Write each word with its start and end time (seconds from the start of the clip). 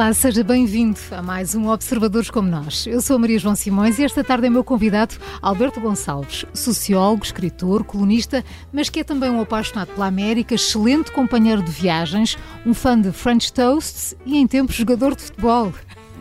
Olá, 0.00 0.14
seja 0.14 0.42
bem-vindo 0.42 0.98
a 1.10 1.20
mais 1.20 1.54
um 1.54 1.68
Observadores 1.68 2.30
como 2.30 2.48
Nós. 2.48 2.86
Eu 2.86 3.02
sou 3.02 3.16
a 3.16 3.18
Maria 3.18 3.38
João 3.38 3.54
Simões 3.54 3.98
e 3.98 4.02
esta 4.02 4.24
tarde 4.24 4.46
é 4.46 4.50
meu 4.50 4.64
convidado 4.64 5.14
Alberto 5.42 5.78
Gonçalves, 5.78 6.46
sociólogo, 6.54 7.22
escritor, 7.22 7.84
colunista, 7.84 8.42
mas 8.72 8.88
que 8.88 9.00
é 9.00 9.04
também 9.04 9.28
um 9.28 9.42
apaixonado 9.42 9.88
pela 9.88 10.06
América, 10.06 10.54
excelente 10.54 11.12
companheiro 11.12 11.62
de 11.62 11.70
viagens, 11.70 12.38
um 12.64 12.72
fã 12.72 12.98
de 12.98 13.12
French 13.12 13.52
Toasts 13.52 14.14
e, 14.24 14.38
em 14.38 14.46
tempos, 14.46 14.74
jogador 14.74 15.14
de 15.14 15.20
futebol. 15.20 15.70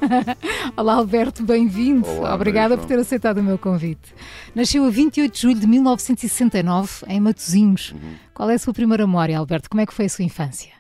Olá, 0.75 0.96
Alberto, 0.96 1.41
bem-vindo. 1.41 2.05
Obrigada 2.25 2.77
por 2.77 2.86
ter 2.86 3.00
aceitado 3.00 3.38
o 3.38 3.43
meu 3.43 3.57
convite. 3.57 4.14
Nasceu 4.54 4.84
a 4.84 4.89
28 4.89 5.34
de 5.34 5.41
julho 5.41 5.55
de 5.58 5.67
1969 5.67 7.05
em 7.08 7.22
Matosinhos. 7.22 7.94
Uhum. 7.94 8.16
Qual 8.34 8.50
é 8.50 8.55
a 8.55 8.59
sua 8.59 8.73
primeira 8.73 9.08
memória, 9.08 9.39
Alberto? 9.39 9.70
Como 9.70 9.80
é 9.80 9.86
que 9.86 9.94
foi 9.94 10.03
a 10.03 10.09
sua 10.09 10.25
infância? 10.25 10.78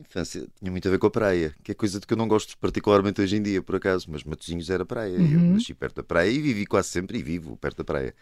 Infância 0.00 0.46
tinha 0.58 0.70
muito 0.70 0.86
a 0.86 0.90
ver 0.90 0.98
com 0.98 1.06
a 1.06 1.10
praia, 1.10 1.54
que 1.62 1.72
é 1.72 1.74
coisa 1.74 2.00
de 2.00 2.06
que 2.06 2.12
eu 2.12 2.16
não 2.16 2.28
gosto 2.28 2.56
particularmente 2.58 3.20
hoje 3.20 3.36
em 3.36 3.42
dia, 3.42 3.62
por 3.62 3.76
acaso, 3.76 4.06
mas 4.10 4.24
Matosinhos 4.24 4.70
era 4.70 4.84
praia. 4.84 5.18
Uhum. 5.18 5.32
Eu 5.32 5.40
nasci 5.54 5.74
perto 5.74 5.96
da 5.96 6.02
praia 6.02 6.30
e 6.30 6.40
vivi 6.40 6.66
quase 6.66 6.88
sempre 6.88 7.18
e 7.18 7.22
vivo 7.22 7.56
perto 7.56 7.78
da 7.78 7.84
praia. 7.84 8.14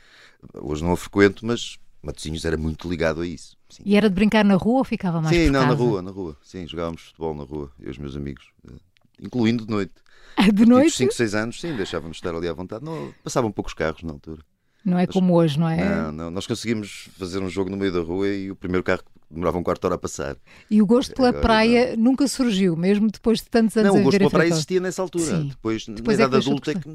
Hoje 0.54 0.82
não 0.82 0.92
a 0.92 0.96
frequento, 0.96 1.44
mas 1.44 1.78
Matosinhos 2.02 2.44
era 2.44 2.56
muito 2.56 2.88
ligado 2.88 3.22
a 3.22 3.26
isso. 3.26 3.56
Sim. 3.68 3.82
E 3.84 3.96
era 3.96 4.08
de 4.08 4.14
brincar 4.14 4.44
na 4.44 4.54
rua 4.54 4.78
ou 4.78 4.84
ficava 4.84 5.20
mais 5.20 5.34
Sim, 5.34 5.46
não, 5.46 5.62
casa? 5.62 5.66
na 5.66 5.74
rua, 5.74 6.02
na 6.02 6.10
rua. 6.10 6.36
Sim, 6.42 6.66
jogávamos 6.66 7.02
futebol 7.02 7.34
na 7.34 7.44
rua, 7.44 7.72
eu 7.80 7.88
e 7.88 7.90
os 7.90 7.98
meus 7.98 8.16
amigos, 8.16 8.50
eh, 8.68 8.76
incluindo 9.20 9.64
de 9.64 9.70
noite. 9.70 9.94
De 10.52 10.66
noite? 10.66 10.96
5, 10.96 11.14
6 11.14 11.34
anos, 11.36 11.60
sim, 11.60 11.76
deixávamos 11.76 12.16
estar 12.16 12.34
ali 12.34 12.48
à 12.48 12.52
vontade. 12.52 12.84
Não, 12.84 13.14
passavam 13.22 13.52
poucos 13.52 13.72
carros 13.72 14.02
na 14.02 14.12
altura. 14.12 14.42
Não 14.84 14.98
é 14.98 15.06
como 15.06 15.32
hoje, 15.32 15.58
não 15.58 15.68
é? 15.68 15.76
Não, 15.76 16.12
não. 16.12 16.30
Nós 16.30 16.46
conseguimos 16.46 17.08
fazer 17.16 17.38
um 17.38 17.48
jogo 17.48 17.70
no 17.70 17.76
meio 17.76 17.92
da 17.92 18.00
rua 18.00 18.28
e 18.28 18.50
o 18.50 18.56
primeiro 18.56 18.82
carro 18.82 19.02
demorava 19.30 19.58
um 19.58 19.62
quarto 19.62 19.80
de 19.80 19.86
hora 19.86 19.94
a 19.96 19.98
passar. 19.98 20.36
E 20.70 20.80
o 20.80 20.86
gosto 20.86 21.14
pela 21.14 21.28
Agora, 21.28 21.42
praia 21.42 21.96
não. 21.96 22.04
nunca 22.04 22.26
surgiu, 22.28 22.76
mesmo 22.76 23.10
depois 23.10 23.38
de 23.38 23.46
tantos 23.48 23.76
anos 23.76 23.92
Não, 23.92 24.00
o 24.00 24.04
gosto 24.04 24.18
pela 24.18 24.30
praia 24.30 24.48
existia 24.48 24.80
nessa 24.80 25.02
altura. 25.02 25.24
Sim. 25.24 25.48
Depois, 25.48 25.86
depois, 25.86 26.18
na 26.18 26.24
é 26.24 26.26
idade 26.26 26.46
adulta, 26.46 26.70
é 26.70 26.74
que 26.74 26.88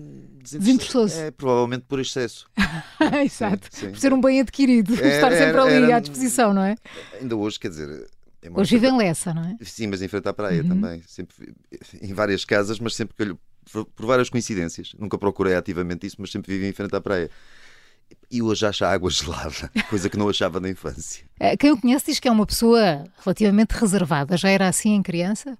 desinteressou-se. 0.43 1.19
É, 1.19 1.31
provavelmente 1.31 1.85
por 1.87 1.99
excesso. 1.99 2.47
Exato. 3.23 3.67
Sim, 3.71 3.85
sim. 3.85 3.91
Por 3.91 3.99
ser 3.99 4.13
um 4.13 4.21
bem 4.21 4.39
adquirido, 4.39 4.93
é, 4.93 5.15
estar 5.15 5.31
sempre 5.31 5.47
era, 5.47 5.63
ali 5.63 5.83
era, 5.83 5.97
à 5.97 5.99
disposição, 5.99 6.53
não 6.53 6.63
é? 6.63 6.75
Ainda 7.19 7.35
hoje, 7.35 7.59
quer 7.59 7.69
dizer. 7.69 8.07
É 8.41 8.49
hoje 8.53 8.77
vive 8.77 8.87
em 8.87 8.97
Lessa, 8.97 9.33
não 9.33 9.43
é? 9.43 9.57
Sim, 9.61 9.87
mas 9.87 10.01
em 10.01 10.07
frente 10.07 10.27
à 10.29 10.33
praia 10.33 10.61
uhum. 10.61 10.69
também. 10.69 11.03
Sempre, 11.05 11.53
em 12.01 12.13
várias 12.13 12.45
casas, 12.45 12.79
mas 12.79 12.95
sempre 12.95 13.15
que 13.15 13.35
por 13.71 14.05
várias 14.05 14.29
coincidências. 14.29 14.93
Nunca 14.97 15.17
procurei 15.17 15.55
ativamente 15.55 16.07
isso, 16.07 16.17
mas 16.19 16.31
sempre 16.31 16.53
vivi 16.53 16.67
em 16.67 16.73
frente 16.73 16.95
à 16.95 17.01
praia. 17.01 17.29
E 18.31 18.41
hoje 18.41 18.65
acho 18.65 18.85
a 18.85 18.91
água 18.91 19.09
gelada, 19.09 19.71
coisa 19.89 20.09
que 20.09 20.17
não 20.17 20.29
achava 20.29 20.59
na 20.59 20.69
infância. 20.69 21.25
É, 21.39 21.57
quem 21.57 21.71
o 21.71 21.77
conhece 21.77 22.05
diz 22.07 22.19
que 22.19 22.27
é 22.27 22.31
uma 22.31 22.45
pessoa 22.45 23.03
relativamente 23.23 23.71
reservada. 23.71 24.37
Já 24.37 24.49
era 24.49 24.67
assim 24.67 24.93
em 24.93 25.01
criança? 25.01 25.57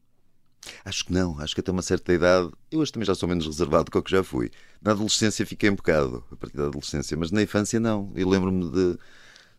Acho 0.84 1.06
que 1.06 1.14
não, 1.14 1.40
acho 1.40 1.56
que 1.56 1.62
até 1.62 1.72
uma 1.72 1.82
certa 1.82 2.14
idade. 2.14 2.52
Eu 2.72 2.80
hoje 2.80 2.92
também 2.92 3.06
já 3.06 3.16
sou 3.16 3.28
menos 3.28 3.46
reservado 3.46 3.86
do 3.86 3.92
que 3.92 3.98
o 3.98 4.04
que 4.04 4.12
já 4.12 4.24
fui. 4.24 4.52
Na 4.82 4.92
adolescência 4.92 5.46
fiquei 5.46 5.70
um 5.70 5.76
bocado, 5.76 6.24
a 6.32 6.36
partir 6.36 6.58
da 6.58 6.66
adolescência, 6.66 7.18
mas 7.18 7.32
na 7.32 7.42
infância 7.42 7.80
não. 7.80 8.12
Eu 8.16 8.30
lembro-me 8.30 8.70
de 8.70 9.00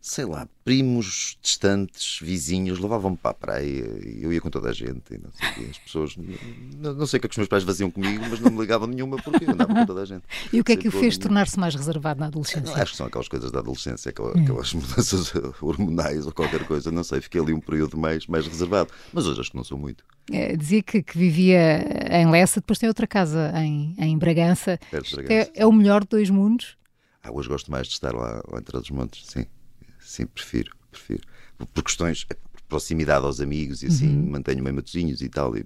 sei 0.01 0.25
lá, 0.25 0.49
primos 0.65 1.37
distantes, 1.43 2.19
vizinhos, 2.23 2.79
levavam-me 2.79 3.19
para 3.19 3.33
a 3.33 3.35
praia 3.35 4.01
e 4.03 4.21
eu 4.23 4.33
ia 4.33 4.41
com 4.41 4.49
toda 4.49 4.71
a 4.71 4.73
gente. 4.73 5.15
E 5.15 5.19
não 5.19 5.31
sei, 5.31 5.69
as 5.69 5.79
pessoas, 5.79 6.17
não, 6.17 6.95
não 6.95 7.07
sei 7.07 7.19
o 7.19 7.21
que, 7.21 7.27
é 7.27 7.29
que 7.29 7.35
os 7.35 7.37
meus 7.37 7.49
pais 7.49 7.65
faziam 7.65 7.91
comigo, 7.91 8.25
mas 8.29 8.41
não 8.41 8.51
me 8.51 8.59
ligavam 8.59 8.89
nenhuma 8.89 9.17
porque 9.23 9.45
eu 9.45 9.51
andava 9.51 9.75
com 9.75 9.87
toda 9.87 10.03
a 10.03 10.05
gente. 10.07 10.23
E 10.51 10.59
o 10.59 10.65
que 10.65 10.73
é 10.73 10.77
que 10.77 10.89
o 10.89 10.91
fez 10.91 11.19
tornar-se 11.19 11.59
mais 11.59 11.75
reservado 11.75 12.19
na 12.19 12.27
adolescência? 12.27 12.75
acho 12.83 12.93
que 12.93 12.97
são 12.97 13.07
aquelas 13.07 13.29
coisas 13.29 13.53
da 13.53 13.59
adolescência, 13.59 14.09
aquelas, 14.09 14.35
hum. 14.37 14.43
aquelas 14.43 14.73
mudanças 14.75 15.33
hormonais 15.61 16.27
ou 16.27 16.33
qualquer 16.33 16.67
coisa, 16.67 16.91
não 16.91 17.05
sei, 17.05 17.21
fiquei 17.21 17.41
ali 17.41 17.53
um 17.53 17.61
período 17.61 17.99
mais, 17.99 18.27
mais 18.27 18.47
reservado. 18.47 18.91
Mas 19.13 19.27
hoje 19.27 19.41
acho 19.41 19.51
que 19.51 19.57
não 19.57 19.65
sou 19.65 19.77
muito. 19.77 20.03
É, 20.33 20.57
dizia 20.57 20.83
que, 20.83 21.03
que, 21.03 21.19
vivia 21.19 21.85
em 22.11 22.31
Lessa, 22.31 22.61
depois 22.61 22.79
tem 22.79 22.89
outra 22.89 23.07
casa 23.07 23.53
em, 23.57 23.95
em 23.99 24.17
Bragança. 24.17 24.79
Bragança 24.91 25.23
é, 25.29 25.51
é, 25.55 25.67
o 25.67 25.73
melhor 25.73 26.03
de 26.03 26.09
dois 26.09 26.31
mundos? 26.31 26.79
Ah, 27.23 27.31
hoje 27.31 27.49
gosto 27.49 27.71
mais 27.71 27.87
de 27.87 27.93
estar 27.93 28.15
lá, 28.15 28.43
lá 28.51 28.59
entre 28.59 28.77
os 28.77 28.91
montes, 28.91 29.27
sim. 29.27 29.45
Sim, 30.11 30.27
prefiro, 30.27 30.77
prefiro. 30.91 31.23
Por 31.73 31.85
questões, 31.85 32.27
é, 32.29 32.35
por 32.35 32.61
proximidade 32.63 33.25
aos 33.25 33.41
amigos 33.41 33.85
e 33.85 33.87
assim, 33.87 34.09
uhum. 34.09 34.31
mantenho 34.31 34.61
meio 34.61 34.75
matozinhos 34.75 35.23
e 35.23 35.29
tal. 35.29 35.57
E, 35.57 35.65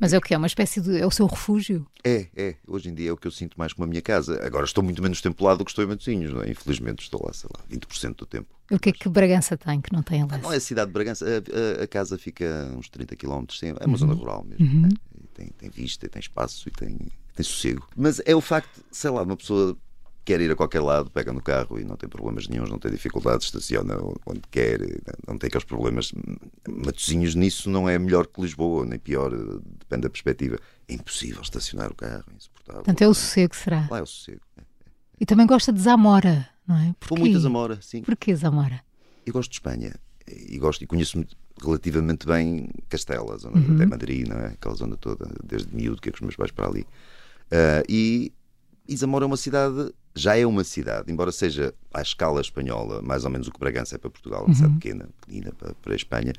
mas 0.00 0.12
é 0.12 0.18
o 0.18 0.20
que 0.20 0.32
é? 0.32 0.38
Uma 0.38 0.46
espécie 0.46 0.80
de. 0.80 0.96
É 0.96 1.04
o 1.04 1.10
seu 1.10 1.26
refúgio? 1.26 1.84
É, 2.04 2.28
é. 2.36 2.54
Hoje 2.68 2.88
em 2.88 2.94
dia 2.94 3.10
é 3.10 3.12
o 3.12 3.16
que 3.16 3.26
eu 3.26 3.32
sinto 3.32 3.58
mais 3.58 3.72
como 3.72 3.84
a 3.84 3.88
minha 3.88 4.00
casa. 4.00 4.40
Agora 4.46 4.64
estou 4.64 4.82
muito 4.82 5.02
menos 5.02 5.20
tempo 5.20 5.44
lá 5.44 5.56
do 5.56 5.64
que 5.64 5.72
estou 5.72 5.84
em 5.84 5.88
Matosinhos, 5.88 6.32
não 6.32 6.40
é? 6.40 6.50
Infelizmente 6.50 7.02
estou 7.02 7.20
lá, 7.26 7.32
sei 7.32 7.50
lá, 7.52 7.64
20% 7.68 8.14
do 8.14 8.26
tempo. 8.26 8.48
O 8.70 8.78
que 8.78 8.90
é 8.90 8.92
que 8.92 9.08
Bragança 9.08 9.58
tem 9.58 9.80
que 9.80 9.92
não 9.92 10.02
tem 10.02 10.24
lá? 10.24 10.38
Não 10.38 10.52
é 10.52 10.56
a 10.56 10.60
cidade 10.60 10.86
de 10.86 10.92
Bragança. 10.92 11.26
A, 11.26 11.80
a, 11.80 11.84
a 11.84 11.86
casa 11.88 12.16
fica 12.16 12.72
uns 12.76 12.88
30 12.88 13.16
km, 13.16 13.44
sim. 13.50 13.70
É 13.70 13.84
uma 13.84 13.88
uhum. 13.88 13.96
zona 13.96 14.14
rural 14.14 14.44
mesmo. 14.44 14.64
Uhum. 14.64 14.82
Né? 14.82 14.88
Tem, 15.34 15.48
tem 15.48 15.68
vista, 15.68 16.08
tem 16.08 16.20
espaço 16.20 16.68
e 16.68 16.70
tem, 16.70 16.96
tem 17.34 17.44
sossego. 17.44 17.88
Mas 17.96 18.22
é 18.24 18.36
o 18.36 18.40
facto, 18.40 18.84
sei 18.90 19.10
lá, 19.10 19.22
uma 19.22 19.36
pessoa 19.36 19.76
quer 20.28 20.42
ir 20.42 20.50
a 20.50 20.54
qualquer 20.54 20.82
lado, 20.82 21.10
pega 21.10 21.32
no 21.32 21.40
carro 21.40 21.80
e 21.80 21.84
não 21.84 21.96
tem 21.96 22.06
problemas 22.06 22.46
nenhums, 22.48 22.68
não 22.68 22.78
tem 22.78 22.90
dificuldades, 22.90 23.46
estaciona 23.46 23.96
onde 24.26 24.42
quer, 24.50 24.78
não 25.26 25.38
tem 25.38 25.48
aqueles 25.48 25.64
problemas. 25.64 26.12
Matozinhos 26.68 27.34
nisso 27.34 27.70
não 27.70 27.88
é 27.88 27.98
melhor 27.98 28.26
que 28.26 28.38
Lisboa, 28.42 28.84
nem 28.84 28.98
pior, 28.98 29.30
depende 29.30 30.02
da 30.02 30.10
perspectiva. 30.10 30.58
É 30.86 30.92
impossível 30.92 31.40
estacionar 31.40 31.90
o 31.90 31.94
carro, 31.94 32.24
é 32.30 32.36
insuportável. 32.36 32.82
Portanto, 32.82 33.00
é 33.00 33.08
o 33.08 33.14
sossego, 33.14 33.56
será? 33.56 33.88
Lá 33.90 34.00
é 34.00 34.02
o 34.02 34.06
sossego. 34.06 34.42
É, 34.58 34.60
é, 34.60 34.64
E 35.18 35.24
também 35.24 35.46
gosta 35.46 35.72
de 35.72 35.80
Zamora, 35.80 36.46
não 36.66 36.76
é? 36.76 36.94
Porquê? 37.00 37.14
Por 37.14 37.18
muita 37.20 37.38
Zamora, 37.38 37.78
sim. 37.80 38.02
Porquê 38.02 38.36
Zamora? 38.36 38.82
Eu 39.24 39.32
gosto 39.32 39.48
de 39.48 39.56
Espanha 39.56 39.94
e 40.26 40.58
gosto 40.58 40.84
e 40.84 40.86
conheço 40.86 41.24
relativamente 41.58 42.26
bem 42.26 42.68
Castela, 42.90 43.38
zona 43.38 43.56
uhum. 43.56 43.76
até 43.76 43.86
Madrid, 43.86 44.28
não 44.28 44.36
é? 44.36 44.48
Aquela 44.48 44.74
zona 44.74 44.94
toda, 44.98 45.26
desde 45.42 45.74
miúdo, 45.74 46.02
que 46.02 46.10
é 46.10 46.12
com 46.12 46.16
os 46.16 46.20
meus 46.20 46.36
pais 46.36 46.50
para 46.50 46.68
ali. 46.68 46.82
Uh, 46.82 47.80
e, 47.88 48.30
e 48.86 48.94
Zamora 48.94 49.24
é 49.24 49.26
uma 49.26 49.38
cidade 49.38 49.90
já 50.18 50.36
é 50.36 50.46
uma 50.46 50.64
cidade, 50.64 51.10
embora 51.10 51.32
seja 51.32 51.74
à 51.92 52.02
escala 52.02 52.40
espanhola, 52.40 53.00
mais 53.02 53.24
ou 53.24 53.30
menos 53.30 53.48
o 53.48 53.52
que 53.52 53.58
Bragança 53.58 53.94
é 53.94 53.98
para 53.98 54.10
Portugal, 54.10 54.40
uma 54.40 54.48
uhum. 54.48 54.54
cidade 54.54 54.74
pequena, 54.74 55.08
pequena 55.26 55.52
para, 55.56 55.74
para 55.74 55.92
a 55.92 55.96
Espanha, 55.96 56.32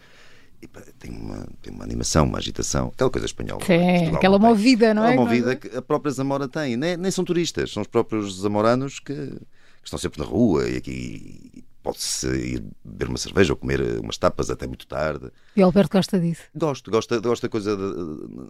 tem, 1.00 1.12
uma, 1.12 1.48
tem 1.62 1.74
uma 1.74 1.84
animação, 1.84 2.26
uma 2.26 2.38
agitação, 2.38 2.92
aquela 2.94 3.10
coisa 3.10 3.26
espanhola. 3.26 3.64
Sim, 3.66 4.16
aquela 4.16 4.38
não 4.38 4.48
movida, 4.48 4.94
não 4.94 5.04
é? 5.04 5.10
Aquela 5.10 5.24
movida 5.24 5.56
que 5.56 5.76
a 5.76 5.82
própria 5.82 6.12
Zamora 6.12 6.48
tem. 6.48 6.76
Nem, 6.76 6.98
nem 6.98 7.12
são 7.12 7.24
turistas, 7.24 7.72
são 7.72 7.82
os 7.82 7.88
próprios 7.88 8.42
zamoranos 8.42 9.00
que, 9.00 9.34
que 9.82 9.88
estão 9.88 10.00
sempre 10.00 10.20
na 10.20 10.26
rua 10.26 10.68
e 10.68 10.78
aqui 10.78 11.64
pode-se 11.82 12.28
ir 12.28 12.64
beber 12.84 13.10
uma 13.10 13.18
cerveja 13.18 13.54
ou 13.54 13.58
comer 13.58 13.82
umas 14.00 14.18
tapas 14.18 14.50
até 14.50 14.68
muito 14.68 14.86
tarde. 14.86 15.32
E 15.56 15.62
o 15.62 15.66
Alberto 15.66 15.98
gosta 15.98 16.20
disso? 16.20 16.42
Gosto, 16.56 16.92
gosto, 16.92 17.22
gosto 17.22 17.44
da 17.44 17.50
coisa 17.50 17.76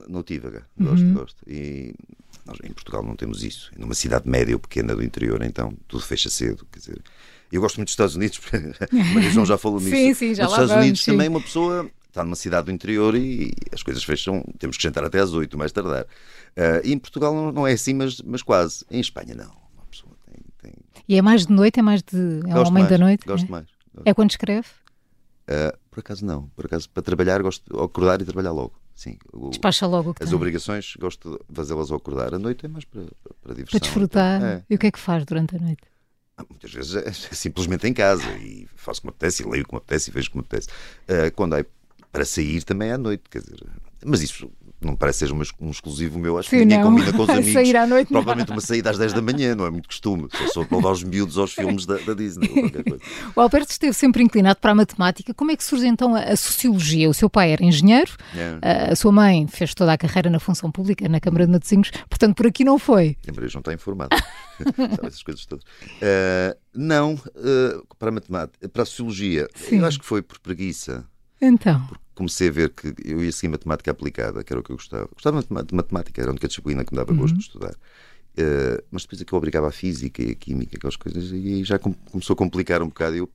notívaga. 0.07 0.65
Gosto, 0.77 1.05
uhum. 1.05 1.13
gosto. 1.13 1.37
E 1.47 1.93
nós 2.45 2.57
em 2.63 2.73
Portugal 2.73 3.03
não 3.03 3.15
temos 3.15 3.43
isso. 3.43 3.71
Numa 3.77 3.93
cidade 3.93 4.27
média 4.27 4.55
ou 4.55 4.59
pequena 4.59 4.95
do 4.95 5.03
interior, 5.03 5.41
então 5.43 5.73
tudo 5.87 6.03
fecha 6.03 6.29
cedo. 6.29 6.65
Quer 6.71 6.79
dizer, 6.79 7.01
eu 7.51 7.61
gosto 7.61 7.77
muito 7.77 7.87
dos 7.87 7.93
Estados 7.93 8.15
Unidos, 8.15 8.39
Maria 9.13 9.29
João 9.29 9.45
já 9.45 9.57
falou 9.57 9.79
nisso. 9.81 9.95
Sim, 9.95 10.13
sim, 10.13 10.35
já 10.35 10.43
Nos 10.43 10.53
Estados 10.53 10.71
vamos, 10.71 10.83
Unidos 10.83 11.03
sim. 11.03 11.11
também 11.11 11.27
uma 11.27 11.41
pessoa 11.41 11.89
está 12.09 12.23
numa 12.23 12.35
cidade 12.35 12.65
do 12.65 12.71
interior 12.71 13.15
e 13.15 13.53
as 13.71 13.83
coisas 13.83 14.03
fecham, 14.03 14.43
temos 14.57 14.77
que 14.77 14.83
jantar 14.83 15.03
até 15.03 15.19
às 15.19 15.31
oito, 15.33 15.57
mais 15.57 15.71
tardar. 15.71 16.03
Uh, 16.03 16.81
e 16.83 16.91
em 16.91 16.97
Portugal 16.97 17.33
não, 17.33 17.51
não, 17.51 17.67
é 17.67 17.73
assim, 17.73 17.93
mas, 17.93 18.21
mas 18.21 18.41
quase. 18.41 18.83
Em 18.89 18.99
Espanha 18.99 19.35
não. 19.35 19.51
Uma 19.75 19.85
pessoa 19.89 20.11
tem, 20.25 20.43
tem... 20.61 20.73
E 21.09 21.17
é 21.17 21.21
mais 21.23 21.47
de 21.47 21.51
noite? 21.51 21.79
É 21.79 21.81
mais 21.81 22.03
de. 22.03 22.17
É 22.17 22.53
gosto 22.53 22.69
homem 22.69 22.83
mais, 22.83 22.89
da 22.89 22.97
noite? 22.99 23.25
Gosto 23.25 23.47
é? 23.47 23.49
mais. 23.49 23.65
Gosto. 23.95 24.07
É 24.07 24.13
quando 24.13 24.29
escreve? 24.29 24.67
Uh, 25.49 25.75
por 25.89 26.01
acaso 26.01 26.23
não. 26.23 26.47
Por 26.49 26.67
acaso, 26.67 26.87
para 26.87 27.01
trabalhar, 27.01 27.41
gosto 27.41 27.63
de 27.67 27.83
acordar 27.83 28.21
e 28.21 28.25
trabalhar 28.25 28.51
logo. 28.51 28.79
Sim, 28.93 29.17
o, 29.33 29.49
Despacha 29.49 29.87
logo 29.87 30.11
o 30.11 30.13
que 30.13 30.21
As 30.21 30.29
tem. 30.29 30.35
obrigações, 30.35 30.93
gosto 30.99 31.39
de 31.49 31.55
fazê-las 31.55 31.89
ao 31.89 31.97
acordar. 31.97 32.35
A 32.35 32.37
noite 32.37 32.65
é 32.65 32.69
mais 32.69 32.85
para, 32.85 33.05
para 33.41 33.55
diversão. 33.55 33.79
Para 33.79 33.87
desfrutar. 33.87 34.43
É. 34.43 34.63
E 34.69 34.75
o 34.75 34.77
que 34.77 34.85
é 34.85 34.91
que 34.91 34.99
faz 34.99 35.25
durante 35.25 35.55
a 35.55 35.59
noite? 35.59 35.81
Ah, 36.37 36.45
muitas 36.47 36.71
vezes 36.71 36.95
é, 36.95 37.07
é 37.07 37.11
simplesmente 37.11 37.87
em 37.87 37.93
casa 37.93 38.29
e 38.37 38.67
faço 38.75 39.01
como 39.01 39.09
apetece, 39.09 39.41
e 39.41 39.49
leio 39.49 39.65
como 39.65 39.79
apetece 39.79 40.11
e 40.11 40.13
vejo 40.13 40.29
como 40.29 40.41
apetece. 40.41 40.67
Uh, 40.67 41.33
quando 41.35 41.55
é 41.55 41.65
para 42.11 42.23
sair 42.23 42.63
também 42.63 42.89
é 42.89 42.93
à 42.93 42.97
noite, 42.99 43.23
quer 43.31 43.41
dizer. 43.41 43.65
Mas 44.05 44.21
isso 44.21 44.51
não 44.81 44.95
parece 44.95 45.27
ser 45.27 45.33
um 45.33 45.69
exclusivo 45.69 46.17
meu, 46.17 46.37
acho 46.37 46.49
Sim, 46.49 46.59
que 46.59 46.65
ninguém 46.65 46.79
não. 46.79 46.91
combina 46.91 47.11
com 47.11 47.23
os 47.23 47.29
amigos. 47.29 47.53
Sair 47.53 47.75
à 47.75 47.85
noite, 47.85 48.07
Provavelmente 48.07 48.49
não. 48.49 48.55
uma 48.55 48.61
saída 48.61 48.89
às 48.89 48.97
10 48.97 49.13
da 49.13 49.21
manhã, 49.21 49.53
não 49.55 49.65
é 49.65 49.69
muito 49.69 49.87
costume. 49.87 50.27
Só 50.31 50.47
sou 50.47 50.65
para 50.65 50.77
levar 50.77 50.91
os 50.91 51.03
miúdos 51.03 51.37
aos 51.37 51.53
filmes 51.53 51.85
da, 51.85 51.97
da 51.97 52.13
Disney. 52.13 52.49
o 53.35 53.41
Alberto 53.41 53.71
esteve 53.71 53.93
sempre 53.93 54.23
inclinado 54.23 54.59
para 54.59 54.71
a 54.71 54.75
matemática. 54.75 55.33
Como 55.33 55.51
é 55.51 55.55
que 55.55 55.63
surge 55.63 55.85
então 55.85 56.15
a, 56.15 56.19
a 56.19 56.35
sociologia? 56.35 57.09
O 57.09 57.13
seu 57.13 57.29
pai 57.29 57.51
era 57.51 57.63
engenheiro, 57.63 58.11
é. 58.35 58.89
a, 58.89 58.93
a, 58.93 58.95
sua 58.95 59.11
mãe 59.11 59.47
fez 59.47 59.73
toda 59.73 59.91
a 59.91 59.97
carreira 59.97 60.29
na 60.29 60.39
função 60.39 60.71
pública, 60.71 61.07
na 61.09 61.19
Câmara 61.19 61.45
de 61.45 61.51
Matosinhos, 61.51 61.91
portanto 62.09 62.35
por 62.35 62.47
aqui 62.47 62.63
não 62.63 62.79
foi. 62.79 63.17
A 63.27 63.33
Maria 63.33 63.49
não 63.53 63.59
está 63.59 63.73
informada. 63.73 64.15
Sabe 64.59 65.07
essas 65.07 65.23
coisas 65.23 65.45
todas. 65.45 65.63
Uh, 65.63 66.57
não, 66.73 67.13
uh, 67.13 67.95
para 67.97 68.09
a 68.09 68.11
matemática, 68.11 68.69
para 68.69 68.83
a 68.83 68.85
sociologia, 68.85 69.47
Sim. 69.55 69.79
eu 69.79 69.85
acho 69.85 69.99
que 69.99 70.05
foi 70.05 70.21
por 70.21 70.39
preguiça. 70.39 71.05
Então. 71.41 71.85
Porque 71.87 72.08
comecei 72.19 72.49
a 72.49 72.51
ver 72.51 72.69
que 72.69 72.93
eu 73.05 73.23
ia 73.23 73.31
seguir 73.31 73.47
matemática 73.47 73.91
aplicada, 73.91 74.43
que 74.43 74.51
era 74.51 74.59
o 74.59 74.63
que 74.63 74.71
eu 74.71 74.75
gostava. 74.75 75.09
Gostava 75.13 75.41
de 75.41 75.73
matemática, 75.73 76.21
era 76.21 76.29
a 76.29 76.33
única 76.33 76.49
disciplina 76.49 76.83
que 76.83 76.91
me 76.91 76.97
dava 76.97 77.13
gosto 77.13 77.33
uhum. 77.33 77.39
de 77.39 77.45
estudar. 77.45 77.71
Uh, 77.71 78.83
mas 78.91 79.03
depois 79.03 79.21
é 79.21 79.25
que 79.25 79.33
eu 79.33 79.37
obrigava 79.37 79.69
a 79.69 79.71
física 79.71 80.21
e 80.21 80.31
a 80.31 80.35
química, 80.35 80.77
aquelas 80.77 80.97
coisas, 80.97 81.31
e 81.31 81.35
aí 81.35 81.63
já 81.63 81.79
começou 81.79 82.33
a 82.33 82.37
complicar 82.37 82.81
um 82.83 82.87
bocado. 82.87 83.15
Eu 83.15 83.29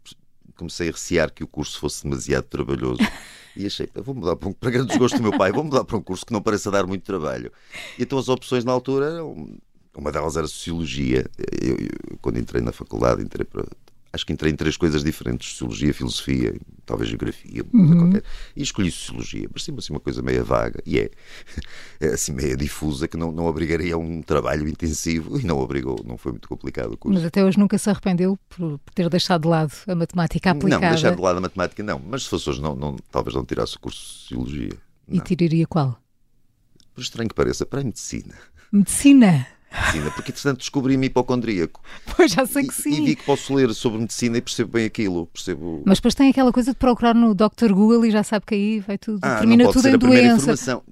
comecei 0.55 0.89
a 0.89 0.93
recear 0.93 1.33
que 1.33 1.43
o 1.43 1.47
curso 1.47 1.79
fosse 1.79 2.05
demasiado 2.05 2.45
trabalhoso. 2.45 3.01
E 3.57 3.67
achei, 3.67 3.89
vou 3.95 4.17
mudar 4.17 4.35
para, 4.35 4.49
um, 4.49 4.53
para 4.53 4.69
grande 4.69 4.89
desgosto 4.89 5.17
do 5.17 5.23
meu 5.23 5.39
pai, 5.39 5.53
vou 5.53 5.63
mudar 5.63 5.85
para 5.85 5.97
um 5.97 6.03
curso 6.03 6.27
que 6.27 6.33
não 6.33 6.43
pareça 6.43 6.73
dar 6.73 6.89
muito 6.89 7.05
trabalho. 7.05 7.53
E 7.97 8.03
então 8.03 8.19
as 8.19 8.29
opções 8.29 8.65
na 8.65 8.73
altura 8.73 9.07
eram. 9.07 9.57
Uma 9.97 10.11
delas 10.11 10.37
era 10.37 10.49
Sociologia. 10.49 11.25
Eu, 11.63 11.77
eu, 11.77 12.19
quando 12.21 12.41
entrei 12.41 12.61
na 12.61 12.73
faculdade, 12.73 13.23
entrei 13.23 13.45
para, 13.45 13.65
acho 14.14 14.25
que 14.25 14.32
entrei 14.32 14.52
em 14.52 14.56
três 14.56 14.76
coisas 14.76 15.02
diferentes: 15.02 15.50
Sociologia, 15.50 15.93
Filosofia, 15.93 16.55
talvez 16.87 17.08
Geografia, 17.08 17.64
uhum. 17.72 17.99
qualquer. 17.99 18.22
E 18.56 18.62
escolhi 18.62 18.90
Sociologia. 18.90 19.49
Mas 19.52 19.64
sim, 19.64 19.75
assim, 19.76 19.93
uma 19.93 20.00
coisa 20.00 20.22
meia 20.22 20.43
vaga, 20.43 20.81
e 20.87 20.99
é, 20.99 21.11
é 22.00 22.06
assim 22.08 22.32
meia 22.32 22.56
difusa, 22.56 23.08
que 23.08 23.16
não, 23.16 23.32
não 23.32 23.46
obrigaria 23.46 23.94
a 23.94 23.99
um 23.99 24.22
trabalho 24.22 24.69
intensivo 24.69 25.38
e 25.38 25.44
não 25.44 25.58
obrigou, 25.58 26.02
não 26.06 26.16
foi 26.16 26.32
muito 26.32 26.49
complicado 26.49 26.93
o 26.93 26.96
curso. 26.96 27.19
Mas 27.19 27.26
até 27.26 27.44
hoje 27.44 27.58
nunca 27.58 27.76
se 27.76 27.90
arrependeu 27.90 28.38
por, 28.49 28.78
por 28.78 28.94
ter 28.94 29.08
deixado 29.08 29.43
de 29.43 29.49
lado 29.49 29.72
a 29.87 29.94
matemática 29.94 30.50
aplicada? 30.50 30.81
Não, 30.81 30.93
deixar 30.93 31.14
de 31.14 31.20
lado 31.20 31.38
a 31.38 31.40
matemática 31.40 31.82
não, 31.82 31.99
mas 31.99 32.22
se 32.22 32.28
fosse 32.28 32.49
hoje, 32.49 32.62
não, 32.62 32.75
não, 32.76 32.96
talvez 33.11 33.34
não 33.34 33.44
tirasse 33.44 33.76
o 33.76 33.81
curso 33.81 34.00
de 34.00 34.06
Sociologia. 34.06 34.72
Não. 35.08 35.16
E 35.19 35.20
tiraria 35.20 35.66
qual? 35.66 35.99
Por 36.94 37.00
estranho 37.00 37.28
que 37.28 37.34
pareça, 37.34 37.66
para 37.66 37.81
a 37.81 37.84
Medicina. 37.84 38.34
Medicina? 38.72 39.46
Medicina, 39.75 40.11
porque 40.11 40.31
entretanto 40.31 40.59
descobri-me 40.59 41.06
hipocondríaco. 41.06 41.81
Pois 42.17 42.32
já 42.32 42.47
sei 42.47 42.67
que 42.67 42.73
e, 42.73 42.82
sim. 42.82 43.03
E 43.03 43.05
vi 43.05 43.17
que 43.17 43.25
posso 43.25 43.55
ler 43.55 43.73
sobre 43.75 44.00
medicina 44.00 44.38
e 44.38 44.41
percebo 44.41 44.73
bem 44.73 44.87
aquilo. 44.87 45.26
Percebo... 45.26 45.82
Mas 45.85 45.99
depois 45.99 46.15
tem 46.15 46.31
aquela 46.31 46.53
coisa 46.53 46.73
de 46.73 46.79
procurar 46.79 47.15
no 47.15 47.35
Dr. 47.35 47.73
Google 47.73 48.05
e 48.06 48.11
já 48.11 48.23
sabe 48.23 48.47
que 48.47 48.55
aí 48.55 48.81
vai 48.81 48.99
tudo, 48.99 49.21
ah, 49.23 49.37
termina 49.37 49.71
tudo 49.71 49.88
em 49.88 49.99
doença. 49.99 50.82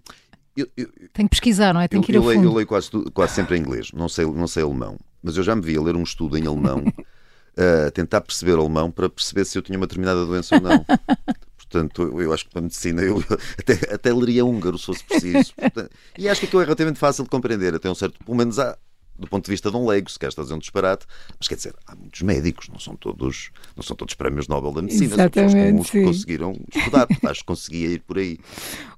Eu, 0.54 0.68
eu, 0.76 0.88
tem 1.14 1.26
que 1.26 1.30
pesquisar, 1.30 1.72
não 1.72 1.80
é? 1.80 1.88
Tem 1.88 1.98
eu, 1.98 2.04
que 2.04 2.12
ir 2.12 2.16
a 2.16 2.20
fundo. 2.20 2.28
Leio, 2.28 2.44
eu 2.44 2.52
leio 2.52 2.66
quase, 2.66 2.90
quase 3.14 3.34
sempre 3.34 3.56
em 3.56 3.60
inglês, 3.60 3.90
não 3.92 4.08
sei, 4.08 4.26
não 4.26 4.46
sei 4.46 4.62
alemão. 4.62 4.98
Mas 5.22 5.36
eu 5.36 5.42
já 5.42 5.54
me 5.56 5.62
vi 5.62 5.76
a 5.76 5.80
ler 5.80 5.96
um 5.96 6.02
estudo 6.02 6.36
em 6.36 6.46
alemão, 6.46 6.84
a 7.86 7.90
tentar 7.90 8.20
perceber 8.20 8.58
alemão 8.58 8.90
para 8.90 9.08
perceber 9.08 9.44
se 9.44 9.56
eu 9.56 9.62
tinha 9.62 9.78
uma 9.78 9.86
determinada 9.86 10.26
doença 10.26 10.56
ou 10.56 10.60
não. 10.60 10.84
Portanto, 11.72 12.20
eu 12.20 12.32
acho 12.32 12.44
que 12.44 12.50
para 12.50 12.60
a 12.60 12.62
medicina 12.62 13.00
eu 13.00 13.24
até, 13.58 13.94
até 13.94 14.12
leria 14.12 14.44
húngaro 14.44 14.76
se 14.78 14.86
fosse 14.86 15.04
preciso. 15.04 15.54
Portanto, 15.56 15.90
e 16.18 16.28
acho 16.28 16.40
que 16.40 16.46
aquilo 16.46 16.60
é 16.60 16.64
relativamente 16.66 16.98
fácil 16.98 17.24
de 17.24 17.30
compreender, 17.30 17.74
até 17.74 17.90
um 17.90 17.94
certo. 17.94 18.22
Pelo 18.22 18.36
menos 18.36 18.58
há, 18.58 18.76
do 19.18 19.26
ponto 19.26 19.46
de 19.46 19.50
vista 19.50 19.70
de 19.70 19.76
um 19.76 19.86
leigo, 19.86 20.10
se 20.10 20.18
queres 20.18 20.34
fazer 20.34 20.52
um 20.52 20.58
disparate, 20.58 21.06
mas 21.38 21.48
quer 21.48 21.54
dizer, 21.54 21.74
há 21.86 21.96
muitos 21.96 22.20
médicos, 22.20 22.68
não 22.68 22.78
são 22.78 22.94
todos, 22.94 23.50
não 23.74 23.82
são 23.82 23.96
todos 23.96 24.14
prémios 24.14 24.48
Nobel 24.48 24.72
da 24.72 24.82
Medicina, 24.82 25.14
Exatamente, 25.14 25.52
são 25.52 25.76
pessoas 25.76 25.90
que 25.90 26.04
conseguiram 26.04 26.60
estudar, 26.74 27.06
acho 27.30 27.40
que 27.40 27.46
conseguia 27.46 27.88
ir 27.88 28.00
por 28.00 28.18
aí. 28.18 28.38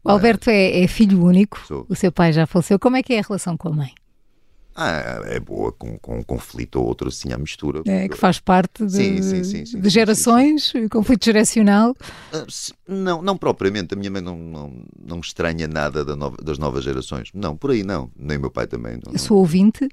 O 0.02 0.10
Alberto 0.10 0.50
é, 0.50 0.82
é 0.82 0.88
filho 0.88 1.22
único, 1.22 1.62
Sou. 1.66 1.86
o 1.88 1.94
seu 1.94 2.10
pai 2.10 2.32
já 2.32 2.46
faleceu. 2.46 2.78
Como 2.78 2.96
é 2.96 3.02
que 3.02 3.14
é 3.14 3.20
a 3.20 3.22
relação 3.22 3.56
com 3.56 3.68
a 3.68 3.72
mãe? 3.72 3.92
Ah, 4.74 5.20
é 5.26 5.38
boa, 5.38 5.70
com, 5.70 5.96
com 5.98 6.18
um 6.18 6.22
conflito 6.22 6.76
ou 6.80 6.86
outro 6.86 7.08
assim 7.08 7.32
à 7.32 7.38
mistura. 7.38 7.80
É, 7.86 8.08
que 8.08 8.16
faz 8.16 8.40
parte 8.40 8.84
de, 8.84 8.90
Sim, 9.22 9.44
sim, 9.44 9.66
sim, 9.66 9.80
de 9.80 9.88
gerações, 9.88 10.72
conflito 10.90 11.24
geracional. 11.24 11.94
Ah, 12.32 12.44
Não, 12.88 13.22
não 13.22 13.36
propriamente. 13.36 13.94
A 13.94 13.96
minha 13.96 14.10
mãe 14.10 14.20
não, 14.20 14.36
não, 14.36 14.84
não 15.00 15.20
estranha 15.20 15.68
nada 15.68 16.04
da 16.04 16.16
nova- 16.16 16.38
das 16.42 16.58
novas 16.58 16.82
gerações. 16.82 17.30
Não, 17.32 17.56
por 17.56 17.70
aí 17.70 17.84
não. 17.84 18.10
Nem 18.16 18.36
o 18.36 18.40
meu 18.40 18.50
pai 18.50 18.66
também. 18.66 18.94
Não, 19.06 19.12
Eu 19.12 19.18
sou 19.18 19.38
ouvinte 19.38 19.88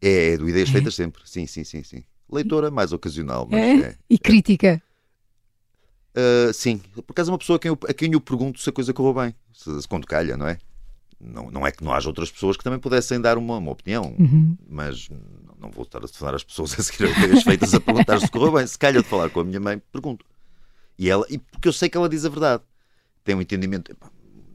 É, 0.00 0.36
do 0.36 0.48
Ideias 0.48 0.68
Feitas 0.70 0.96
sempre. 0.96 1.22
Sim, 1.24 1.46
sim, 1.46 1.62
sim, 1.62 1.84
sim. 1.84 2.02
Leitora 2.30 2.70
mais 2.72 2.92
ocasional, 2.92 3.46
mas 3.48 3.60
é, 3.60 3.76
é. 3.90 3.96
e 4.10 4.18
crítica. 4.18 4.82
Ah, 6.14 6.52
sim, 6.52 6.78
por 6.78 7.04
acaso 7.12 7.30
é 7.30 7.32
uma 7.32 7.38
pessoa 7.38 7.56
a 7.56 7.60
quem, 7.60 7.70
eu, 7.70 7.78
a 7.88 7.94
quem 7.94 8.12
eu 8.12 8.20
pergunto 8.20 8.60
se 8.60 8.68
a 8.68 8.72
coisa 8.72 8.92
correu 8.92 9.14
bem, 9.14 9.34
se, 9.52 9.82
se 9.82 9.88
quando 9.88 10.06
calha, 10.06 10.36
não 10.36 10.46
é? 10.46 10.58
Não, 11.22 11.50
não 11.50 11.64
é 11.66 11.70
que 11.70 11.84
não 11.84 11.92
haja 11.92 12.08
outras 12.08 12.30
pessoas 12.32 12.56
que 12.56 12.64
também 12.64 12.80
pudessem 12.80 13.20
dar 13.20 13.38
uma, 13.38 13.56
uma 13.58 13.70
opinião, 13.70 14.16
Uhum. 14.18 14.56
mas 14.68 15.08
não- 15.08 15.54
não 15.60 15.70
vou 15.70 15.84
estar 15.84 15.98
a 15.98 16.08
telefonar 16.08 16.34
as 16.34 16.42
pessoas 16.42 16.72
a 16.78 16.82
seguir 16.82 17.04
as 17.32 17.42
feitas 17.44 17.72
a 17.74 17.80
perguntar 17.80 18.18
se 18.20 18.28
correu 18.30 18.52
bem. 18.52 18.66
Se 18.66 18.76
calha 18.78 19.00
de 19.02 19.08
falar 19.08 19.30
com 19.30 19.40
a 19.40 19.44
minha 19.44 19.60
mãe, 19.60 19.80
pergunto. 19.92 20.24
E 20.98 21.08
ela, 21.08 21.24
e 21.30 21.38
porque 21.38 21.68
eu 21.68 21.72
sei 21.72 21.88
que 21.88 21.96
ela 21.96 22.08
diz 22.08 22.24
a 22.24 22.28
verdade. 22.28 22.62
Tem 23.24 23.34
um 23.36 23.40
entendimento. 23.40 23.96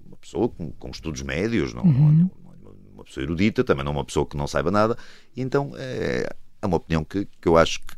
Uma 0.05 0.17
pessoa 0.17 0.49
com, 0.49 0.71
com 0.71 0.89
estudos 0.89 1.21
médios, 1.21 1.73
não, 1.73 1.85
não 1.85 1.91
é 1.91 1.95
Uhum. 1.95 2.29
uma, 2.43 2.71
uma 2.95 3.03
pessoa 3.05 3.23
erudita, 3.23 3.63
também 3.63 3.85
não 3.85 3.93
é 3.93 3.95
uma 3.95 4.05
pessoa 4.05 4.25
que 4.25 4.35
não 4.35 4.45
saiba 4.47 4.69
nada. 4.69 4.97
E 5.35 5.41
então 5.41 5.71
é, 5.77 6.29
é 6.61 6.65
uma 6.65 6.75
opinião 6.77 7.03
que, 7.05 7.25
que 7.39 7.47
eu 7.47 7.55
acho 7.57 7.79
que 7.79 7.95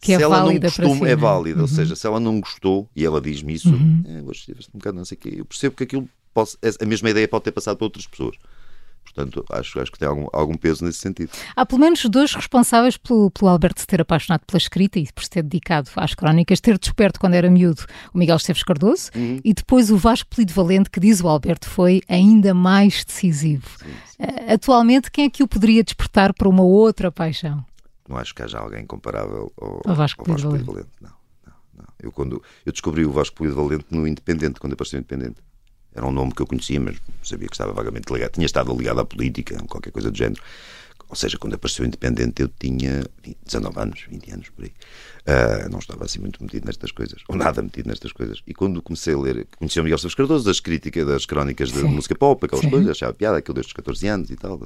Que 0.00 0.12
é 0.12 0.16
se 0.18 0.22
ela 0.22 0.38
não 0.38 0.46
válida 0.46 0.66
gostou, 0.68 0.94
si, 0.94 0.96
é 0.96 0.98
não 1.00 1.06
é? 1.06 1.16
válida. 1.16 1.56
Ou 1.62 1.68
Uhum. 1.68 1.74
seja, 1.74 1.96
se 1.96 2.06
ela 2.06 2.20
não 2.20 2.40
gostou 2.40 2.88
e 2.94 3.04
ela 3.04 3.20
diz-me 3.20 3.54
isso, 3.54 3.74
Uhum. 3.74 4.02
é, 4.06 4.30
estiveste 4.30 4.70
um 4.72 4.78
bocado, 4.78 4.96
não 4.98 5.04
sei 5.04 5.16
o 5.16 5.20
quê, 5.20 5.34
eu 5.38 5.44
percebo 5.44 5.74
que 5.76 5.82
aquilo 5.84 6.08
posso, 6.32 6.58
a 6.80 6.84
mesma 6.84 7.10
ideia 7.10 7.28
pode 7.28 7.44
ter 7.44 7.52
passado 7.52 7.76
para 7.76 7.84
outras 7.86 8.06
pessoas. 8.06 8.36
Portanto, 9.04 9.44
acho, 9.50 9.80
acho 9.80 9.90
que 9.90 9.98
tem 9.98 10.06
algum, 10.08 10.26
algum 10.32 10.54
peso 10.56 10.84
nesse 10.84 10.98
sentido. 11.00 11.30
Há 11.56 11.66
pelo 11.66 11.80
menos 11.80 12.02
dois 12.06 12.32
responsáveis 12.34 12.96
pelo, 12.96 13.30
pelo 13.32 13.50
Alberto 13.50 13.80
se 13.80 13.86
ter 13.86 14.00
apaixonado 14.00 14.42
pela 14.46 14.56
escrita 14.56 14.98
e 14.98 15.12
por 15.12 15.24
se 15.24 15.28
ter 15.28 15.42
dedicado 15.42 15.90
às 15.96 16.14
crónicas, 16.14 16.60
ter 16.60 16.78
desperto 16.78 17.18
quando 17.18 17.34
era 17.34 17.50
miúdo 17.50 17.84
o 18.14 18.18
Miguel 18.18 18.36
Esteves 18.36 18.62
Cardoso 18.62 19.10
Uhum. 19.14 19.40
e 19.44 19.52
depois 19.52 19.90
o 19.90 19.96
Vasco 19.98 20.30
Polido 20.30 20.52
Valente, 20.54 20.88
que 20.88 21.00
diz 21.00 21.20
o 21.20 21.26
Alberto 21.28 21.68
foi 21.68 22.00
ainda 22.08 22.54
mais 22.54 23.04
decisivo. 23.04 23.66
Eh, 24.18 24.54
Atualmente, 24.54 25.10
quem 25.10 25.24
é 25.26 25.30
que 25.30 25.42
o 25.42 25.48
poderia 25.48 25.82
despertar 25.82 26.32
para 26.32 26.48
uma 26.48 26.62
outra 26.62 27.10
paixão? 27.10 27.62
Não 28.08 28.16
acho 28.16 28.32
que 28.34 28.42
haja 28.42 28.58
alguém 28.58 28.86
comparável 28.86 29.52
ao, 29.60 29.80
Ao 29.84 29.94
Vasco 29.96 30.22
ao 30.22 30.26
Vasco 30.32 30.48
Polido 30.48 30.48
Polido 30.48 30.72
Valente. 30.72 30.90
Não, 31.00 31.10
não, 31.44 31.54
não. 31.78 31.84
Eu, 32.00 32.12
quando, 32.12 32.42
eu 32.64 32.72
descobri 32.72 33.04
o 33.04 33.10
Vasco 33.12 33.34
Polido 33.36 33.56
Valente 33.56 33.86
no 33.90 34.06
Independente, 34.06 34.58
quando 34.60 34.72
apareceu 34.74 34.98
o 34.98 35.00
Independente. 35.02 35.36
Era 35.94 36.06
um 36.06 36.10
nome 36.12 36.32
que 36.32 36.40
eu 36.42 36.46
conhecia, 36.46 36.80
mas 36.80 36.96
sabia 37.22 37.48
que 37.48 37.54
estava 37.54 37.72
vagamente 37.72 38.12
ligado. 38.12 38.32
Tinha 38.32 38.46
estado 38.46 38.74
ligado 38.76 39.00
à 39.00 39.04
política, 39.04 39.62
qualquer 39.68 39.90
coisa 39.90 40.10
do 40.10 40.16
género. 40.16 40.40
Ou 41.08 41.14
seja, 41.16 41.36
quando 41.36 41.52
apareceu 41.52 41.84
Independente, 41.84 42.40
eu 42.40 42.48
tinha 42.48 43.04
20, 43.22 43.36
19 43.44 43.78
anos, 43.80 44.00
20 44.08 44.30
anos 44.32 44.48
por 44.48 44.64
aí. 44.64 44.72
Ah, 45.26 45.68
não 45.70 45.78
estava 45.78 46.06
assim 46.06 46.18
muito 46.20 46.42
metido 46.42 46.64
nestas 46.64 46.90
coisas, 46.90 47.20
ou 47.28 47.36
nada 47.36 47.60
metido 47.60 47.86
nestas 47.90 48.12
coisas. 48.12 48.42
E 48.46 48.54
quando 48.54 48.80
comecei 48.80 49.12
a 49.12 49.18
ler, 49.18 49.46
conheci 49.58 49.78
o 49.78 49.84
Miguel 49.84 49.96
Esteves 49.96 50.14
Cardoso, 50.14 50.46
das 50.46 50.58
críticas, 50.58 51.06
das 51.06 51.26
crónicas 51.26 51.70
de 51.70 51.80
Sim. 51.80 51.88
música 51.88 52.14
pop, 52.14 52.42
aquelas 52.46 52.64
Sim. 52.64 52.70
coisas, 52.70 52.90
achava 52.92 53.12
piada, 53.12 53.36
aquilo 53.36 53.54
desde 53.54 53.68
os 53.68 53.72
14 53.74 54.08
anos 54.08 54.30
e 54.30 54.36
tal, 54.36 54.58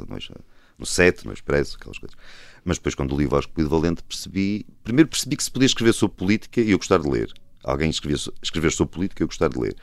no 0.78 0.86
7, 0.86 1.26
no 1.26 1.32
Expresso, 1.32 1.76
aquelas 1.80 1.98
coisas. 1.98 2.16
Mas 2.64 2.76
depois, 2.78 2.94
quando 2.94 3.16
li 3.18 3.26
o 3.26 3.28
Vasco 3.28 3.50
Polido 3.52 3.70
Valente, 3.70 4.04
percebi. 4.04 4.64
Primeiro 4.84 5.08
percebi 5.08 5.36
que 5.36 5.42
se 5.42 5.50
podia 5.50 5.66
escrever 5.66 5.94
sobre 5.94 6.16
política 6.16 6.60
e 6.60 6.70
eu 6.70 6.78
gostar 6.78 6.98
de 6.98 7.08
ler. 7.08 7.32
Alguém 7.64 7.90
escrevia, 7.90 8.18
so- 8.18 8.32
escrever 8.40 8.70
sobre 8.70 8.94
política 8.94 9.20
e 9.20 9.24
eu 9.24 9.28
gostar 9.28 9.48
de 9.48 9.58
ler. 9.58 9.74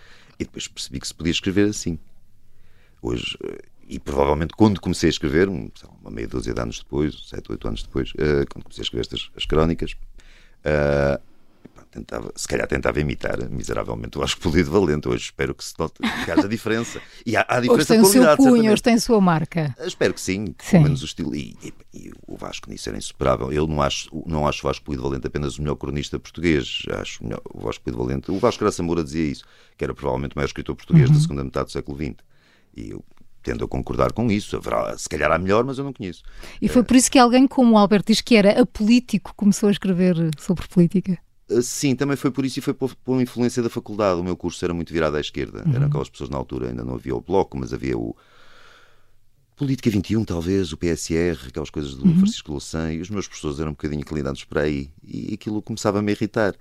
E 0.43 0.45
depois 0.45 0.67
percebi 0.67 0.99
que 0.99 1.07
se 1.07 1.13
podia 1.13 1.31
escrever 1.31 1.69
assim. 1.69 1.97
Hoje, 3.01 3.37
eh, 3.43 3.61
e 3.87 3.99
provavelmente 3.99 4.53
quando 4.53 4.79
comecei 4.81 5.07
a 5.07 5.11
escrever, 5.11 5.47
um, 5.47 5.69
uma 6.01 6.11
meia 6.11 6.27
dúzia 6.27 6.53
de 6.53 6.61
anos 6.61 6.79
depois, 6.79 7.29
sete, 7.29 7.49
oito 7.51 7.67
anos 7.67 7.83
depois, 7.83 8.11
eh, 8.17 8.45
quando 8.51 8.63
comecei 8.63 8.81
a 8.81 8.83
escrever 8.83 9.01
estas 9.01 9.31
as 9.35 9.45
crónicas, 9.45 9.95
eh, 10.63 11.19
tentava, 11.93 12.31
se 12.35 12.47
calhar 12.47 12.67
tentava 12.67 12.99
imitar 12.99 13.37
miseravelmente 13.49 14.17
o 14.17 14.21
Vasco 14.21 14.41
Polido 14.41 14.71
Valente. 14.71 15.07
Hoje 15.07 15.25
espero 15.25 15.53
que 15.53 15.63
se 15.63 15.73
note 15.77 16.01
que 16.25 16.31
haja 16.31 16.47
diferença. 16.47 17.01
E 17.25 17.35
há, 17.37 17.45
há 17.47 17.59
Hoje 17.59 17.61
diferença 17.69 17.93
tem 17.93 18.01
de 18.01 18.07
o 18.07 18.09
seu 18.11 18.23
certamente. 18.23 18.69
hoje 18.69 18.81
tem 18.83 18.93
a 18.95 18.99
sua 18.99 19.21
marca. 19.21 19.75
Espero 19.79 20.13
que 20.13 20.21
sim, 20.21 20.45
Sim. 20.47 20.53
pelo 20.71 20.83
menos 20.83 21.01
o 21.01 21.05
estilo. 21.05 21.35
E, 21.35 21.55
e- 21.63 21.73
e 21.93 22.11
o 22.27 22.35
Vasco 22.35 22.69
nisso 22.69 22.89
era 22.89 22.97
insuperável. 22.97 23.51
Eu 23.51 23.67
não 23.67 23.81
acho, 23.81 24.09
não 24.25 24.47
acho 24.47 24.65
o 24.65 24.69
Vasco 24.69 24.83
Polido 24.85 25.03
Valente 25.03 25.27
apenas 25.27 25.57
o 25.57 25.61
melhor 25.61 25.75
cronista 25.75 26.19
português. 26.19 26.81
Acho 26.99 27.21
o, 27.23 27.27
melhor- 27.27 27.41
o 27.53 27.59
Vasco 27.61 27.83
Polido 27.83 28.03
Valente. 28.03 28.31
O 28.31 28.39
Vasco 28.39 28.59
Graça 28.63 28.81
Moura 28.83 29.03
dizia 29.03 29.23
isso, 29.25 29.43
que 29.77 29.83
era 29.83 29.93
provavelmente 29.93 30.33
o 30.35 30.37
maior 30.39 30.47
escritor 30.47 30.75
português 30.75 31.07
Uhum. 31.09 31.15
da 31.15 31.21
segunda 31.21 31.43
metade 31.43 31.65
do 31.67 31.71
século 31.71 31.97
XX. 31.97 32.15
E 32.75 32.89
eu 32.89 33.03
tendo 33.43 33.65
a 33.65 33.67
concordar 33.67 34.13
com 34.13 34.31
isso. 34.31 34.55
Haverá, 34.55 34.97
se 34.97 35.09
calhar 35.09 35.29
há 35.31 35.37
melhor, 35.37 35.63
mas 35.65 35.77
eu 35.77 35.83
não 35.83 35.91
conheço. 35.91 36.23
E 36.61 36.69
foi 36.69 36.81
por 36.81 36.95
isso 36.95 37.11
que 37.11 37.19
alguém 37.19 37.45
como 37.45 37.73
o 37.73 37.77
Alberto 37.77 38.07
diz 38.11 38.21
que 38.21 38.35
era 38.37 38.59
apolítico 38.61 39.33
começou 39.35 39.67
a 39.67 39.71
escrever 39.73 40.15
sobre 40.39 40.65
política. 40.67 41.17
Uh, 41.49 41.61
Sim, 41.61 41.95
também 41.95 42.15
foi 42.15 42.31
por 42.31 42.45
isso 42.45 42.59
e 42.59 42.61
foi 42.61 42.73
por, 42.73 42.95
por 42.95 43.21
influência 43.21 43.61
da 43.61 43.69
faculdade. 43.69 44.19
O 44.19 44.23
meu 44.23 44.35
curso 44.37 44.63
era 44.63 44.73
muito 44.73 44.91
virado 44.93 45.17
à 45.17 45.19
esquerda. 45.21 45.63
Eram 45.73 45.87
aquelas 45.87 46.09
pessoas 46.09 46.29
na 46.29 46.37
altura, 46.37 46.69
ainda 46.69 46.83
não 46.83 46.95
havia 46.95 47.15
o 47.15 47.21
Bloco, 47.21 47.57
mas 47.57 47.73
havia 47.73 47.97
o 47.97 48.15
Política 49.55 49.87
21, 49.89 50.25
talvez, 50.25 50.73
o 50.73 50.77
PSR, 50.77 51.47
aquelas 51.47 51.69
coisas 51.69 51.93
do 51.93 52.03
Francisco 52.15 52.51
Louçã, 52.51 52.91
e 52.91 52.99
os 52.99 53.09
meus 53.09 53.27
professores 53.27 53.59
eram 53.59 53.69
um 53.69 53.73
bocadinho 53.73 54.01
inclinados 54.01 54.43
para 54.43 54.61
aí. 54.61 54.89
E 55.03 55.33
aquilo 55.35 55.61
começava 55.61 55.99
a 55.99 56.01
me 56.01 56.11
irritar. 56.11 56.55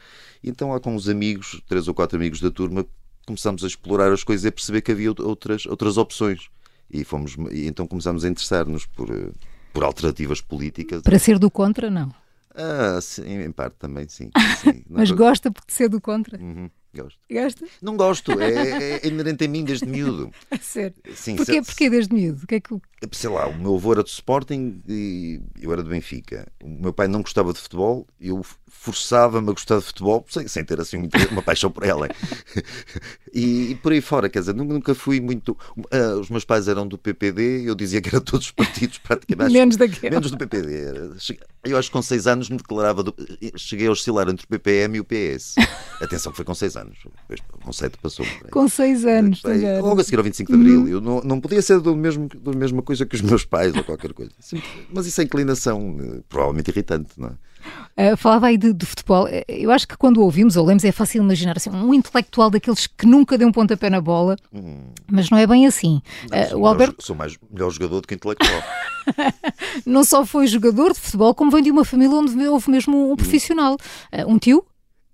Então, 0.44 0.70
lá 0.70 0.78
com 0.78 0.94
os 0.94 1.08
amigos, 1.08 1.62
três 1.66 1.88
ou 1.88 1.94
quatro 1.94 2.18
amigos 2.18 2.40
da 2.40 2.50
turma, 2.50 2.84
começámos 3.26 3.64
a 3.64 3.66
explorar 3.66 4.12
as 4.12 4.22
coisas 4.22 4.44
e 4.44 4.48
a 4.48 4.52
perceber 4.52 4.82
que 4.82 4.92
havia 4.92 5.08
out- 5.08 5.22
outras, 5.22 5.64
outras 5.64 5.96
opções. 5.96 6.50
E, 6.90 7.02
fomos, 7.02 7.34
e 7.50 7.66
então 7.66 7.86
começámos 7.86 8.26
a 8.26 8.28
interessar-nos 8.28 8.84
por, 8.84 9.10
uh, 9.10 9.32
por 9.72 9.82
alternativas 9.84 10.42
políticas. 10.42 11.00
Para 11.00 11.18
ser 11.18 11.38
do 11.38 11.50
contra, 11.50 11.90
não. 11.90 12.12
Ah, 12.54 13.00
sim, 13.00 13.24
em 13.42 13.50
parte 13.52 13.76
também, 13.78 14.06
sim. 14.08 14.30
sim. 14.62 14.84
Mas 14.88 15.10
gosta 15.10 15.50
de 15.50 15.56
ser 15.68 15.88
do 15.88 16.00
contra. 16.00 16.38
Uhum, 16.38 16.70
gosto. 16.94 17.18
Gosta? 17.30 17.66
Não 17.80 17.96
gosto, 17.96 18.32
é, 18.40 18.98
é 19.00 19.06
inerente 19.06 19.44
a 19.44 19.48
mim 19.48 19.64
desde 19.64 19.86
miúdo. 19.86 20.30
A 20.50 20.58
sério. 20.58 20.94
Sim, 21.14 21.36
Porquê, 21.36 21.52
se- 21.54 21.62
porquê 21.62 21.90
desde 21.90 22.14
miúdo? 22.14 22.44
O 22.44 22.46
que 22.46 22.56
é 22.56 22.60
que, 22.60 22.74
o 22.74 22.80
sei 23.12 23.30
lá, 23.30 23.48
o 23.48 23.54
meu 23.54 23.74
avô 23.74 23.92
era 23.92 24.02
do 24.02 24.08
Sporting 24.08 24.82
e 24.88 25.40
eu 25.60 25.72
era 25.72 25.82
do 25.82 25.90
Benfica. 25.90 26.46
O 26.62 26.68
meu 26.68 26.92
pai 26.92 27.08
não 27.08 27.22
gostava 27.22 27.52
de 27.52 27.58
futebol, 27.58 28.06
eu 28.20 28.42
forçava-me 28.68 29.48
a 29.48 29.52
gostar 29.52 29.78
de 29.78 29.84
futebol 29.84 30.24
sem, 30.28 30.48
sem 30.48 30.64
ter 30.64 30.80
assim 30.80 31.08
uma 31.30 31.42
paixão 31.42 31.70
por 31.70 31.84
ela. 31.84 32.08
e, 33.32 33.70
e, 33.70 33.74
por 33.76 33.92
aí 33.92 34.00
fora, 34.00 34.28
quer 34.28 34.40
dizer, 34.40 34.54
nunca 34.54 34.94
fui 34.94 35.20
muito. 35.20 35.56
Uh, 35.76 36.18
os 36.20 36.30
meus 36.30 36.44
pais 36.44 36.66
eram 36.66 36.86
do 36.86 36.98
PPD, 36.98 37.62
eu 37.64 37.74
dizia 37.74 38.00
que 38.00 38.08
era 38.08 38.20
todos 38.20 38.46
os 38.46 38.52
partidos 38.52 38.98
praticamente. 38.98 39.52
menos 39.52 39.76
daquele. 39.76 40.14
Menos 40.14 40.30
do 40.30 40.38
PPD. 40.38 41.12
Eu 41.64 41.78
acho 41.78 41.88
que 41.88 41.92
com 41.92 42.02
6 42.02 42.26
anos 42.26 42.50
me 42.50 42.56
declarava. 42.56 43.04
Do, 43.04 43.14
cheguei 43.56 43.86
a 43.86 43.92
oscilar 43.92 44.28
entre 44.28 44.44
o 44.44 44.48
PPM 44.48 44.96
e 44.96 45.00
o 45.00 45.04
PS. 45.04 45.54
Atenção, 46.00 46.32
que 46.32 46.36
foi 46.36 46.44
com 46.44 46.54
6 46.54 46.76
anos. 46.76 46.98
Com 47.62 47.72
7 47.72 47.98
passou. 47.98 48.26
Com 48.50 48.68
6 48.68 49.04
anos. 49.04 49.42
Logo 49.80 50.00
a 50.00 50.04
seguir 50.04 50.16
ao 50.16 50.24
25 50.24 50.50
de 50.50 50.58
Abril. 50.58 50.80
Uhum. 50.80 50.88
Eu 50.88 51.00
não, 51.00 51.20
não 51.20 51.40
podia 51.40 51.62
ser 51.62 51.78
do 51.78 51.94
mesmo, 51.94 52.28
da 52.28 52.52
mesma 52.52 52.82
coisa 52.82 52.91
que 52.98 53.14
os 53.14 53.22
meus 53.22 53.44
pais 53.44 53.74
ou 53.74 53.84
qualquer 53.84 54.12
coisa. 54.12 54.32
Mas 54.92 55.06
isso 55.06 55.20
é 55.20 55.24
inclinação, 55.24 55.96
eh, 56.00 56.20
provavelmente 56.28 56.70
irritante, 56.70 57.10
não 57.16 57.28
é? 57.28 57.32
Uh, 57.96 58.16
falava 58.16 58.46
aí 58.46 58.56
de, 58.56 58.72
de, 58.72 58.86
futebol. 58.86 59.28
Eh, 59.28 59.44
eu 59.46 59.70
acho 59.70 59.86
que 59.86 59.96
quando 59.96 60.22
ouvimos 60.22 60.56
ou 60.56 60.64
lemos 60.64 60.82
é 60.82 60.90
fácil 60.90 61.22
imaginar 61.22 61.56
assim, 61.56 61.70
um 61.70 61.92
intelectual 61.92 62.50
daqueles 62.50 62.86
que 62.86 63.06
nunca 63.06 63.36
deu 63.36 63.46
um 63.46 63.52
pontapé 63.52 63.90
na 63.90 64.00
bola, 64.00 64.36
hum. 64.52 64.86
mas 65.10 65.30
não 65.30 65.38
é 65.38 65.46
bem 65.46 65.66
assim. 65.66 66.00
Não, 66.30 66.40
uh, 66.40 66.48
sou, 66.48 66.60
o 66.60 66.66
Alberto... 66.66 67.04
sou 67.04 67.14
mais 67.14 67.36
melhor 67.50 67.70
jogador 67.70 68.00
do 68.00 68.08
que 68.08 68.14
intelectual. 68.14 68.62
não 69.84 70.04
só 70.04 70.24
foi 70.24 70.46
jogador 70.46 70.92
de 70.92 71.00
futebol, 71.00 71.34
como 71.34 71.50
vem 71.50 71.62
de 71.62 71.70
uma 71.70 71.84
família 71.84 72.16
onde 72.16 72.48
houve 72.48 72.70
mesmo 72.70 72.96
um 72.96 73.12
hum. 73.12 73.16
profissional. 73.16 73.76
Uh, 74.12 74.26
um 74.26 74.38
tio? 74.38 74.64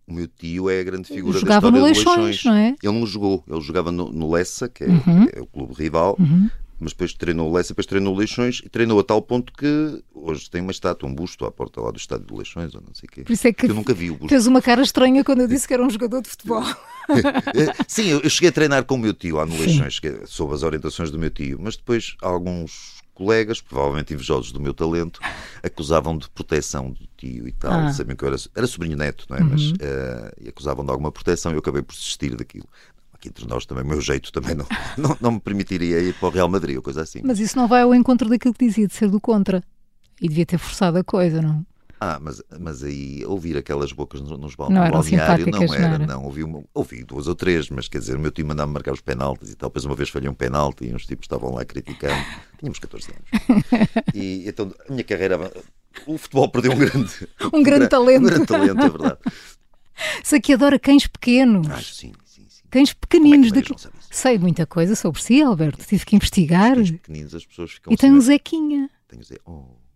O 0.07 0.15
meu 0.15 0.29
tio 0.29 0.71
é 0.71 0.81
a 0.81 0.85
grande 0.85 1.09
figura 1.09 1.39
jogava 1.39 1.71
da 1.71 1.79
história 1.79 1.81
no 1.81 1.87
Leixões, 1.87 2.25
Leixões. 2.25 2.45
Não 2.45 2.55
é? 2.55 2.77
Ele 2.83 2.99
não 2.99 3.07
jogou, 3.07 3.45
ele 3.47 3.61
jogava 3.61 3.93
no, 3.93 4.11
no 4.11 4.31
Lessa, 4.31 4.69
que 4.69 4.85
é, 4.85 4.87
uhum. 4.87 5.27
é 5.33 5.41
o 5.41 5.47
clube 5.47 5.75
rival, 5.75 6.17
uhum 6.19 6.49
mas 6.81 6.93
depois 6.93 7.13
treinou 7.13 7.51
o 7.51 7.53
Lessa, 7.53 7.71
depois 7.71 7.87
treinou 7.87 8.15
o 8.15 8.17
Leixões 8.17 8.61
e 8.65 8.69
treinou 8.69 8.99
a 9.01 9.05
tal 9.05 9.21
ponto 9.21 9.53
que 9.53 10.03
hoje 10.15 10.49
tem 10.51 10.61
uma 10.61 10.71
estátua, 10.71 11.09
um 11.09 11.15
busto 11.15 11.45
à 11.45 11.51
porta 11.51 11.81
lá 11.81 11.91
do 11.91 11.99
estádio 11.99 12.27
de 12.27 12.35
Leixões, 12.35 12.75
ou 12.75 12.81
não 12.81 12.95
sei 12.95 13.09
o 13.09 13.13
quê. 13.13 13.23
Por 13.25 13.33
isso 13.33 13.47
é 13.47 13.53
que, 13.53 13.67
que 13.67 13.71
eu 13.71 13.75
nunca 13.75 13.93
vi 13.93 14.11
o 14.11 14.15
busto. 14.15 14.29
Fez 14.29 14.47
uma 14.47 14.63
cara 14.63 14.83
estranha 14.83 15.25
quando 15.25 15.41
eu 15.41 15.49
disse 15.49 15.67
que 15.67 15.75
era 15.75 15.85
um 15.85 15.91
jogador 15.91 16.23
de 16.23 16.29
futebol. 16.29 16.63
Sim, 17.89 18.21
eu 18.23 18.31
cheguei 18.31 18.51
a 18.51 18.53
treinar 18.53 18.85
com 18.85 18.95
o 18.95 18.99
meu 18.99 19.13
tio 19.13 19.37
lá 19.37 19.47
no 19.47 19.57
Leixões, 19.57 20.01
sob 20.27 20.55
as 20.55 20.63
orientações 20.63 21.11
do 21.11 21.19
meu 21.19 21.31
tio, 21.31 21.59
mas 21.61 21.77
depois 21.77 22.17
alguns 22.23 22.99
colegas, 23.19 23.61
provavelmente 23.61 24.15
invejosos 24.15 24.53
do 24.53 24.61
meu 24.61 24.73
talento, 24.73 25.21
acusavam 25.61 26.17
de 26.17 26.31
proteção 26.31 26.93
do 26.93 27.09
tio 27.17 27.49
e 27.49 27.53
tal. 27.53 27.73
Ah. 27.73 27.93
Sabiam 27.93 28.17
que 28.17 28.23
eu 28.23 28.29
era, 28.29 28.37
era 28.55 28.67
sobrinho 28.69 28.97
neto, 28.97 29.27
não 29.29 29.37
é? 29.37 29.41
Uhum. 29.41 29.49
Mas 29.51 29.71
uh, 29.73 30.33
e 30.41 30.49
acusavam 30.49 30.85
de 30.85 30.93
alguma 30.93 31.11
proteção 31.11 31.51
e 31.51 31.57
eu 31.57 31.59
acabei 31.59 31.83
por 31.83 31.95
desistir 31.95 32.37
daquilo 32.37 32.69
aqui 33.19 33.29
entre 33.29 33.47
nós 33.47 33.67
também, 33.67 33.85
o 33.85 33.87
meu 33.87 34.01
jeito 34.01 34.33
também 34.33 34.55
não, 34.55 34.67
não, 34.97 35.17
não 35.21 35.33
me 35.33 35.41
permitiria 35.41 36.01
ir 36.01 36.15
para 36.15 36.29
o 36.29 36.31
Real 36.31 36.49
Madrid 36.49 36.77
ou 36.77 36.83
coisa 36.83 37.03
assim. 37.03 37.21
Mas 37.25 37.39
isso 37.39 37.57
não 37.57 37.69
vai 37.69 37.83
ao 37.83 37.95
encontro 37.95 38.29
daquilo 38.29 38.55
que 38.55 38.67
dizia 38.67 38.87
de 38.87 38.95
ser 38.95 39.11
do 39.11 39.21
contra. 39.21 39.63
E 40.21 40.29
devia 40.29 40.47
ter 40.47 40.59
forçado 40.59 40.99
a 40.99 41.05
coisa, 41.05 41.41
não? 41.41 41.65
Ah, 42.01 42.19
mas, 42.21 42.41
mas 42.61 42.85
aí 42.85 43.25
ouvir 43.27 43.57
aquelas 43.57 43.91
bocas 43.91 44.21
nos, 44.21 44.31
não 44.31 44.39
no 44.39 44.57
balneário 44.57 45.47
não 45.51 45.75
era, 45.75 45.99
não. 45.99 46.25
Ouvi, 46.25 46.45
uma, 46.45 46.63
ouvi 46.73 47.03
duas 47.03 47.27
ou 47.27 47.35
três, 47.35 47.69
mas 47.71 47.89
quer 47.89 47.99
dizer, 47.99 48.17
o 48.17 48.21
meu 48.21 48.31
time 48.31 48.49
mandava 48.49 48.71
marcar 48.71 48.93
os 48.93 49.01
penaltis 49.01 49.51
e 49.51 49.57
tal. 49.57 49.69
Depois 49.69 49.85
uma 49.85 49.97
vez 49.97 50.09
falhei 50.09 50.29
um 50.29 50.35
penalti 50.35 50.85
e 50.85 50.95
uns 50.95 51.07
tipos 51.07 51.25
estavam 51.25 51.53
lá 51.53 51.65
criticando. 51.65 52.25
Tínhamos 52.59 52.79
14 52.79 53.09
anos. 53.11 53.65
E 54.15 54.49
então 54.49 54.73
a 54.89 54.93
minha 54.93 55.05
carreira. 55.05 55.53
O 56.07 56.17
futebol 56.17 56.49
perdeu 56.49 56.73
um 56.73 56.79
grande. 56.79 57.29
um 57.53 57.63
grande 57.63 57.89
talento. 57.89 58.23
Um 58.23 58.29
grande 58.29 58.47
talento, 58.47 58.81
é 58.81 58.89
verdade. 58.89 59.19
adora 60.53 60.79
cães 60.79 61.07
pequenos. 61.09 61.69
Acho 61.69 61.95
sim. 61.95 62.13
Cães 62.71 62.93
pequeninos. 62.93 63.51
É 63.53 63.89
Sei 64.11 64.39
muita 64.39 64.67
coisa 64.67 64.95
sobre 64.95 65.23
si, 65.23 65.43
Alberto. 65.43 65.85
Tive 65.85 66.05
que 66.05 66.17
investigar. 66.17 66.75
Cães 66.75 66.91
pequeninos, 66.91 67.35
as 67.35 67.47
pessoas 67.47 67.73
ficam. 67.73 67.93
E 67.93 67.97
tem 67.97 68.13
um 68.13 68.21
Zequinha. 68.21 68.91
Tem 69.07 69.19
um 69.19 69.23
Zequinha. 69.23 69.43
Oh. 69.47 69.89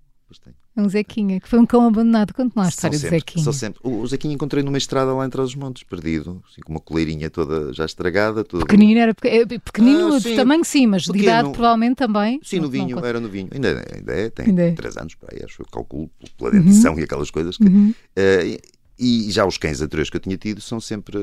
É 0.75 0.81
um 0.81 0.89
Zequinha, 0.89 1.39
que 1.39 1.47
foi 1.47 1.59
um 1.59 1.67
cão 1.67 1.87
abandonado. 1.87 2.33
Conte 2.33 2.55
lá 2.57 2.65
a 2.65 2.69
história 2.69 2.99
do 2.99 3.07
Zequinha. 3.07 3.45
São 3.45 3.53
sempre. 3.53 3.79
O 3.85 4.07
Zequinha 4.07 4.35
encontrei 4.35 4.63
numa 4.63 4.79
estrada 4.79 5.13
lá 5.13 5.27
entre 5.27 5.41
os 5.41 5.55
montes, 5.55 5.83
perdido, 5.83 6.43
assim, 6.51 6.63
com 6.63 6.73
uma 6.73 6.81
coleirinha 6.81 7.29
toda 7.29 7.73
já 7.75 7.85
estragada. 7.85 8.43
Toda... 8.43 8.65
Pequenino, 8.65 8.99
era 8.99 9.15
é, 9.25 9.45
pequenino 9.45 10.15
ah, 10.15 10.19
de 10.19 10.35
tamanho 10.35 10.65
sim, 10.65 10.87
mas 10.87 11.03
pequeno. 11.03 11.19
de 11.19 11.29
idade 11.29 11.51
provavelmente 11.53 11.97
também. 11.97 12.41
Sim, 12.43 12.61
no 12.61 12.71
vinho, 12.71 12.97
não, 12.97 13.05
era 13.05 13.21
no 13.21 13.29
vinho. 13.29 13.49
Ainda, 13.53 13.85
ainda 13.95 14.13
é, 14.13 14.31
tem 14.31 14.47
ainda 14.47 14.73
3 14.73 14.97
é. 14.97 15.01
anos, 15.01 15.15
para 15.15 15.29
aí, 15.35 15.45
acho 15.45 15.57
que 15.57 15.63
eu 15.63 15.67
calculo 15.67 16.11
pela 16.39 16.51
dentição 16.51 16.95
uhum. 16.95 17.01
e 17.01 17.03
aquelas 17.03 17.31
coisas 17.31 17.59
que. 17.59 17.65
Uhum. 17.65 17.95
Uh, 18.17 18.82
e 18.99 19.31
já 19.31 19.45
os 19.47 19.57
cães 19.57 19.81
anteriores 19.81 20.11
que 20.11 20.17
eu 20.17 20.21
tinha 20.21 20.37
tido 20.37 20.61
são 20.61 20.81
sempre 20.81 21.19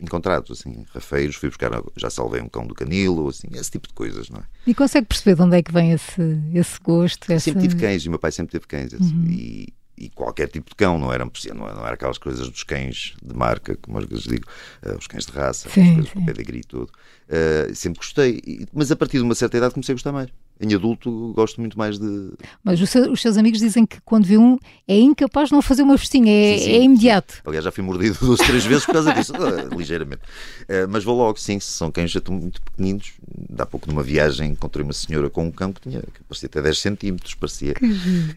encontrados, 0.00 0.60
assim, 0.60 0.84
rafeiros. 0.92 1.36
Fui 1.36 1.48
buscar, 1.48 1.70
já 1.96 2.10
salvei 2.10 2.40
um 2.40 2.48
cão 2.48 2.66
do 2.66 2.74
canilo, 2.74 3.28
assim, 3.28 3.48
esse 3.52 3.70
tipo 3.70 3.88
de 3.88 3.94
coisas, 3.94 4.28
não 4.28 4.40
é? 4.40 4.44
E 4.66 4.74
consegue 4.74 5.06
perceber 5.06 5.34
de 5.34 5.42
onde 5.42 5.56
é 5.56 5.62
que 5.62 5.72
vem 5.72 5.92
esse, 5.92 6.22
esse 6.54 6.78
gosto? 6.80 7.30
Essa... 7.32 7.44
Sempre 7.44 7.62
tive 7.62 7.76
cães 7.76 8.02
e 8.02 8.08
o 8.08 8.10
meu 8.10 8.18
pai 8.18 8.30
sempre 8.32 8.52
teve 8.52 8.66
cães. 8.66 8.92
Assim, 8.92 9.14
uhum. 9.14 9.30
e, 9.30 9.74
e, 9.96 10.10
qualquer 10.10 10.48
tipo 10.48 10.70
de 10.70 10.76
cão, 10.76 10.98
não 10.98 11.12
era, 11.12 11.24
não, 11.24 11.54
não 11.54 11.84
era 11.84 11.94
aquelas 11.94 12.18
coisas 12.18 12.48
dos 12.48 12.62
cães 12.62 13.14
de 13.22 13.34
marca, 13.34 13.76
como 13.76 13.98
às 13.98 14.04
vezes 14.04 14.24
digo, 14.24 14.46
uh, 14.84 14.96
os 14.96 15.06
cães 15.06 15.24
de 15.24 15.32
raça, 15.32 15.70
sim, 15.70 15.82
as 15.82 15.94
coisas 15.94 16.12
com 16.12 16.24
pedigree 16.24 16.60
e 16.60 16.64
tudo. 16.64 16.92
Uh, 17.28 17.74
sempre 17.74 17.98
gostei, 17.98 18.66
mas 18.72 18.92
a 18.92 18.96
partir 18.96 19.16
de 19.16 19.24
uma 19.24 19.34
certa 19.34 19.56
idade 19.56 19.72
comecei 19.72 19.94
a 19.94 19.96
gostar 19.96 20.12
mais 20.12 20.30
em 20.60 20.74
adulto 20.74 21.32
gosto 21.34 21.60
muito 21.60 21.78
mais 21.78 21.98
de. 21.98 22.32
Mas 22.64 22.80
os 22.80 22.88
seus, 22.88 23.08
os 23.08 23.20
seus, 23.20 23.36
amigos 23.36 23.60
dizem 23.60 23.84
que 23.84 24.00
quando 24.02 24.24
vê 24.24 24.38
um 24.38 24.58
é 24.88 24.98
incapaz 24.98 25.48
de 25.48 25.54
não 25.54 25.62
fazer 25.62 25.82
uma 25.82 25.98
festinha, 25.98 26.32
é, 26.32 26.58
sim, 26.58 26.64
sim, 26.64 26.70
é 26.70 26.82
imediato. 26.82 27.42
Aliás, 27.44 27.64
já 27.64 27.70
fui 27.70 27.84
mordido 27.84 28.16
duas, 28.24 28.40
três 28.40 28.64
vezes 28.64 28.86
por 28.86 28.92
causa 28.92 29.12
disso, 29.12 29.32
ah, 29.36 29.74
ligeiramente. 29.74 30.22
Uh, 30.62 30.88
mas 30.88 31.04
vou 31.04 31.16
logo, 31.16 31.38
sim, 31.38 31.60
se 31.60 31.70
são 31.72 31.90
cães 31.90 32.10
já 32.10 32.20
muito 32.28 32.62
pequeninos. 32.62 33.12
Dá 33.48 33.66
pouco 33.66 33.88
numa 33.88 34.02
viagem 34.02 34.52
encontrei 34.52 34.82
uma 34.82 34.92
senhora 34.92 35.28
com 35.28 35.44
um 35.44 35.50
cão 35.50 35.72
que 35.72 35.80
tinha, 35.82 36.00
que 36.00 36.24
parecia 36.26 36.46
até 36.46 36.62
10 36.62 36.78
centímetros, 36.78 37.34
parecia 37.34 37.74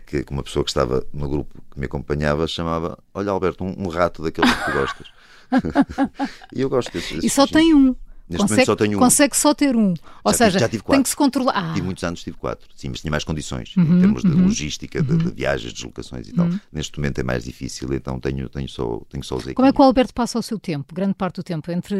que, 0.06 0.24
que, 0.24 0.32
uma 0.32 0.44
pessoa 0.44 0.64
que 0.64 0.72
estava 0.72 1.06
no 1.14 1.30
grupo 1.30 1.62
que 1.72 1.80
me 1.80 1.86
acompanhava 1.86 2.48
chamava: 2.48 2.98
Olha, 3.14 3.32
Alberto, 3.32 3.64
um, 3.64 3.76
um 3.78 3.88
rato 3.88 4.22
daqueles 4.22 4.52
que 4.52 4.66
tu 4.66 4.72
gostas. 4.72 5.08
e 6.54 6.62
eu 6.62 6.70
gosto 6.70 6.92
desses. 6.92 7.24
E 7.24 7.30
só 7.30 7.48
tem 7.48 7.74
um. 7.74 7.96
Neste 8.30 8.44
consegue, 8.44 8.52
momento 8.52 8.66
só 8.68 8.76
tenho 8.76 8.98
um. 8.98 9.00
Consegue 9.00 9.38
só 9.38 9.54
ter 9.56 9.76
um. 9.76 9.94
Ou 10.24 10.32
já 10.32 10.38
seja, 10.38 10.70
tive, 10.70 10.84
tem 10.84 11.02
que 11.02 11.10
se 11.10 11.16
controlar. 11.16 11.54
Ah. 11.56 11.74
Tive 11.74 11.86
muitos 11.86 12.04
anos, 12.04 12.22
tive 12.22 12.38
quatro. 12.38 12.70
Sim, 12.76 12.90
mas 12.90 13.02
tinha 13.02 13.10
mais 13.10 13.24
condições 13.24 13.76
uhum, 13.76 13.98
em 13.98 14.00
termos 14.00 14.22
de 14.22 14.30
uhum. 14.30 14.46
logística, 14.46 15.02
de, 15.02 15.18
de, 15.18 15.26
uhum. 15.26 15.32
viagens, 15.32 15.74
deslocações 15.74 16.28
e 16.28 16.34
tal. 16.34 16.46
Uhum. 16.46 16.60
Neste 16.72 17.00
momento 17.00 17.18
é 17.18 17.24
mais 17.24 17.44
difícil, 17.44 17.92
então 17.92 18.20
tenho, 18.20 18.48
tenho, 18.48 18.70
só, 18.70 19.02
tenho 19.10 19.24
só 19.24 19.36
os 19.36 19.46
Como 19.46 19.68
é 19.68 19.74
que 19.74 19.82
o 19.82 19.84
Alberto 19.84 20.14
passa 20.14 20.38
o 20.38 20.44
seu 20.44 20.60
tempo? 20.60 20.94
Grande 20.94 21.16
parte 21.16 21.38
do 21.38 21.44
tempo? 21.44 21.72
Entre 21.72 21.98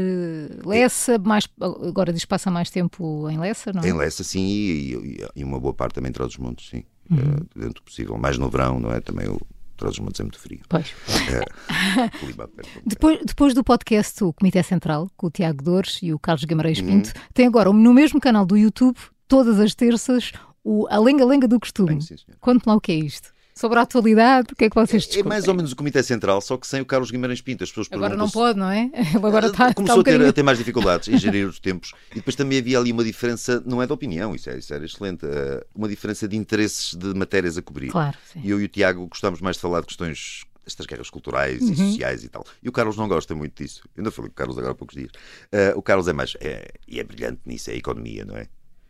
Lessa, 0.64 1.18
mais, 1.18 1.48
agora 1.60 2.14
diz 2.14 2.22
que 2.22 2.28
passa 2.28 2.52
mais 2.52 2.70
tempo 2.70 3.28
em 3.28 3.40
Lessa, 3.40 3.74
não 3.74 3.82
é? 3.82 3.90
Em 3.90 3.94
Lessa, 3.94 4.24
sim, 4.24 4.46
e, 4.46 4.94
e, 4.94 5.28
e 5.38 5.44
uma 5.44 5.60
boa 5.60 5.74
parte 5.74 5.96
também 5.96 6.10
em 6.10 6.14
Trás 6.14 6.30
dos 6.30 6.38
Montes, 6.38 6.70
sim. 6.70 6.84
Uh, 7.12 7.44
dentro 7.56 7.74
do 7.74 7.82
possível. 7.82 8.16
Mais 8.20 8.38
no 8.38 8.52
verão, 8.52 8.80
não 8.80 8.92
é? 8.92 9.02
Também 9.02 9.28
o 9.28 9.42
Trás 9.80 9.94
os 9.94 10.00
Montes 10.00 10.20
é 10.20 10.24
muito 10.24 10.40
frio. 10.40 10.60
Pois. 10.68 10.94
É, 11.32 12.10
depois, 12.86 13.20
depois 13.26 13.54
do 13.54 13.64
podcast 13.64 14.24
O 14.24 14.34
Comitê 14.34 14.62
Central, 14.62 15.10
com 15.16 15.28
o 15.28 15.32
Tiago 15.32 15.64
Dores 15.64 16.00
e 16.04 16.14
o 16.14 16.20
Carlos 16.20 16.44
Guimarães 16.44 16.82
Pinto, 16.82 17.10
uhum. 17.10 17.24
tem 17.34 17.48
agora 17.48 17.72
no 17.72 17.94
mesmo 17.94 18.20
canal 18.20 18.46
do 18.46 18.58
YouTube, 18.58 18.98
todas 19.28 19.60
as 19.60 19.74
terças, 19.74 20.34
o 20.64 20.86
A 20.90 21.00
Lenga 21.00 21.26
Lenga 21.26 21.48
do 21.48 21.60
Costume. 21.60 21.98
Conte-me 22.40 22.64
lá 22.72 22.76
o 22.76 22.82
que 22.82 22.92
é 22.92 22.96
isto 22.96 23.34
sobre 23.60 23.78
a 23.78 23.82
atualidade, 23.82 24.54
o 24.54 24.56
que 24.56 24.64
é 24.64 24.70
que 24.70 24.76
vocês 24.76 25.04
discutem? 25.04 25.26
É, 25.26 25.28
mais 25.28 25.46
ou 25.50 25.54
menos 25.54 25.74
o 25.74 25.76
Comitê 25.76 26.02
Central, 26.02 26.40
só 26.40 26.56
que 26.56 26.66
sem 26.66 26.80
o 26.80 26.86
Carlos 26.86 27.12
Guimarães 27.12 27.42
Pinto. 27.42 27.62
As 27.62 27.70
pessoas 27.70 27.90
agora 27.92 28.16
não 28.16 28.30
pode, 28.30 28.58
não 28.58 28.70
é? 28.70 28.90
Ele 28.96 29.18
agora 29.18 29.48
está, 29.48 29.74
Começou 29.74 30.00
está 30.00 30.12
um 30.12 30.16
a, 30.16 30.20
ter, 30.20 30.30
a 30.30 30.34
ter 30.34 30.44
mais 30.44 30.58
dificuldades 30.58 31.10
em 31.10 31.18
gerir 31.18 31.46
os 31.46 31.60
tempos. 31.60 31.92
E 32.12 32.16
depois 32.16 32.38
também 32.38 32.58
havia 32.58 32.80
ali 32.80 32.94
uma 32.94 33.04
diferença, 33.04 33.62
não 33.66 33.82
é 33.82 33.86
de 33.86 33.92
opinião, 33.92 34.34
isso, 34.34 34.50
é, 34.50 34.58
isso 34.58 34.74
era 34.74 34.86
excelente, 34.86 35.26
uh, 35.26 35.62
uma 35.76 35.90
diferença 35.90 36.26
de 36.26 36.38
interesses 36.38 36.94
de 36.94 37.14
matérias 37.14 37.58
a 37.58 37.62
cobrir. 37.62 37.90
Claro, 37.90 38.18
sim. 38.32 38.40
E 38.42 38.50
eu 38.50 38.62
e 38.62 38.64
o 38.64 38.68
Tiago 38.70 39.06
gostávamos 39.08 39.42
mais 39.42 39.58
de 39.58 39.62
falar 39.62 39.82
de 39.82 39.88
questões 39.88 40.46
estas 40.66 40.86
guerras 40.86 41.10
culturais 41.10 41.62
uhum. 41.62 41.72
e 41.72 41.76
sociais 41.76 42.24
e 42.24 42.30
tal. 42.30 42.46
E 42.64 42.70
o 42.70 42.72
Carlos 42.72 42.96
não 42.96 43.10
gosta 43.10 43.36
muito 43.36 43.62
disso. 43.62 43.82
Eu 43.96 44.02
ainda 44.02 44.12
falei 44.12 44.30
com 44.30 44.34
o 44.34 44.38
Carlos 44.38 44.58
agora 44.58 44.72
há 44.72 44.76
poucos 44.76 44.96
dias. 44.96 45.12
Uh, 45.52 45.78
o 45.78 45.82
Carlos 45.82 46.08
é 46.08 46.14
mais. 46.14 46.38
É, 46.40 46.72
e 46.88 47.00
é 47.00 47.04
brilhante 47.04 47.42
nisso, 47.46 47.72
é 47.72 47.74
a 47.74 47.78
economia, 47.78 48.24
não 48.24 48.38
é? 48.38 48.48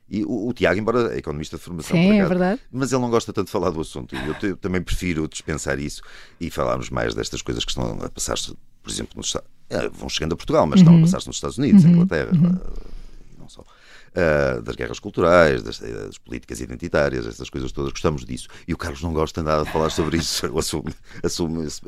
E 0.10 0.24
o, 0.24 0.48
o, 0.48 0.54
Tiago, 0.54 0.80
embora 0.80 1.14
é 1.14 1.20
economista 1.20 1.58
de 1.58 1.64
formação, 1.64 1.96
Sim, 1.96 2.20
é 2.20 2.26
verdade. 2.26 2.62
mas 2.72 2.92
ele 2.92 3.02
não 3.02 3.10
gosta 3.10 3.32
tanto 3.32 3.46
de 3.46 3.52
falar 3.52 3.70
do 3.70 3.80
assunto. 3.80 4.16
E 4.16 4.28
eu, 4.28 4.50
eu 4.50 4.58
também 4.58 4.82
prefiro 4.82 5.28
dispensar 5.28 5.80
isso 5.80 6.02
e 6.40 6.50
falarmos 6.50 6.90
mais 6.90 7.14
destas 7.14 7.42
coisas 7.42 7.64
que 7.64 7.72
estão 7.72 8.00
a 8.02 8.10
passar-se, 8.10 8.56
por 8.82 8.90
exemplo, 8.90 9.14
nos, 9.16 9.36
eh, 9.70 9.90
vão 9.94 10.10
chegando 10.10 10.34
a 10.34 10.36
Portugal, 10.36 10.66
mas 10.66 10.80
uhum. 10.80 10.82
estão 10.82 10.94
a 10.94 10.98
uhum. 10.98 11.04
passar-se 11.04 11.28
nos 11.28 11.36
Estados 11.36 11.58
Unidos, 11.58 11.84
uhum. 11.84 11.92
Inglaterra, 11.92 12.32
uhum. 12.34 12.48
Eh, 12.48 13.38
não 13.38 13.50
só. 13.50 13.62
Uh, 13.62 14.64
das 14.64 14.76
guerras 14.76 15.00
culturais, 15.00 15.62
das, 15.62 15.78
das, 15.78 16.18
políticas 16.18 16.60
identitárias, 16.60 17.28
essas 17.28 17.48
coisas 17.48 17.72
todas, 17.72 17.92
gostamos 17.92 18.26
disso. 18.26 18.48
E 18.68 18.74
o 18.74 18.78
Carlos 18.78 19.04
não 19.04 19.14
gosta 19.14 19.44
nada 19.44 19.64
de 19.64 19.72
falar 19.72 19.92
sobre 19.92 20.18
isso, 20.18 20.48
assume, 20.58 20.92
assume 21.24 21.68
esse, 21.68 21.82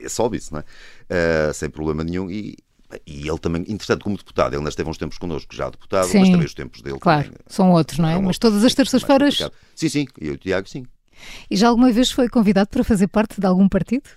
esse, 0.00 0.22
esse, 0.36 0.52
não 0.52 0.60
é? 0.60 1.50
Uh, 1.50 1.52
sem 1.52 1.68
problema 1.68 2.04
nenhum. 2.04 2.30
E, 2.30 2.56
e 3.06 3.28
ele 3.28 3.38
também, 3.38 3.62
interessante 3.62 4.02
como 4.02 4.16
deputado, 4.16 4.52
ele 4.52 4.58
ainda 4.58 4.70
esteve 4.70 4.90
uns 4.90 4.98
tempos 4.98 5.18
connosco 5.18 5.54
já 5.54 5.70
deputado, 5.70 6.08
sim, 6.08 6.18
mas 6.18 6.30
também 6.30 6.46
os 6.46 6.54
tempos 6.54 6.82
dele. 6.82 6.98
Claro, 6.98 7.24
também, 7.24 7.38
são 7.46 7.70
outros, 7.70 7.98
não 7.98 8.08
é? 8.08 8.18
Mas 8.20 8.38
todas 8.38 8.64
as 8.64 8.74
terças-feiras. 8.74 9.50
Sim, 9.74 9.88
sim, 9.88 10.06
e 10.20 10.28
eu, 10.28 10.36
Tiago, 10.36 10.68
sim. 10.68 10.84
E 11.50 11.56
já 11.56 11.68
alguma 11.68 11.92
vez 11.92 12.10
foi 12.10 12.28
convidado 12.28 12.70
para 12.70 12.82
fazer 12.82 13.06
parte 13.08 13.40
de 13.40 13.46
algum 13.46 13.68
partido? 13.68 14.08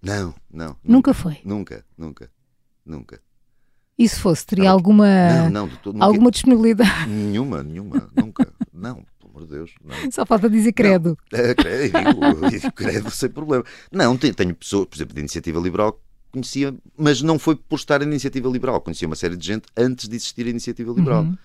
Não, 0.00 0.34
não. 0.50 0.68
Nunca, 0.68 0.80
nunca 0.84 1.14
foi? 1.14 1.38
Nunca, 1.44 1.84
nunca, 1.96 2.30
nunca. 2.84 3.20
E 3.98 4.08
se 4.08 4.20
fosse, 4.20 4.46
teria 4.46 4.66
não, 4.66 4.72
alguma, 4.72 5.06
não, 5.50 5.66
não, 5.66 5.76
todo, 5.76 6.00
alguma 6.00 6.30
disponibilidade? 6.30 7.08
Nenhuma, 7.08 7.64
nenhuma, 7.64 8.08
nunca. 8.16 8.48
Não, 8.72 9.04
pelo 9.18 9.30
amor 9.30 9.42
de 9.42 9.54
Deus. 9.54 9.74
Não. 9.84 10.10
Só 10.12 10.24
falta 10.24 10.48
dizer 10.48 10.72
credo. 10.72 11.18
Não, 11.32 11.40
credo, 11.58 12.72
credo 12.72 13.10
sem 13.10 13.28
problema. 13.28 13.64
Não, 13.90 14.16
tenho, 14.16 14.32
tenho 14.32 14.54
pessoas, 14.54 14.86
por 14.86 14.96
exemplo, 14.96 15.14
de 15.14 15.20
iniciativa 15.20 15.58
liberal 15.58 16.00
conhecia, 16.38 16.74
mas 16.96 17.22
não 17.22 17.38
foi 17.38 17.56
por 17.56 17.76
estar 17.76 18.00
a 18.00 18.04
iniciativa 18.04 18.48
liberal. 18.48 18.80
Conhecia 18.80 19.06
uma 19.06 19.16
série 19.16 19.36
de 19.36 19.46
gente 19.46 19.66
antes 19.76 20.08
de 20.08 20.16
existir 20.16 20.46
a 20.46 20.50
iniciativa 20.50 20.92
liberal. 20.92 21.22
Uhum. 21.22 21.36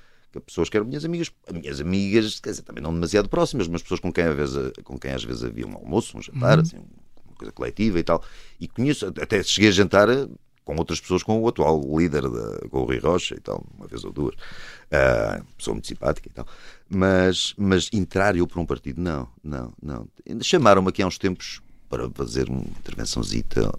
Pessoas 0.46 0.68
que 0.68 0.76
eram 0.76 0.88
minhas 0.88 1.06
amigas, 1.06 1.32
minhas 1.52 1.80
amigas, 1.80 2.40
quer 2.40 2.50
dizer, 2.50 2.64
também 2.64 2.84
não 2.84 2.92
demasiado 2.94 3.30
próximas, 3.30 3.68
mas 3.68 3.84
pessoas 3.84 4.00
com 4.00 4.12
quem 4.12 4.24
às 4.24 4.36
vezes, 4.36 4.72
com 4.84 4.98
quem 4.98 5.12
às 5.12 5.24
vezes 5.24 5.44
havia 5.44 5.68
um 5.68 5.76
almoço, 5.76 6.18
um 6.18 6.22
jantar, 6.22 6.58
uhum. 6.58 6.62
assim, 6.62 6.78
uma 6.78 7.36
coisa 7.36 7.52
coletiva 7.52 8.00
e 8.00 8.04
tal. 8.04 8.24
E 8.60 8.68
conheço, 8.68 9.06
até 9.08 9.44
cheguei 9.44 9.70
a 9.70 9.74
jantar 9.74 10.08
com 10.66 10.76
outras 10.76 11.00
pessoas, 11.00 11.22
com 11.22 11.40
o 11.40 11.48
atual 11.48 11.82
líder, 11.98 12.30
da, 12.30 12.68
com 12.70 12.80
o 12.80 12.86
Rui 12.86 12.98
Rocha 12.98 13.36
e 13.36 13.40
tal, 13.40 13.64
uma 13.78 13.88
vez 13.88 14.04
ou 14.04 14.12
duas. 14.12 14.34
Uh, 14.34 15.44
pessoa 15.58 15.76
muito 15.76 15.88
simpática 15.88 16.28
e 16.28 16.32
tal. 16.32 16.48
Mas, 16.90 17.54
mas 17.58 17.90
entrar 17.94 18.36
eu 18.36 18.48
por 18.48 18.60
um 18.60 18.66
partido, 18.66 19.02
não, 19.02 19.28
não, 19.44 19.74
não. 19.82 20.08
Chamaram-me 20.42 20.90
aqui 20.90 21.02
há 21.02 21.08
uns 21.08 21.18
tempos 21.18 21.62
para 21.90 22.10
fazer 22.10 22.50
uma 22.50 22.62
intervençãozita 22.62 23.72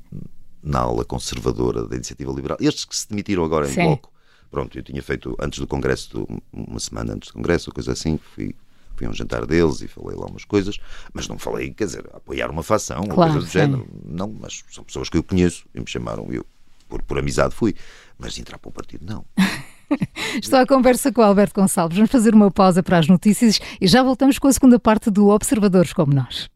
na 0.65 0.81
ala 0.81 1.05
conservadora 1.05 1.87
da 1.87 1.95
Iniciativa 1.95 2.33
Liberal. 2.33 2.57
Estes 2.61 2.85
que 2.85 2.97
se 2.97 3.09
demitiram 3.09 3.45
agora 3.45 3.69
em 3.69 3.73
Sim. 3.73 3.85
bloco. 3.85 4.11
Pronto, 4.51 4.79
eu 4.79 4.83
tinha 4.83 5.03
feito 5.03 5.37
antes 5.39 5.59
do 5.59 5.67
Congresso, 5.67 6.27
uma 6.53 6.81
semana 6.81 7.13
antes 7.13 7.29
do 7.29 7.35
Congresso, 7.35 7.73
coisa 7.73 7.93
assim, 7.93 8.19
fui, 8.35 8.55
fui 8.97 9.07
a 9.07 9.11
um 9.11 9.13
jantar 9.13 9.45
deles 9.47 9.81
e 9.83 9.89
falei 9.89 10.17
lá 10.17 10.27
umas 10.27 10.45
coisas, 10.45 10.79
mas 11.13 11.27
não 11.29 11.39
falei, 11.39 11.73
quer 11.73 11.87
dizer, 11.87 12.09
apoiar 12.15 12.51
uma 12.51 12.63
facção 12.63 13.03
claro, 13.05 13.13
ou 13.13 13.17
coisa 13.17 13.39
do 13.41 13.47
sim. 13.47 13.59
género. 13.59 13.87
Não, 14.07 14.33
mas 14.41 14.63
são 14.71 14.85
pessoas 14.85 15.09
que 15.09 15.19
eu 15.19 15.23
conheço 15.23 15.67
e 15.75 15.81
me 15.81 15.87
chamaram, 15.89 16.29
eu, 16.31 16.47
por, 16.89 17.03
por 17.03 17.19
amizade, 17.19 17.55
fui. 17.55 17.75
Mas 18.17 18.39
entrar 18.39 18.59
para 18.59 18.69
o 18.69 18.73
partido, 18.73 19.05
não. 19.05 19.25
Estou 20.41 20.59
à 20.59 20.67
conversa 20.67 21.13
com 21.13 21.21
o 21.21 21.25
Alberto 21.25 21.61
Gonçalves. 21.61 21.97
Vamos 21.97 22.11
fazer 22.11 22.35
uma 22.35 22.51
pausa 22.51 22.83
para 22.83 22.99
as 22.99 23.09
notícias 23.09 23.61
e 23.81 23.87
já 23.87 24.03
voltamos 24.03 24.39
com 24.39 24.49
a 24.49 24.53
segunda 24.53 24.79
parte 24.79 25.11
do 25.11 25.29
Observadores 25.29 25.93
como 25.93 26.15
nós. 26.15 26.49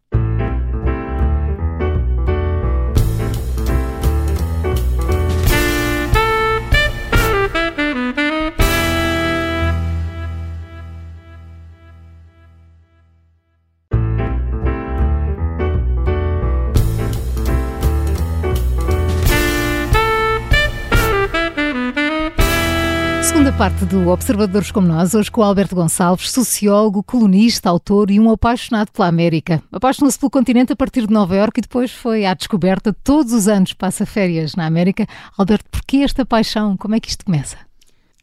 Parte 23.68 23.84
do 23.84 24.08
Observadores 24.08 24.70
como 24.70 24.86
Nós, 24.86 25.14
hoje 25.14 25.30
com 25.30 25.42
o 25.42 25.44
Alberto 25.44 25.74
Gonçalves, 25.74 26.30
sociólogo, 26.30 27.02
colunista, 27.02 27.68
autor 27.68 28.10
e 28.10 28.18
um 28.18 28.30
apaixonado 28.30 28.90
pela 28.90 29.08
América. 29.08 29.62
Apaixonou-se 29.70 30.18
pelo 30.18 30.30
continente 30.30 30.72
a 30.72 30.76
partir 30.76 31.06
de 31.06 31.12
Nova 31.12 31.36
Iorque 31.36 31.60
e 31.60 31.62
depois 31.62 31.92
foi 31.92 32.24
à 32.24 32.32
descoberta. 32.32 32.94
Todos 32.94 33.30
os 33.34 33.46
anos 33.46 33.74
passa 33.74 34.06
férias 34.06 34.54
na 34.54 34.64
América. 34.64 35.06
Alberto, 35.36 35.68
porquê 35.70 35.98
esta 35.98 36.24
paixão? 36.24 36.78
Como 36.78 36.94
é 36.94 37.00
que 37.00 37.10
isto 37.10 37.26
começa? 37.26 37.58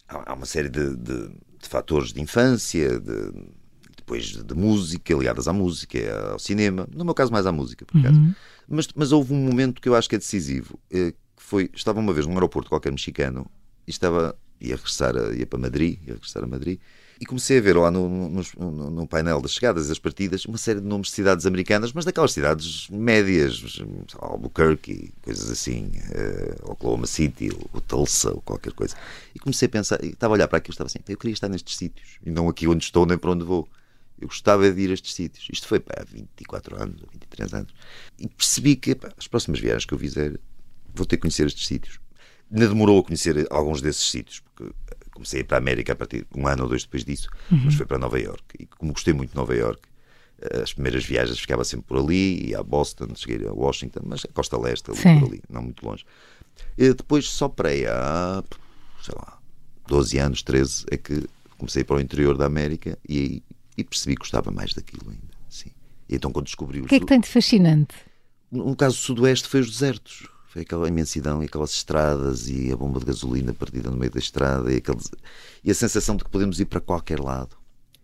Há 0.08 0.34
uma 0.34 0.48
série 0.48 0.68
de, 0.68 0.96
de, 0.96 1.28
de 1.28 1.70
fatores 1.70 2.12
de 2.12 2.20
infância, 2.20 3.00
de, 3.00 3.32
depois 3.96 4.26
de 4.26 4.56
música, 4.56 5.14
ligadas 5.14 5.48
à 5.48 5.54
música, 5.54 6.32
ao 6.32 6.40
cinema. 6.40 6.88
No 6.92 7.06
meu 7.06 7.14
caso, 7.14 7.32
mais 7.32 7.46
à 7.46 7.52
música, 7.52 7.86
por 7.86 8.00
acaso. 8.00 8.20
Uhum. 8.20 8.34
Mas, 8.68 8.88
mas 8.96 9.12
houve 9.12 9.32
um 9.32 9.46
momento 9.46 9.80
que 9.80 9.88
eu 9.88 9.94
acho 9.94 10.10
que 10.10 10.16
é 10.16 10.20
decisivo. 10.20 10.80
Eh, 10.90 11.12
que 11.12 11.44
foi, 11.44 11.70
estava 11.72 12.00
uma 12.00 12.14
vez 12.14 12.26
num 12.26 12.34
aeroporto 12.34 12.68
qualquer 12.68 12.92
mexicano 12.92 13.46
e 13.86 13.92
estava 13.92 14.36
ia 14.60 14.76
regressar, 14.76 15.16
a, 15.16 15.34
ia 15.34 15.46
para 15.46 15.60
Madrid, 15.60 16.00
ia 16.06 16.14
regressar 16.14 16.44
a 16.44 16.48
Madrid, 16.48 16.80
e 17.20 17.26
comecei 17.26 17.60
a 17.60 17.62
ver 17.62 17.78
lá 17.78 17.90
no, 17.90 18.30
no, 18.30 18.44
no, 18.58 18.92
no, 18.92 19.08
painel 19.08 19.42
das 19.42 19.54
chegadas 19.54 19.88
das 19.88 19.98
partidas 19.98 20.44
uma 20.46 20.58
série 20.58 20.82
de 20.82 20.86
nomes 20.86 21.08
de 21.08 21.14
cidades 21.14 21.46
americanas, 21.46 21.94
mas 21.94 22.04
daquelas 22.04 22.34
cidades 22.34 22.90
médias, 22.90 23.82
Albuquerque, 24.20 25.14
coisas 25.22 25.50
assim, 25.50 25.92
uh, 26.10 26.72
Oklahoma 26.72 27.08
City, 27.08 27.50
ou 27.72 27.82
Tulsa, 27.82 28.32
ou 28.32 28.42
qualquer 28.42 28.74
coisa. 28.74 28.96
E 29.34 29.40
comecei 29.40 29.68
a 29.68 29.70
pensar, 29.70 30.04
estava 30.04 30.34
a 30.34 30.36
olhar 30.36 30.48
para 30.50 30.58
aquilo 30.58 30.74
estava 30.74 30.88
assim, 30.88 31.00
eu 31.08 31.18
queria 31.18 31.34
estar 31.34 31.48
nestes 31.48 31.78
sítios, 31.78 32.20
e 32.26 32.30
não 32.30 32.50
aqui 32.50 32.68
onde 32.68 32.84
estou 32.84 33.06
nem 33.06 33.18
para 33.18 33.32
onde 33.32 33.46
vou. 33.46 33.68
Eu 34.20 34.28
gostava 34.28 34.70
de 34.72 34.82
ir 34.82 34.92
a 34.92 34.94
estes 34.94 35.14
sítios. 35.14 35.48
Isto 35.52 35.68
foi 35.68 35.80
pá, 35.80 35.94
há 36.00 36.04
24 36.06 36.82
anos, 36.82 37.02
23 37.12 37.54
anos. 37.54 37.74
E 38.18 38.30
percebi 38.30 38.76
que 38.78 38.96
pá, 38.96 39.12
as 39.18 39.28
próximas 39.28 39.60
viagens 39.60 39.86
que 39.86 39.94
eu 39.94 40.00
fizer 40.00 40.40
vou 40.94 41.06
ter 41.06 41.18
que 41.18 41.22
conhecer 41.24 41.46
estes 41.46 41.68
sítios. 41.68 42.00
Ainda 42.52 42.68
demorou 42.68 43.00
a 43.00 43.04
conhecer 43.04 43.48
alguns 43.50 43.82
desses 43.82 44.10
sítios, 44.10 44.40
porque 44.40 44.74
comecei 45.14 45.40
a 45.40 45.42
ir 45.42 45.46
para 45.46 45.58
a 45.58 45.60
América 45.60 45.94
a 45.94 45.96
partir 45.96 46.28
de 46.32 46.40
um 46.40 46.48
ano 46.48 46.64
ou 46.64 46.70
dois 46.70 46.84
depois 46.84 47.04
disso, 47.04 47.30
uhum. 47.52 47.62
mas 47.66 47.76
foi 47.76 47.86
para 47.86 47.98
Nova 47.98 48.20
York. 48.20 48.44
E 48.60 48.66
como 48.66 48.92
gostei 48.92 49.14
muito 49.14 49.32
de 49.32 49.36
Nova 49.36 49.56
York, 49.56 49.82
eh, 50.42 50.62
as 50.62 50.74
primeiras 50.74 51.06
viagens 51.06 51.40
ficava 51.40 51.64
sempre 51.64 51.88
por 51.88 51.98
ali, 51.98 52.50
ia 52.50 52.60
a 52.60 52.64
Boston, 52.64 53.08
cheguei 53.16 53.48
a 53.48 53.52
Washington, 53.52 54.02
mas 54.06 54.26
a 54.26 54.28
costa 54.28 54.58
leste, 54.58 54.92
ali 54.92 55.00
Sim. 55.00 55.20
por 55.20 55.30
ali, 55.30 55.42
não 55.50 55.64
muito 55.64 55.86
longe. 55.86 56.06
E 56.78 56.94
depois 56.94 57.30
só 57.30 57.48
para 57.48 57.70
aí 57.70 57.86
há, 57.86 58.44
sei 59.02 59.16
lá, 59.16 59.40
12 59.88 60.18
anos, 60.20 60.44
13, 60.44 60.86
é 60.92 60.98
que 60.98 61.28
comecei 61.58 61.84
para 61.84 61.96
o 61.96 62.00
interior 62.02 62.38
da 62.38 62.46
América 62.46 62.98
e, 63.08 63.42
e 63.78 63.84
percebi 63.84 64.16
que 64.16 64.20
gostava 64.20 64.52
mais 64.52 64.74
daquilo 64.74 65.10
ainda. 65.10 65.34
Sim. 65.50 65.72
E 66.10 66.16
então 66.16 66.32
quando 66.32 66.46
descobri 66.46 66.82
o 66.82 66.86
que 66.86 66.96
é 66.96 67.00
que 67.00 67.06
tem 67.06 67.20
de 67.20 67.28
fascinante? 67.28 67.96
No 68.52 68.76
caso 68.76 68.96
do 68.96 69.02
Sudoeste 69.02 69.48
foi 69.48 69.62
os 69.62 69.72
desertos 69.72 70.28
foi 70.56 70.62
aquela 70.62 70.88
imensidão 70.88 71.44
e 71.44 71.48
aquelas 71.48 71.74
estradas 71.74 72.48
e 72.48 72.72
a 72.72 72.78
bomba 72.78 72.98
de 72.98 73.06
gasolina 73.06 73.54
perdida 73.54 73.92
no 73.92 73.98
meio 73.98 74.10
da 74.10 74.20
estrada 74.20 74.72
e, 74.72 74.78
aqueles... 74.78 75.12
e 75.62 75.70
a 75.70 75.76
sensação 75.76 76.16
de 76.16 76.24
que 76.24 76.30
podemos 76.30 76.62
ir 76.62 76.66
para 76.66 76.80
qualquer 76.80 77.20
lado. 77.20 77.58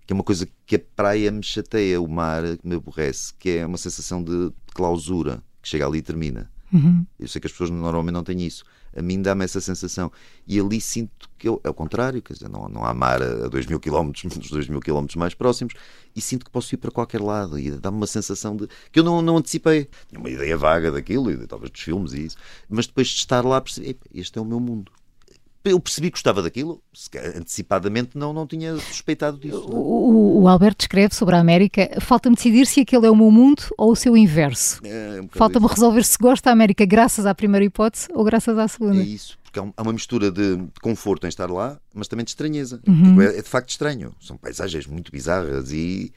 Que 0.06 0.12
é 0.12 0.14
uma 0.14 0.24
coisa 0.24 0.46
que 0.66 0.76
a 0.76 0.82
praia 0.94 1.32
me 1.32 1.42
chateia, 1.42 2.02
o 2.02 2.10
mar 2.10 2.44
me 2.62 2.76
aborrece, 2.76 3.34
que 3.40 3.52
é 3.52 3.66
uma 3.66 3.78
sensação 3.78 4.22
de 4.22 4.52
clausura 4.74 5.42
que 5.62 5.70
chega 5.70 5.88
ali 5.88 6.00
e 6.00 6.02
termina. 6.02 6.52
Uhum. 6.74 7.06
Eu 7.18 7.30
sei 7.30 7.40
que 7.40 7.48
as 7.48 7.54
pessoas 7.54 7.70
normalmente 7.70 8.16
não 8.16 8.24
têm 8.24 8.46
isso. 8.46 8.66
A 8.96 9.02
mim 9.02 9.22
dá-me 9.22 9.44
essa 9.46 9.62
sensação. 9.62 10.12
E 10.48 10.60
ali 10.60 10.82
sinto 10.82 11.30
que 11.38 11.48
eu, 11.48 11.60
é 11.64 11.70
o 11.70 11.74
contrário, 11.74 12.22
quer 12.22 12.34
dizer, 12.34 12.50
não, 12.50 12.68
não 12.68 12.86
há 12.86 12.94
mar 12.94 13.22
a 13.22 13.48
2 13.48 13.66
mil 13.66 13.80
quilómetros, 13.80 14.24
dos 14.38 14.50
2 14.50 14.68
mil 14.68 14.80
quilómetros 14.80 15.16
mais 15.16 15.34
próximos, 15.34 15.74
e 16.16 16.22
sinto 16.22 16.46
que 16.46 16.52
posso 16.52 16.74
ir 16.76 16.78
para 16.78 16.92
qualquer 16.92 17.22
lado. 17.22 17.58
E 17.58 17.72
dá-me 17.72 17.98
uma 17.98 18.08
sensação 18.08 18.56
de 18.56 18.68
que 18.92 19.00
eu 19.00 19.04
não, 19.04 19.22
não 19.22 19.38
antecipei. 19.38 19.88
Tinha 20.08 20.20
uma 20.20 20.30
ideia 20.30 20.58
vaga 20.58 20.92
daquilo, 20.92 21.32
e 21.32 21.48
talvez 21.48 21.72
dos 21.72 21.82
filmes 21.82 22.14
e 22.14 22.26
isso, 22.26 22.38
mas 22.70 22.88
depois 22.88 23.08
de 23.08 23.16
estar 23.16 23.46
lá, 23.46 23.62
percebi, 23.62 23.98
este 24.14 24.38
é 24.38 24.42
o 24.42 24.46
meu 24.46 24.60
mundo 24.60 24.92
eu 25.64 25.80
percebi 25.80 26.10
que 26.10 26.14
gostava 26.14 26.42
daquilo, 26.42 26.82
antecipadamente 27.36 28.18
não, 28.18 28.34
não 28.34 28.48
tinha 28.48 28.76
suspeitado 28.78 29.38
disso. 29.38 29.64
O, 29.70 30.42
o, 30.42 30.48
Alberto 30.48 30.84
escreve 30.84 31.14
sobre 31.14 31.36
a 31.36 31.40
América: 31.40 31.90
falta-me 32.02 32.36
decidir 32.36 32.66
se 32.66 32.82
aquele 32.82 33.06
é 33.06 33.12
o 33.12 33.16
meu 33.16 33.30
mundo 33.30 33.64
ou 33.78 33.92
o 33.92 33.96
seu 33.96 34.18
inverso. 34.18 34.80
É, 34.84 35.22
um 35.22 35.28
falta-me 35.30 35.68
resolver 35.68 36.04
se 36.04 36.18
gosta 36.18 36.50
da 36.50 36.54
América 36.54 36.86
graças 36.86 37.26
à 37.26 37.36
primeira 37.36 37.66
hipótese 37.66 38.08
ou 38.14 38.24
graças 38.24 38.58
à 38.58 38.68
segunda. 38.68 39.00
É 39.00 39.04
isso, 39.04 39.38
porque 39.44 39.60
há 39.60 39.82
uma 39.82 39.94
mistura 39.94 40.32
de 40.32 40.58
conforto 40.82 41.26
em 41.26 41.30
estar 41.30 41.50
lá, 41.50 41.80
mas 41.94 42.08
também 42.08 42.26
de 42.26 42.32
estranheza. 42.32 42.82
Uhum. 42.88 43.22
É, 43.22 43.38
é 43.38 43.42
de 43.42 43.50
facto 43.50 43.70
estranho. 43.70 44.16
São 44.20 44.38
paisagens 44.38 44.88
muito 44.88 45.12
bizarras 45.12 45.72
e 45.72 46.12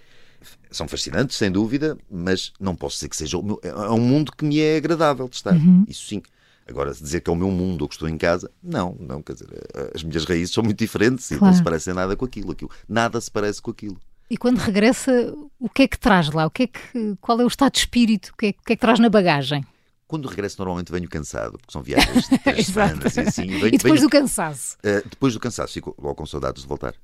são 0.71 0.89
fascinantes, 0.89 1.37
sem 1.37 1.51
dúvida, 1.51 1.97
mas 2.11 2.53
não 2.59 2.75
posso 2.75 2.97
dizer 2.97 3.09
que 3.09 3.17
seja. 3.17 3.37
É 3.63 3.91
um 3.91 4.01
mundo 4.01 4.33
que 4.37 4.45
me 4.45 4.61
é 4.61 4.77
agradável 4.77 5.29
de 5.29 5.37
estar. 5.37 5.55
Uhum. 5.55 5.85
Isso 5.89 6.07
sim. 6.07 6.23
Agora, 6.67 6.93
dizer 6.93 7.21
que 7.21 7.29
é 7.29 7.33
o 7.33 7.37
meu 7.37 7.51
mundo 7.51 7.83
ou 7.83 7.89
que 7.89 7.95
estou 7.95 8.09
em 8.09 8.17
casa, 8.17 8.51
não, 8.63 8.97
não, 8.99 9.23
quer 9.23 9.35
dizer, 9.35 9.49
as 9.95 10.03
minhas 10.03 10.25
raízes 10.25 10.55
são 10.55 10.65
muito 10.65 10.79
diferentes 10.79 11.29
claro. 11.29 11.45
e 11.45 11.47
não 11.47 11.55
se 11.55 11.63
parecem 11.63 11.93
nada 11.93 12.17
com 12.17 12.25
aquilo, 12.25 12.53
aquilo. 12.53 12.71
Nada 12.89 13.21
se 13.21 13.31
parece 13.31 13.61
com 13.61 13.71
aquilo. 13.71 13.99
E 14.31 14.37
quando 14.37 14.59
regressa, 14.59 15.35
o 15.59 15.69
que 15.69 15.83
é 15.83 15.89
que 15.89 15.99
traz 15.99 16.31
lá? 16.31 16.47
O 16.47 16.51
que 16.51 16.63
é 16.63 16.67
que, 16.67 17.17
qual 17.21 17.39
é 17.41 17.45
o 17.45 17.49
estado 17.49 17.73
de 17.73 17.81
espírito? 17.81 18.31
O 18.33 18.37
que 18.37 18.47
é, 18.47 18.51
o 18.51 18.65
que, 18.65 18.73
é 18.73 18.77
que 18.77 18.81
traz 18.81 18.99
na 18.99 19.11
bagagem? 19.11 19.65
Quando 20.07 20.29
regresso, 20.29 20.57
normalmente 20.59 20.91
venho 20.91 21.09
cansado, 21.09 21.59
porque 21.59 21.73
são 21.73 21.83
viagens 21.83 22.29
de 22.29 22.39
três 22.41 22.67
semanas 22.67 23.17
e 23.17 23.21
assim. 23.21 23.47
Venho, 23.47 23.67
e 23.67 23.71
depois 23.73 23.95
venho, 23.95 24.03
do 24.03 24.11
cansaço? 24.11 24.77
Uh, 24.79 25.07
depois 25.09 25.35
do 25.35 25.41
cansaço, 25.41 25.75
fico 25.75 25.95
logo 25.99 26.15
com 26.15 26.25
saudades 26.25 26.63
de 26.63 26.69
voltar 26.69 26.95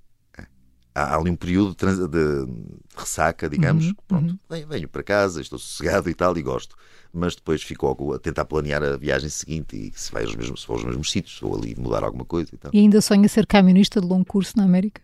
há 0.95 1.17
ali 1.17 1.31
um 1.31 1.37
período 1.37 1.75
de, 1.75 2.09
de 2.09 2.53
ressaca, 2.97 3.49
digamos. 3.49 3.87
Uhum, 3.87 3.95
Pronto, 4.07 4.39
uhum. 4.51 4.67
Venho, 4.69 4.89
para 4.89 5.03
casa, 5.03 5.41
estou 5.41 5.59
sossegado 5.59 6.09
e 6.11 6.15
tal, 6.15 6.37
e 6.37 6.43
gosto. 6.43 6.77
Mas 7.13 7.35
depois 7.35 7.63
fico 7.63 8.13
a 8.15 8.19
tentar 8.19 8.45
planear 8.45 8.83
a 8.83 8.97
viagem 8.97 9.29
seguinte 9.29 9.77
e 9.77 9.93
se 9.99 10.13
vai 10.13 10.25
aos 10.25 10.37
mesmos, 10.37 10.61
se 10.61 10.67
for 10.67 10.75
aos 10.75 10.85
mesmos 10.85 11.11
sítios, 11.11 11.43
ou 11.43 11.57
ali 11.57 11.75
mudar 11.77 12.05
alguma 12.05 12.25
coisa 12.25 12.51
e 12.53 12.59
tal. 12.59 12.71
E 12.73 12.79
ainda 12.79 13.01
sonha 13.01 13.29
ser 13.29 13.47
camionista 13.47 14.01
de 14.01 14.07
longo 14.07 14.25
curso 14.25 14.57
na 14.57 14.65
América? 14.65 15.03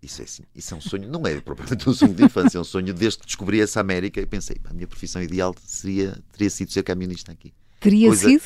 Isso 0.00 0.22
é, 0.22 0.24
assim, 0.24 0.44
isso 0.54 0.74
é 0.74 0.76
um 0.76 0.80
sonho, 0.80 1.08
não 1.08 1.26
é 1.26 1.40
propriamente 1.40 1.88
um 1.88 1.92
sonho 1.92 2.14
de 2.14 2.24
infância, 2.24 2.56
é 2.56 2.60
um 2.60 2.64
sonho 2.64 2.94
desde 2.94 3.18
que 3.18 3.26
descobri 3.26 3.60
essa 3.60 3.80
América 3.80 4.20
e 4.20 4.26
pensei, 4.26 4.56
a 4.70 4.72
minha 4.72 4.86
profissão 4.86 5.20
ideal 5.20 5.52
seria, 5.64 6.16
teria 6.32 6.48
sido 6.48 6.70
ser 6.70 6.84
camionista 6.84 7.32
aqui. 7.32 7.52
Teria 7.80 8.06
Coisa, 8.08 8.28
sido? 8.28 8.44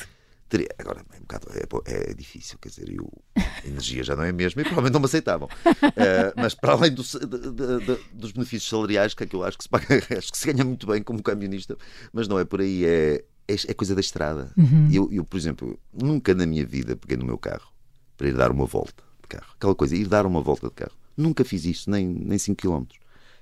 Teria, 0.49 0.69
agora, 0.77 1.03
é 1.11 1.17
um 1.17 1.21
bocado, 1.21 1.47
é, 1.53 2.11
é, 2.11 2.13
difícil, 2.13 2.59
quer 2.59 2.69
dizer, 2.69 2.89
eu, 2.89 3.09
a 3.35 3.67
energia 3.67 4.03
já 4.03 4.15
não 4.15 4.23
é 4.23 4.29
a 4.29 4.33
mesma 4.33 4.61
e 4.61 4.65
provavelmente 4.65 4.93
não 4.93 4.99
me 4.99 5.05
aceitavam. 5.05 5.47
Uh, 5.47 6.33
mas 6.37 6.53
para 6.53 6.73
além 6.73 6.93
do, 6.93 7.01
de, 7.01 7.85
de, 7.85 7.99
dos 8.13 8.31
benefícios 8.31 8.69
salariais, 8.69 9.13
que 9.13 9.23
é 9.23 9.25
que 9.25 9.35
eu 9.35 9.43
acho 9.43 9.57
que 9.57 9.63
se 9.63 9.69
paga, 9.69 9.85
acho 10.17 10.31
que 10.31 10.37
se 10.37 10.51
ganha 10.51 10.63
muito 10.63 10.85
bem 10.85 11.01
como 11.01 11.23
camionista, 11.23 11.75
mas 12.11 12.27
não 12.27 12.37
é 12.37 12.45
por 12.45 12.61
aí, 12.61 12.85
é, 12.85 13.23
é, 13.47 13.53
é 13.53 13.73
coisa 13.73 13.95
da 13.95 14.01
estrada. 14.01 14.51
Uhum. 14.57 14.89
Eu, 14.91 15.09
eu, 15.11 15.23
por 15.23 15.37
exemplo, 15.37 15.79
nunca 15.91 16.33
na 16.33 16.45
minha 16.45 16.65
vida 16.65 16.95
peguei 16.95 17.17
no 17.17 17.25
meu 17.25 17.37
carro 17.37 17.71
para 18.17 18.27
ir 18.27 18.33
dar 18.33 18.51
uma 18.51 18.65
volta 18.65 19.03
de 19.21 19.27
carro. 19.27 19.53
Aquela 19.55 19.75
coisa, 19.75 19.95
ir 19.95 20.07
dar 20.07 20.25
uma 20.25 20.41
volta 20.41 20.67
de 20.67 20.73
carro. 20.73 20.93
Nunca 21.15 21.43
fiz 21.43 21.65
isso, 21.65 21.89
nem, 21.89 22.05
nem 22.07 22.37
5 22.37 22.61
km. 22.61 22.85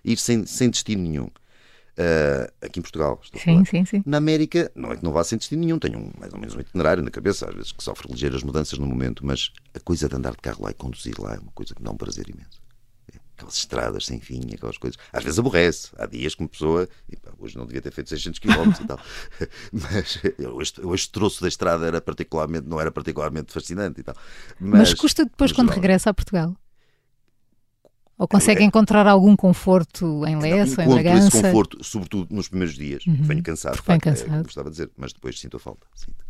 ir 0.03 0.17
sem, 0.17 0.45
sem 0.45 0.69
destino 0.69 1.03
nenhum. 1.03 1.29
Uh, 1.91 2.49
aqui 2.61 2.79
em 2.79 2.81
Portugal, 2.81 3.19
estou 3.21 3.39
sim, 3.39 3.51
a 3.51 3.53
falar. 3.53 3.65
Sim, 3.65 3.85
sim. 3.85 4.03
Na 4.05 4.17
América, 4.17 4.71
não 4.73 4.91
é 4.91 4.97
que 4.97 5.03
não 5.03 5.11
vá 5.11 5.23
sem 5.23 5.37
destino 5.37 5.61
nenhum, 5.61 5.77
tenho 5.77 5.99
um, 5.99 6.11
mais 6.17 6.31
ou 6.33 6.39
menos 6.39 6.55
um 6.55 6.59
itinerário 6.59 7.03
na 7.03 7.11
cabeça, 7.11 7.49
às 7.49 7.53
vezes 7.53 7.71
que 7.71 7.83
sofre 7.83 8.09
ligeiras 8.09 8.43
mudanças 8.43 8.79
no 8.79 8.87
momento, 8.87 9.25
mas 9.25 9.51
a 9.73 9.79
coisa 9.79 10.07
de 10.07 10.15
andar 10.15 10.31
de 10.31 10.37
carro 10.37 10.63
lá 10.63 10.71
e 10.71 10.73
conduzir 10.73 11.19
lá 11.19 11.35
é 11.35 11.39
uma 11.39 11.51
coisa 11.51 11.75
que 11.75 11.83
dá 11.83 11.91
um 11.91 11.97
prazer 11.97 12.29
imenso. 12.29 12.61
É, 13.13 13.17
aquelas 13.35 13.57
estradas 13.57 14.05
sem 14.05 14.21
fim, 14.21 14.41
aquelas 14.53 14.77
coisas. 14.77 14.97
Às 15.11 15.23
vezes 15.23 15.37
aborrece. 15.37 15.89
Há 15.97 16.05
dias 16.05 16.33
que 16.33 16.41
uma 16.41 16.49
pessoa. 16.49 16.87
E, 17.09 17.17
pá, 17.17 17.31
hoje 17.37 17.57
não 17.57 17.65
devia 17.65 17.81
ter 17.81 17.91
feito 17.91 18.09
600 18.09 18.39
km 18.39 18.71
e 18.81 18.87
tal. 18.87 18.99
Mas 19.73 20.21
o 20.81 20.95
este 20.95 21.11
troço 21.11 21.41
da 21.41 21.49
estrada 21.49 21.85
era 21.85 21.99
particularmente, 21.99 22.67
não 22.67 22.79
era 22.79 22.91
particularmente 22.91 23.51
fascinante 23.51 23.99
e 23.99 24.03
tal. 24.03 24.15
Mas, 24.59 24.79
mas 24.79 24.93
custa 24.93 25.25
depois 25.25 25.51
quando 25.51 25.67
geral, 25.67 25.81
regressa 25.81 26.09
a 26.09 26.13
Portugal? 26.13 26.55
Ou 28.21 28.27
consegue 28.27 28.61
é, 28.61 28.63
encontrar 28.63 29.07
algum 29.07 29.35
conforto 29.35 30.23
em 30.27 30.37
Leço, 30.37 30.79
em 30.79 30.87
Bragança? 30.87 31.29
esse 31.29 31.41
conforto, 31.41 31.83
sobretudo 31.83 32.27
nos 32.29 32.47
primeiros 32.47 32.75
dias. 32.75 33.03
Uhum. 33.07 33.15
Venho 33.19 33.41
cansado, 33.41 33.73
Venho 33.73 33.83
facto, 33.83 34.03
cansado. 34.03 34.35
É, 34.35 34.43
gostava 34.43 34.69
de 34.69 34.75
dizer, 34.75 34.91
mas 34.95 35.11
depois 35.11 35.39
sinto 35.39 35.57
a 35.57 35.59
falta. 35.59 35.87
Sinto. 35.95 36.23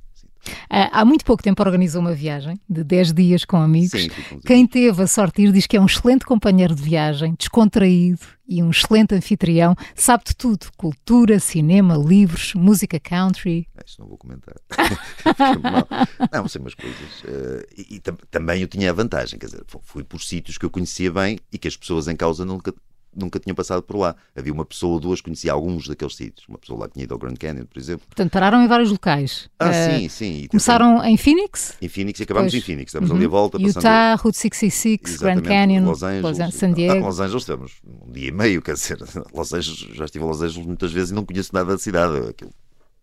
Uh, 0.47 0.89
há 0.91 1.05
muito 1.05 1.23
pouco 1.23 1.43
tempo 1.43 1.61
organizou 1.61 2.01
uma 2.01 2.13
viagem 2.13 2.59
de 2.69 2.83
10 2.83 3.13
dias 3.13 3.45
com 3.45 3.57
amigos. 3.57 4.01
Sim, 4.01 4.09
Quem 4.45 4.65
teve 4.65 5.03
a 5.03 5.07
sorte 5.07 5.41
de 5.41 5.47
ir 5.47 5.51
diz 5.51 5.67
que 5.67 5.77
é 5.77 5.81
um 5.81 5.85
excelente 5.85 6.25
companheiro 6.25 6.73
de 6.73 6.81
viagem, 6.81 7.35
descontraído 7.37 8.21
e 8.47 8.61
um 8.61 8.69
excelente 8.69 9.15
anfitrião. 9.15 9.75
Sabe 9.95 10.23
de 10.25 10.35
tudo: 10.35 10.67
cultura, 10.75 11.39
cinema, 11.39 11.95
livros, 11.95 12.53
música 12.53 12.99
country. 12.99 13.67
É, 13.77 13.83
isso 13.85 14.01
não 14.01 14.07
vou 14.07 14.17
comentar. 14.17 14.55
não, 16.33 16.47
sei 16.47 16.61
umas 16.61 16.73
coisas. 16.73 17.23
Uh, 17.23 17.65
e, 17.77 17.95
e 17.95 17.99
também 17.99 18.61
eu 18.61 18.67
tinha 18.67 18.89
a 18.89 18.93
vantagem, 18.93 19.39
quer 19.39 19.45
dizer, 19.45 19.63
fui 19.83 20.03
por 20.03 20.21
sítios 20.21 20.57
que 20.57 20.65
eu 20.65 20.69
conhecia 20.69 21.11
bem 21.11 21.39
e 21.51 21.57
que 21.57 21.67
as 21.67 21.77
pessoas 21.77 22.07
em 22.07 22.15
causa 22.15 22.43
nunca 22.43 22.73
nunca 23.15 23.39
tinham 23.39 23.55
passado 23.55 23.81
por 23.83 23.97
lá. 23.97 24.15
Havia 24.35 24.53
uma 24.53 24.65
pessoa 24.65 24.93
ou 24.93 24.99
duas 24.99 25.19
que 25.19 25.25
conhecia 25.25 25.51
alguns 25.51 25.87
daqueles 25.87 26.15
sítios. 26.15 26.47
Uma 26.47 26.57
pessoa 26.57 26.81
lá 26.81 26.89
tinha 26.89 27.03
ido 27.03 27.13
ao 27.13 27.19
Grand 27.19 27.35
Canyon, 27.35 27.65
por 27.65 27.79
exemplo. 27.79 28.05
Portanto, 28.07 28.31
pararam 28.31 28.63
em 28.63 28.67
vários 28.67 28.91
locais. 28.91 29.49
Ah, 29.59 29.69
uh, 29.69 29.73
sim, 29.73 30.09
sim. 30.09 30.47
Começaram 30.49 31.03
em 31.03 31.17
Phoenix? 31.17 31.75
Em 31.81 31.87
Phoenix 31.87 32.19
e 32.19 32.23
acabámos 32.23 32.53
em 32.53 32.61
Phoenix. 32.61 32.89
Estamos 32.89 33.09
uhum. 33.09 33.17
ali 33.17 33.25
a 33.25 33.29
volta. 33.29 33.57
Utah, 33.61 34.15
Route 34.15 34.37
66, 34.37 35.17
Grand 35.17 35.41
Canyon, 35.41 35.85
Los 35.85 36.03
Angeles, 36.03 36.37
Los 36.37 36.55
San 36.55 36.73
Diego. 36.73 36.93
Ah, 36.93 37.07
Los 37.07 37.19
Angeles 37.19 37.45
tivemos 37.45 37.73
um 37.83 38.11
dia 38.11 38.29
e 38.29 38.31
meio, 38.31 38.61
quer 38.61 38.73
dizer, 38.73 38.99
Los 39.33 39.53
Angeles, 39.53 39.79
já 39.95 40.05
estive 40.05 40.23
a 40.23 40.27
Los 40.27 40.41
Angeles 40.41 40.65
muitas 40.65 40.91
vezes 40.91 41.11
e 41.11 41.13
não 41.13 41.25
conheço 41.25 41.53
nada 41.53 41.71
da 41.73 41.77
cidade. 41.77 42.29
Aquilo 42.29 42.51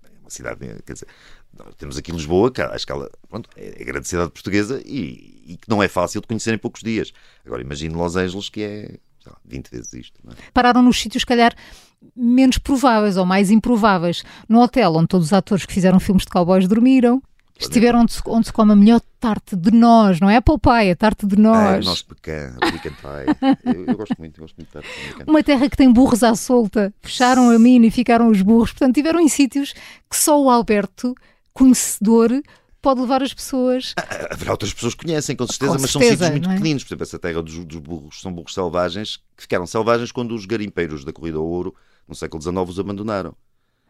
é 0.05 0.21
uma 0.21 0.31
cidade, 0.31 0.59
quer 0.85 0.93
dizer, 0.93 1.09
temos 1.77 1.97
aqui 1.97 2.13
Lisboa, 2.13 2.51
que 2.51 2.63
à 2.63 2.75
escala, 2.75 3.11
pronto, 3.29 3.49
é 3.57 3.81
a 3.81 3.85
grande 3.85 4.07
cidade 4.09 4.31
portuguesa 4.31 4.81
e, 4.85 5.43
e 5.47 5.57
que 5.57 5.69
não 5.69 5.83
é 5.83 5.89
fácil 5.89 6.21
de 6.21 6.27
conhecer 6.27 6.55
em 6.55 6.59
poucos 6.59 6.83
dias. 6.83 7.13
Agora 7.45 7.63
imagino 7.63 7.99
Los 7.99 8.17
Angeles, 8.17 8.49
que 8.49 8.63
é 8.63 8.99
lá, 9.29 9.37
20 9.45 9.69
vezes 9.69 9.93
isto. 9.93 10.21
É? 10.29 10.35
Pararam 10.53 10.83
nos 10.83 11.01
sítios, 11.01 11.23
se 11.23 11.27
calhar, 11.27 11.55
menos 12.17 12.59
prováveis 12.59 13.17
ou 13.17 13.27
mais 13.27 13.51
improváveis. 13.51 14.25
No 14.49 14.61
hotel 14.61 14.95
onde 14.95 15.09
todos 15.09 15.29
os 15.29 15.33
atores 15.33 15.67
que 15.67 15.73
fizeram 15.73 16.01
filmes 16.01 16.25
de 16.25 16.31
cowboys 16.31 16.67
dormiram. 16.67 17.23
Estiveram 17.61 18.03
onde 18.03 18.13
se, 18.13 18.23
onde 18.25 18.47
se 18.47 18.53
come 18.53 18.73
a 18.73 18.77
melhor 18.77 19.01
tarte 19.19 19.57
de 19.57 19.73
nós, 19.73 20.21
não 20.21 20.31
é 20.31 20.37
a 20.37 20.43
Popeye, 20.43 20.93
a 20.93 20.97
tarte 20.97 21.27
de 21.27 21.37
nós. 21.37 21.85
É, 21.85 21.89
nosso 21.89 22.07
pecan, 22.07 22.55
pecan 22.61 22.93
pie. 22.93 23.57
eu, 23.65 23.85
eu, 23.85 23.97
gosto 23.97 24.15
muito, 24.17 24.41
gosto 24.41 24.55
muito 24.57 24.69
de 24.69 24.73
tarte 24.73 24.89
de 25.25 25.29
Uma 25.29 25.43
terra 25.43 25.69
que 25.69 25.77
tem 25.77 25.93
burros 25.93 26.23
à 26.23 26.37
solta. 26.37 26.95
Fecharam 27.03 27.51
a 27.51 27.59
mina 27.59 27.87
e 27.87 27.91
ficaram 27.91 28.29
os 28.29 28.43
burros. 28.43 28.71
Portanto, 28.71 28.95
tiveram 28.95 29.19
em 29.19 29.29
sítios 29.29 29.73
que 30.09 30.17
só 30.17 30.41
o 30.41 30.49
Alberto, 30.49 31.17
conhecedor, 31.53 32.31
pode 32.89 33.03
levar 33.03 33.23
as 33.23 33.35
pessoas. 33.35 33.93
Ah, 33.99 34.07
ah, 34.09 34.29
haverá 34.33 34.53
outras 34.53 34.73
pessoas 34.73 34.95
que 34.95 35.05
conhecem, 35.05 35.37
com 35.37 35.47
certeza, 35.47 35.77
com 35.77 35.83
mas 35.83 35.91
certeza, 35.91 36.17
são 36.17 36.27
sítios 36.27 36.31
muito 36.31 36.49
é? 36.49 36.55
pequeninos. 36.55 36.85
Por 36.85 36.89
exemplo, 36.89 37.03
essa 37.03 37.19
terra 37.19 37.43
dos, 37.43 37.65
dos, 37.67 37.81
burros 37.81 38.21
são 38.23 38.33
burros 38.33 38.55
selvagens 38.55 39.19
que 39.37 39.43
ficaram 39.43 39.67
selvagens 39.67 40.11
quando 40.11 40.35
os 40.35 40.47
garimpeiros 40.47 41.05
da 41.05 41.13
Corrida 41.13 41.37
ao 41.37 41.45
Ouro, 41.45 41.75
no 42.09 42.15
século 42.15 42.43
XIX, 42.43 42.57
os 42.57 42.81
abandonaram. 42.81 43.35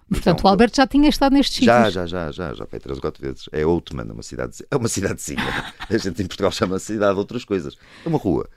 Portanto, 0.08 0.38
então, 0.38 0.48
o 0.48 0.52
Alberto 0.52 0.78
já 0.78 0.86
tinha 0.86 1.08
estado 1.08 1.32
nestes 1.32 1.64
já, 1.64 1.76
sítios. 1.76 1.94
Já, 1.94 2.06
já, 2.06 2.32
já, 2.32 2.54
já, 2.54 2.66
foi 2.66 2.80
três 2.80 2.98
ou 2.98 3.02
quatro 3.02 3.22
vezes. 3.22 3.48
É 3.52 3.64
Outman, 3.64 4.10
uma 4.10 4.22
cidade, 4.22 4.64
é 4.68 4.76
uma 4.76 4.88
cidadezinha. 4.88 5.44
A 5.88 5.96
gente 5.96 6.20
em 6.20 6.26
Portugal 6.26 6.50
chama 6.50 6.78
cidade 6.80 7.12
de 7.12 7.18
outras 7.20 7.44
coisas. 7.44 7.76
É 8.04 8.08
uma 8.08 8.18
rua. 8.18 8.48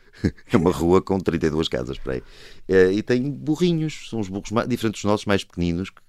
É 0.51 0.57
uma 0.57 0.71
rua 0.71 1.01
com 1.01 1.19
32 1.19 1.67
casas 1.67 1.97
para 1.97 2.13
aí. 2.13 2.23
É, 2.67 2.91
e 2.91 3.03
tem 3.03 3.29
burrinhos, 3.29 4.07
são 4.09 4.19
os 4.19 4.27
burros 4.27 4.51
mais, 4.51 4.67
diferentes 4.67 5.01
dos 5.01 5.09
nossos, 5.09 5.25
mais 5.25 5.43
pequeninos, 5.43 5.89
que, 5.89 6.01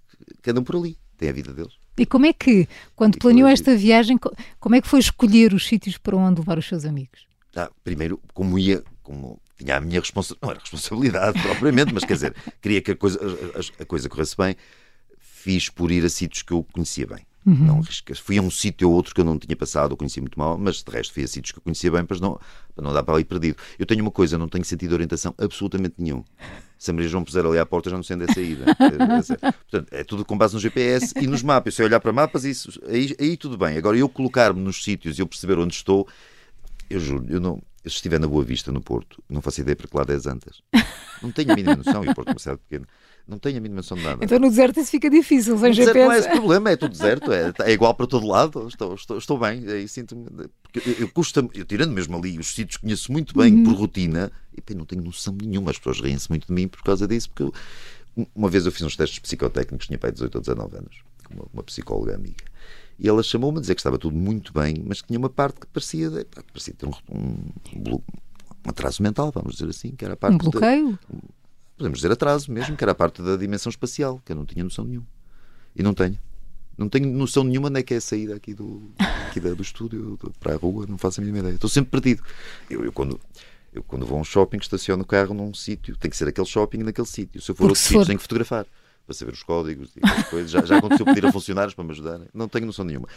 que 0.42 0.50
andam 0.50 0.64
por 0.64 0.76
ali. 0.76 0.98
Tem 1.16 1.28
a 1.28 1.32
vida 1.32 1.52
deles. 1.52 1.81
E 1.96 2.06
como 2.06 2.26
é 2.26 2.32
que, 2.32 2.66
quando 2.96 3.18
planeou 3.18 3.48
esta 3.48 3.76
viagem, 3.76 4.18
como 4.58 4.74
é 4.74 4.80
que 4.80 4.88
foi 4.88 5.00
escolher 5.00 5.52
os 5.52 5.66
sítios 5.66 5.98
para 5.98 6.16
onde 6.16 6.40
levar 6.40 6.58
os 6.58 6.66
seus 6.66 6.84
amigos? 6.84 7.26
Ah, 7.54 7.70
primeiro, 7.84 8.18
como 8.32 8.58
ia, 8.58 8.82
como 9.02 9.38
tinha 9.58 9.76
a 9.76 9.80
minha 9.80 10.00
responsabilidade, 10.00 10.40
não 10.42 10.50
era 10.50 10.60
responsabilidade 10.60 11.42
propriamente, 11.42 11.92
mas 11.92 12.04
quer 12.04 12.14
dizer, 12.14 12.34
queria 12.60 12.80
que 12.80 12.92
a 12.92 12.96
coisa, 12.96 13.18
a, 13.20 13.82
a 13.82 13.86
coisa 13.86 14.08
corresse 14.08 14.36
bem, 14.36 14.56
fiz 15.18 15.68
por 15.68 15.90
ir 15.90 16.04
a 16.04 16.08
sítios 16.08 16.42
que 16.42 16.52
eu 16.52 16.64
conhecia 16.72 17.06
bem. 17.06 17.26
Uhum. 17.44 17.54
Não 17.54 17.82
Fui 18.22 18.38
a 18.38 18.42
um 18.42 18.50
sítio 18.50 18.88
ou 18.88 18.94
outro 18.94 19.14
que 19.14 19.20
eu 19.20 19.24
não 19.24 19.36
tinha 19.36 19.56
passado, 19.56 19.92
eu 19.92 19.96
conhecia 19.96 20.22
muito 20.22 20.38
mal, 20.38 20.56
mas 20.56 20.82
de 20.82 20.90
resto 20.90 21.12
fui 21.12 21.24
a 21.24 21.26
sítios 21.26 21.50
que 21.50 21.58
eu 21.58 21.62
conhecia 21.62 21.90
bem 21.90 22.04
para 22.04 22.18
não, 22.20 22.38
para 22.74 22.84
não 22.84 22.92
dar 22.92 23.02
para 23.02 23.14
ali 23.14 23.24
perdido. 23.24 23.56
Eu 23.78 23.84
tenho 23.84 24.02
uma 24.02 24.10
coisa, 24.10 24.38
não 24.38 24.48
tenho 24.48 24.64
sentido 24.64 24.90
de 24.90 24.94
orientação 24.94 25.34
absolutamente 25.38 25.96
nenhum. 25.98 26.22
Se 26.78 26.90
a 26.90 26.94
Maria 26.94 27.08
João 27.08 27.24
puser 27.24 27.44
ali 27.44 27.58
à 27.58 27.66
porta, 27.66 27.90
já 27.90 27.96
não 27.96 28.02
sei 28.02 28.16
onde 28.16 28.30
é 28.30 28.34
saída. 28.34 28.64
Portanto, 29.70 29.92
é 29.92 30.04
tudo 30.04 30.24
com 30.24 30.36
base 30.36 30.54
no 30.54 30.60
GPS 30.60 31.14
e 31.20 31.26
nos 31.26 31.42
mapas. 31.42 31.74
Eu 31.74 31.76
sei 31.76 31.84
olhar 31.86 32.00
para 32.00 32.12
mapas, 32.12 32.44
isso, 32.44 32.80
aí, 32.88 33.14
aí 33.18 33.36
tudo 33.36 33.56
bem. 33.56 33.76
Agora, 33.76 33.96
eu 33.96 34.08
colocar-me 34.08 34.60
nos 34.60 34.82
sítios 34.82 35.18
e 35.18 35.22
eu 35.22 35.26
perceber 35.26 35.58
onde 35.58 35.74
estou, 35.74 36.06
eu 36.88 37.00
juro, 37.00 37.26
eu 37.28 37.40
não. 37.40 37.60
Se 37.82 37.96
estiver 37.96 38.20
na 38.20 38.28
Boa 38.28 38.44
Vista, 38.44 38.70
no 38.70 38.80
Porto, 38.80 39.20
não 39.28 39.42
faço 39.42 39.60
ideia 39.60 39.74
para 39.74 39.88
que 39.88 39.96
lado 39.96 40.12
é 40.12 40.14
as 40.14 40.26
Antas. 40.26 40.62
Não 41.20 41.32
tenho 41.32 41.52
a 41.52 41.56
mínima 41.56 41.74
noção, 41.74 42.04
e 42.04 42.08
o 42.08 42.14
Porto 42.14 42.28
é 42.28 42.32
uma 42.32 42.38
cidade 42.38 42.60
pequena. 42.68 42.86
Não 43.26 43.38
tenho 43.38 43.58
a 43.58 43.60
mínima 43.60 43.76
noção 43.76 43.96
de 43.96 44.02
nada. 44.02 44.24
Então 44.24 44.38
no 44.38 44.48
deserto 44.48 44.80
isso 44.80 44.90
fica 44.90 45.08
difícil, 45.08 45.56
sem 45.58 45.72
GPS. 45.72 45.98
Não 45.98 46.12
é 46.12 46.18
esse 46.18 46.28
problema, 46.30 46.70
é 46.70 46.76
tudo 46.76 46.92
deserto, 46.92 47.32
é, 47.32 47.52
é 47.60 47.72
igual 47.72 47.94
para 47.94 48.06
todo 48.06 48.26
lado, 48.26 48.66
estou, 48.66 48.94
estou, 48.94 49.18
estou 49.18 49.38
bem, 49.38 49.64
aí 49.68 49.86
sinto-me. 49.86 50.26
Eu, 50.74 50.92
eu, 50.98 51.08
custa, 51.08 51.46
eu 51.54 51.64
tirando 51.64 51.92
mesmo 51.92 52.16
ali 52.16 52.38
os 52.38 52.54
sítios 52.54 52.76
que 52.76 52.82
conheço 52.82 53.12
muito 53.12 53.36
bem 53.36 53.54
uhum. 53.54 53.64
por 53.64 53.74
rotina, 53.74 54.32
e 54.56 54.74
não 54.74 54.84
tenho 54.84 55.02
noção 55.02 55.36
nenhuma, 55.40 55.70
as 55.70 55.78
pessoas 55.78 56.00
riem-se 56.00 56.28
muito 56.28 56.46
de 56.46 56.52
mim 56.52 56.66
por 56.66 56.82
causa 56.82 57.06
disso, 57.06 57.30
porque 57.30 57.44
eu, 57.44 57.52
uma 58.34 58.48
vez 58.48 58.66
eu 58.66 58.72
fiz 58.72 58.82
uns 58.82 58.96
testes 58.96 59.18
psicotécnicos, 59.18 59.86
tinha 59.86 59.98
pai 59.98 60.12
18 60.12 60.34
ou 60.34 60.40
19 60.40 60.76
anos, 60.76 60.96
com 61.24 61.34
uma, 61.34 61.44
uma 61.52 61.62
psicóloga 61.62 62.14
amiga. 62.14 62.44
E 62.98 63.08
ela 63.08 63.22
chamou-me 63.22 63.58
a 63.58 63.60
dizer 63.60 63.74
que 63.74 63.80
estava 63.80 63.98
tudo 63.98 64.16
muito 64.16 64.52
bem, 64.52 64.82
mas 64.86 65.00
que 65.00 65.08
tinha 65.08 65.18
uma 65.18 65.30
parte 65.30 65.60
que 65.60 65.66
parecia, 65.66 66.10
parecia 66.52 66.74
ter 66.74 66.86
um, 66.86 66.92
um, 67.10 67.94
um 67.94 68.70
atraso 68.70 69.02
mental, 69.02 69.32
vamos 69.34 69.54
dizer 69.54 69.70
assim, 69.70 69.92
que 69.92 70.04
era 70.04 70.14
a 70.14 70.16
parte. 70.16 70.34
Um 70.34 70.38
bloqueio? 70.38 70.98
De, 71.10 71.18
podemos 71.82 71.98
dizer 71.98 72.12
atraso 72.12 72.50
mesmo, 72.50 72.76
que 72.76 72.84
era 72.84 72.92
a 72.92 72.94
parte 72.94 73.20
da 73.20 73.36
dimensão 73.36 73.68
espacial, 73.68 74.22
que 74.24 74.32
eu 74.32 74.36
não 74.36 74.46
tinha 74.46 74.62
noção 74.62 74.84
nenhuma. 74.84 75.06
E 75.74 75.82
não 75.82 75.92
tenho. 75.92 76.18
Não 76.78 76.88
tenho 76.88 77.06
noção 77.08 77.44
nenhuma 77.44 77.68
onde 77.68 77.80
é 77.80 77.82
que 77.82 77.92
é 77.92 77.96
a 77.96 78.00
saída 78.00 78.34
aqui 78.36 78.54
do, 78.54 78.92
aqui 78.98 79.40
do 79.40 79.62
estúdio 79.62 80.18
para 80.40 80.54
a 80.54 80.56
rua, 80.56 80.86
não 80.88 80.96
faço 80.96 81.20
a 81.20 81.24
mínima 81.24 81.40
ideia. 81.40 81.54
Estou 81.54 81.68
sempre 81.68 81.90
perdido. 81.90 82.22
Eu, 82.70 82.84
eu 82.84 82.92
quando, 82.92 83.20
eu, 83.72 83.82
quando 83.82 84.06
vou 84.06 84.16
a 84.16 84.20
um 84.20 84.24
shopping, 84.24 84.58
estaciono 84.58 85.02
o 85.02 85.06
carro 85.06 85.34
num 85.34 85.52
sítio, 85.52 85.96
tem 85.96 86.10
que 86.10 86.16
ser 86.16 86.28
aquele 86.28 86.46
shopping 86.46 86.78
naquele 86.78 87.06
sítio. 87.06 87.40
Se 87.40 87.50
eu 87.50 87.54
for 87.54 87.64
Porque 87.64 87.70
outro 87.70 87.82
sítio, 87.82 88.00
for... 88.00 88.06
tenho 88.06 88.18
que 88.18 88.22
fotografar 88.22 88.66
para 89.04 89.14
saber 89.14 89.32
os 89.32 89.42
códigos 89.42 89.90
e 89.96 90.24
coisas. 90.30 90.50
Já, 90.50 90.64
já 90.64 90.78
aconteceu 90.78 91.04
pedir 91.04 91.26
a 91.26 91.32
funcionários 91.32 91.74
para 91.74 91.84
me 91.84 91.90
ajudarem. 91.90 92.28
Não 92.32 92.48
tenho 92.48 92.66
noção 92.66 92.84
nenhuma 92.84 93.08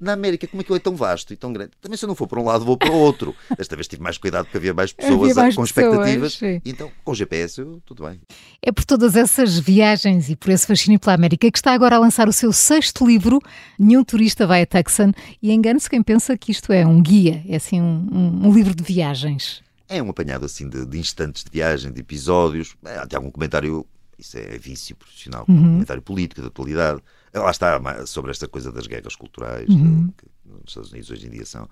na 0.00 0.14
América, 0.14 0.46
como 0.46 0.62
aquilo 0.62 0.76
é 0.76 0.80
tão 0.80 0.96
vasto 0.96 1.32
e 1.32 1.36
tão 1.36 1.52
grande, 1.52 1.72
também 1.80 1.96
se 1.96 2.04
eu 2.04 2.08
não 2.08 2.14
for 2.14 2.26
para 2.26 2.40
um 2.40 2.44
lado, 2.44 2.64
vou 2.64 2.76
para 2.76 2.90
o 2.90 2.94
outro. 2.94 3.34
Desta 3.56 3.76
vez 3.76 3.86
tive 3.86 4.02
mais 4.02 4.16
cuidado 4.16 4.46
porque 4.46 4.56
havia 4.56 4.72
mais 4.72 4.92
pessoas 4.94 5.30
havia 5.30 5.34
mais 5.34 5.54
com 5.54 5.62
expectativas. 5.62 6.36
Pessoas, 6.36 6.62
então, 6.64 6.90
com 7.04 7.14
GPS, 7.14 7.60
eu, 7.60 7.82
tudo 7.84 8.04
bem. 8.04 8.18
É 8.62 8.72
por 8.72 8.84
todas 8.84 9.14
essas 9.14 9.58
viagens 9.58 10.30
e 10.30 10.36
por 10.36 10.50
esse 10.50 10.66
fascínio 10.66 10.98
pela 10.98 11.14
América 11.14 11.50
que 11.50 11.58
está 11.58 11.72
agora 11.72 11.96
a 11.96 11.98
lançar 11.98 12.28
o 12.28 12.32
seu 12.32 12.52
sexto 12.52 13.06
livro, 13.06 13.40
Nenhum 13.78 14.02
Turista 14.02 14.46
Vai 14.46 14.62
a 14.62 14.66
Tucson. 14.66 15.12
E 15.42 15.52
engana-se 15.52 15.90
quem 15.90 16.02
pensa 16.02 16.36
que 16.38 16.50
isto 16.50 16.72
é 16.72 16.86
um 16.86 17.02
guia, 17.02 17.44
é 17.46 17.56
assim 17.56 17.80
um, 17.80 18.08
um, 18.10 18.48
um 18.48 18.52
livro 18.52 18.74
de 18.74 18.82
viagens. 18.82 19.62
É 19.86 20.02
um 20.02 20.08
apanhado 20.08 20.46
assim 20.46 20.68
de, 20.68 20.86
de 20.86 20.98
instantes 20.98 21.44
de 21.44 21.50
viagem, 21.50 21.92
de 21.92 22.00
episódios. 22.00 22.74
É, 22.86 22.96
até 22.96 23.16
algum 23.16 23.30
comentário, 23.30 23.84
isso 24.18 24.38
é 24.38 24.56
vício 24.56 24.96
profissional, 24.96 25.44
uhum. 25.48 25.72
comentário 25.72 26.00
político, 26.00 26.40
de 26.40 26.46
atualidade 26.46 27.02
Lá 27.32 27.50
está, 27.50 27.80
sobre 28.06 28.30
esta 28.30 28.48
coisa 28.48 28.72
das 28.72 28.86
guerras 28.86 29.14
culturais 29.14 29.68
uhum. 29.68 30.12
que 30.16 30.26
nos 30.44 30.68
Estados 30.68 30.90
Unidos 30.90 31.10
hoje 31.10 31.26
em 31.26 31.30
dia 31.30 31.46
são. 31.46 31.68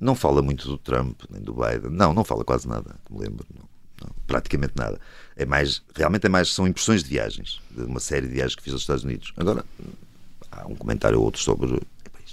Não 0.00 0.14
fala 0.14 0.42
muito 0.42 0.66
do 0.66 0.78
Trump 0.78 1.22
nem 1.30 1.42
do 1.42 1.52
Biden. 1.52 1.90
Não, 1.90 2.14
não 2.14 2.24
fala 2.24 2.44
quase 2.44 2.66
nada, 2.66 2.96
me 3.10 3.18
lembro. 3.18 3.46
Não, 3.54 3.68
não, 4.02 4.10
praticamente 4.26 4.72
nada. 4.76 4.98
É 5.36 5.44
mais, 5.44 5.82
realmente 5.94 6.26
é 6.26 6.28
mais, 6.28 6.52
são 6.52 6.66
impressões 6.66 7.02
de 7.02 7.10
viagens, 7.10 7.60
de 7.70 7.82
uma 7.82 8.00
série 8.00 8.26
de 8.26 8.32
viagens 8.32 8.54
que 8.54 8.62
fiz 8.62 8.72
aos 8.72 8.82
Estados 8.82 9.04
Unidos. 9.04 9.32
Agora, 9.36 9.64
há 10.50 10.66
um 10.66 10.74
comentário 10.74 11.18
ou 11.18 11.24
outro 11.24 11.40
sobre 11.40 11.80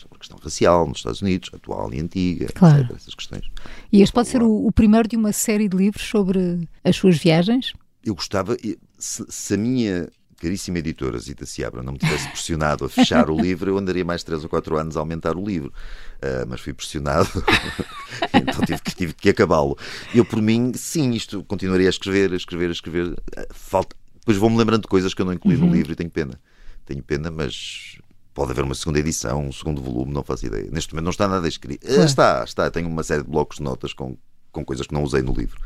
sobre 0.02 0.16
a 0.16 0.20
questão 0.20 0.40
racial 0.42 0.88
nos 0.88 1.00
Estados 1.00 1.22
Unidos, 1.22 1.50
atual 1.54 1.94
e 1.94 2.00
antiga, 2.00 2.48
claro. 2.54 2.82
etc, 2.82 2.96
essas 2.96 3.14
questões. 3.14 3.44
E 3.92 4.02
este 4.02 4.14
pode 4.14 4.30
ser 4.30 4.42
o, 4.42 4.66
o, 4.66 4.72
primeiro 4.72 5.08
de 5.08 5.16
uma 5.16 5.32
série 5.32 5.68
de 5.68 5.78
livros 5.78 6.04
sobre 6.04 6.68
as 6.84 6.96
suas 6.96 7.18
viagens? 7.18 7.74
Eu 8.04 8.16
gostava, 8.16 8.58
se, 8.98 9.26
se 9.30 9.54
a 9.54 9.58
minha 9.58 10.10
caríssima 10.42 10.80
editora 10.80 11.20
Zita 11.20 11.46
Seabra 11.46 11.84
não 11.84 11.94
me 11.94 12.00
tivesse 12.00 12.28
pressionado 12.30 12.84
a 12.84 12.90
fechar 12.90 13.30
o 13.30 13.40
livro, 13.40 13.70
eu 13.70 13.78
andaria 13.78 14.04
mais 14.04 14.24
3 14.24 14.44
ou 14.44 14.50
4 14.50 14.76
anos 14.76 14.98
a 14.98 15.00
aumentar 15.00 15.38
o 15.38 15.46
livro. 15.46 15.72
Uh, 16.18 16.46
mas 16.48 16.60
fui 16.60 16.74
pressionado, 16.74 17.30
então 18.34 18.62
tive 18.66 18.82
que, 18.82 18.96
tive 18.96 19.14
que 19.14 19.30
acabá-lo. 19.30 19.78
Eu, 20.14 20.26
por 20.26 20.42
mim, 20.42 20.72
sim, 20.76 21.12
isto 21.12 21.44
continuaria 21.44 21.88
a 21.88 21.90
escrever, 21.90 22.34
a 22.34 22.36
escrever, 22.36 22.70
a 22.70 22.72
escrever. 22.72 23.16
Falta... 23.52 23.96
Depois 24.20 24.38
vou-me 24.38 24.58
lembrando 24.58 24.82
de 24.82 24.88
coisas 24.88 25.14
que 25.14 25.22
eu 25.22 25.26
não 25.26 25.34
incluí 25.34 25.56
uhum. 25.56 25.68
no 25.68 25.74
livro 25.74 25.92
e 25.92 25.96
tenho 25.96 26.10
pena. 26.10 26.40
Tenho 26.86 27.04
pena, 27.04 27.30
mas 27.30 27.98
pode 28.34 28.52
haver 28.52 28.64
uma 28.64 28.76
segunda 28.76 29.00
edição, 29.00 29.48
um 29.48 29.52
segundo 29.52 29.82
volume, 29.82 30.14
não 30.14 30.24
faço 30.24 30.46
ideia. 30.46 30.70
Neste 30.72 30.94
momento 30.94 31.06
não 31.06 31.12
está 31.12 31.28
nada 31.28 31.48
escrito. 31.48 31.86
Ah, 31.88 32.04
está, 32.04 32.44
está. 32.44 32.72
Tenho 32.72 32.88
uma 32.88 33.04
série 33.04 33.24
de 33.24 33.30
blocos 33.30 33.58
de 33.58 33.64
notas 33.64 33.94
com, 33.94 34.18
com 34.52 34.66
coisas 34.66 34.88
que 34.88 34.94
não 34.94 35.04
usei 35.04 35.22
no 35.22 35.34
livro. 35.34 35.60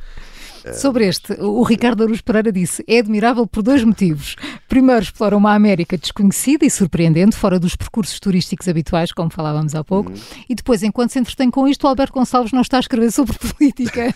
Sobre 0.73 1.07
este, 1.07 1.33
o 1.33 1.63
Ricardo 1.63 2.03
Aruz 2.03 2.21
Pereira 2.21 2.51
disse: 2.51 2.83
é 2.87 2.99
admirável 2.99 3.45
por 3.45 3.61
dois 3.61 3.83
motivos. 3.83 4.35
Primeiro, 4.67 5.03
explora 5.03 5.37
uma 5.37 5.53
América 5.53 5.97
desconhecida 5.97 6.65
e 6.65 6.69
surpreendente, 6.69 7.35
fora 7.35 7.59
dos 7.59 7.75
percursos 7.75 8.19
turísticos 8.19 8.67
habituais, 8.67 9.11
como 9.11 9.29
falávamos 9.29 9.75
há 9.75 9.83
pouco. 9.83 10.11
Uhum. 10.11 10.17
E 10.49 10.55
depois, 10.55 10.81
enquanto 10.83 11.11
se 11.11 11.19
entretém 11.19 11.51
com 11.51 11.67
isto, 11.67 11.83
o 11.83 11.87
Alberto 11.87 12.13
Gonçalves 12.13 12.51
não 12.51 12.61
está 12.61 12.77
a 12.77 12.79
escrever 12.79 13.11
sobre 13.11 13.37
política. 13.37 14.13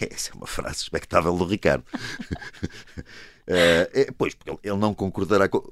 Essa 0.00 0.30
é 0.30 0.34
uma 0.34 0.46
frase 0.46 0.78
expectável 0.82 1.36
do 1.36 1.44
Ricardo. 1.44 1.84
Uh, 1.92 3.04
é, 3.94 4.08
pois, 4.16 4.34
porque 4.34 4.58
ele 4.62 4.78
não 4.78 4.94
concordará 4.94 5.48
com. 5.48 5.62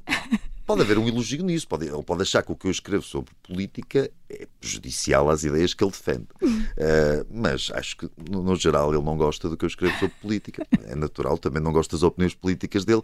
Pode 0.72 0.82
haver 0.82 0.98
um 0.98 1.06
elogio 1.06 1.44
nisso, 1.44 1.68
pode, 1.68 1.86
ele 1.86 2.02
pode 2.02 2.22
achar 2.22 2.42
que 2.42 2.50
o 2.50 2.56
que 2.56 2.66
eu 2.66 2.70
escrevo 2.70 3.02
sobre 3.02 3.30
política 3.42 4.10
é 4.30 4.46
prejudicial 4.58 5.28
às 5.28 5.44
ideias 5.44 5.74
que 5.74 5.84
ele 5.84 5.90
defende. 5.90 6.26
Uh, 6.42 7.26
mas 7.30 7.70
acho 7.74 7.96
que, 7.98 8.10
no, 8.30 8.42
no, 8.42 8.56
geral, 8.56 8.92
ele 8.92 9.02
não 9.02 9.16
gosta 9.16 9.50
do 9.50 9.56
que 9.56 9.66
eu 9.66 9.68
escrevo 9.68 9.94
sobre 9.98 10.14
política. 10.22 10.66
É 10.84 10.94
natural, 10.94 11.36
também 11.36 11.62
não 11.62 11.72
gosta 11.72 11.94
das 11.94 12.02
opiniões 12.02 12.34
políticas 12.34 12.86
dele. 12.86 13.02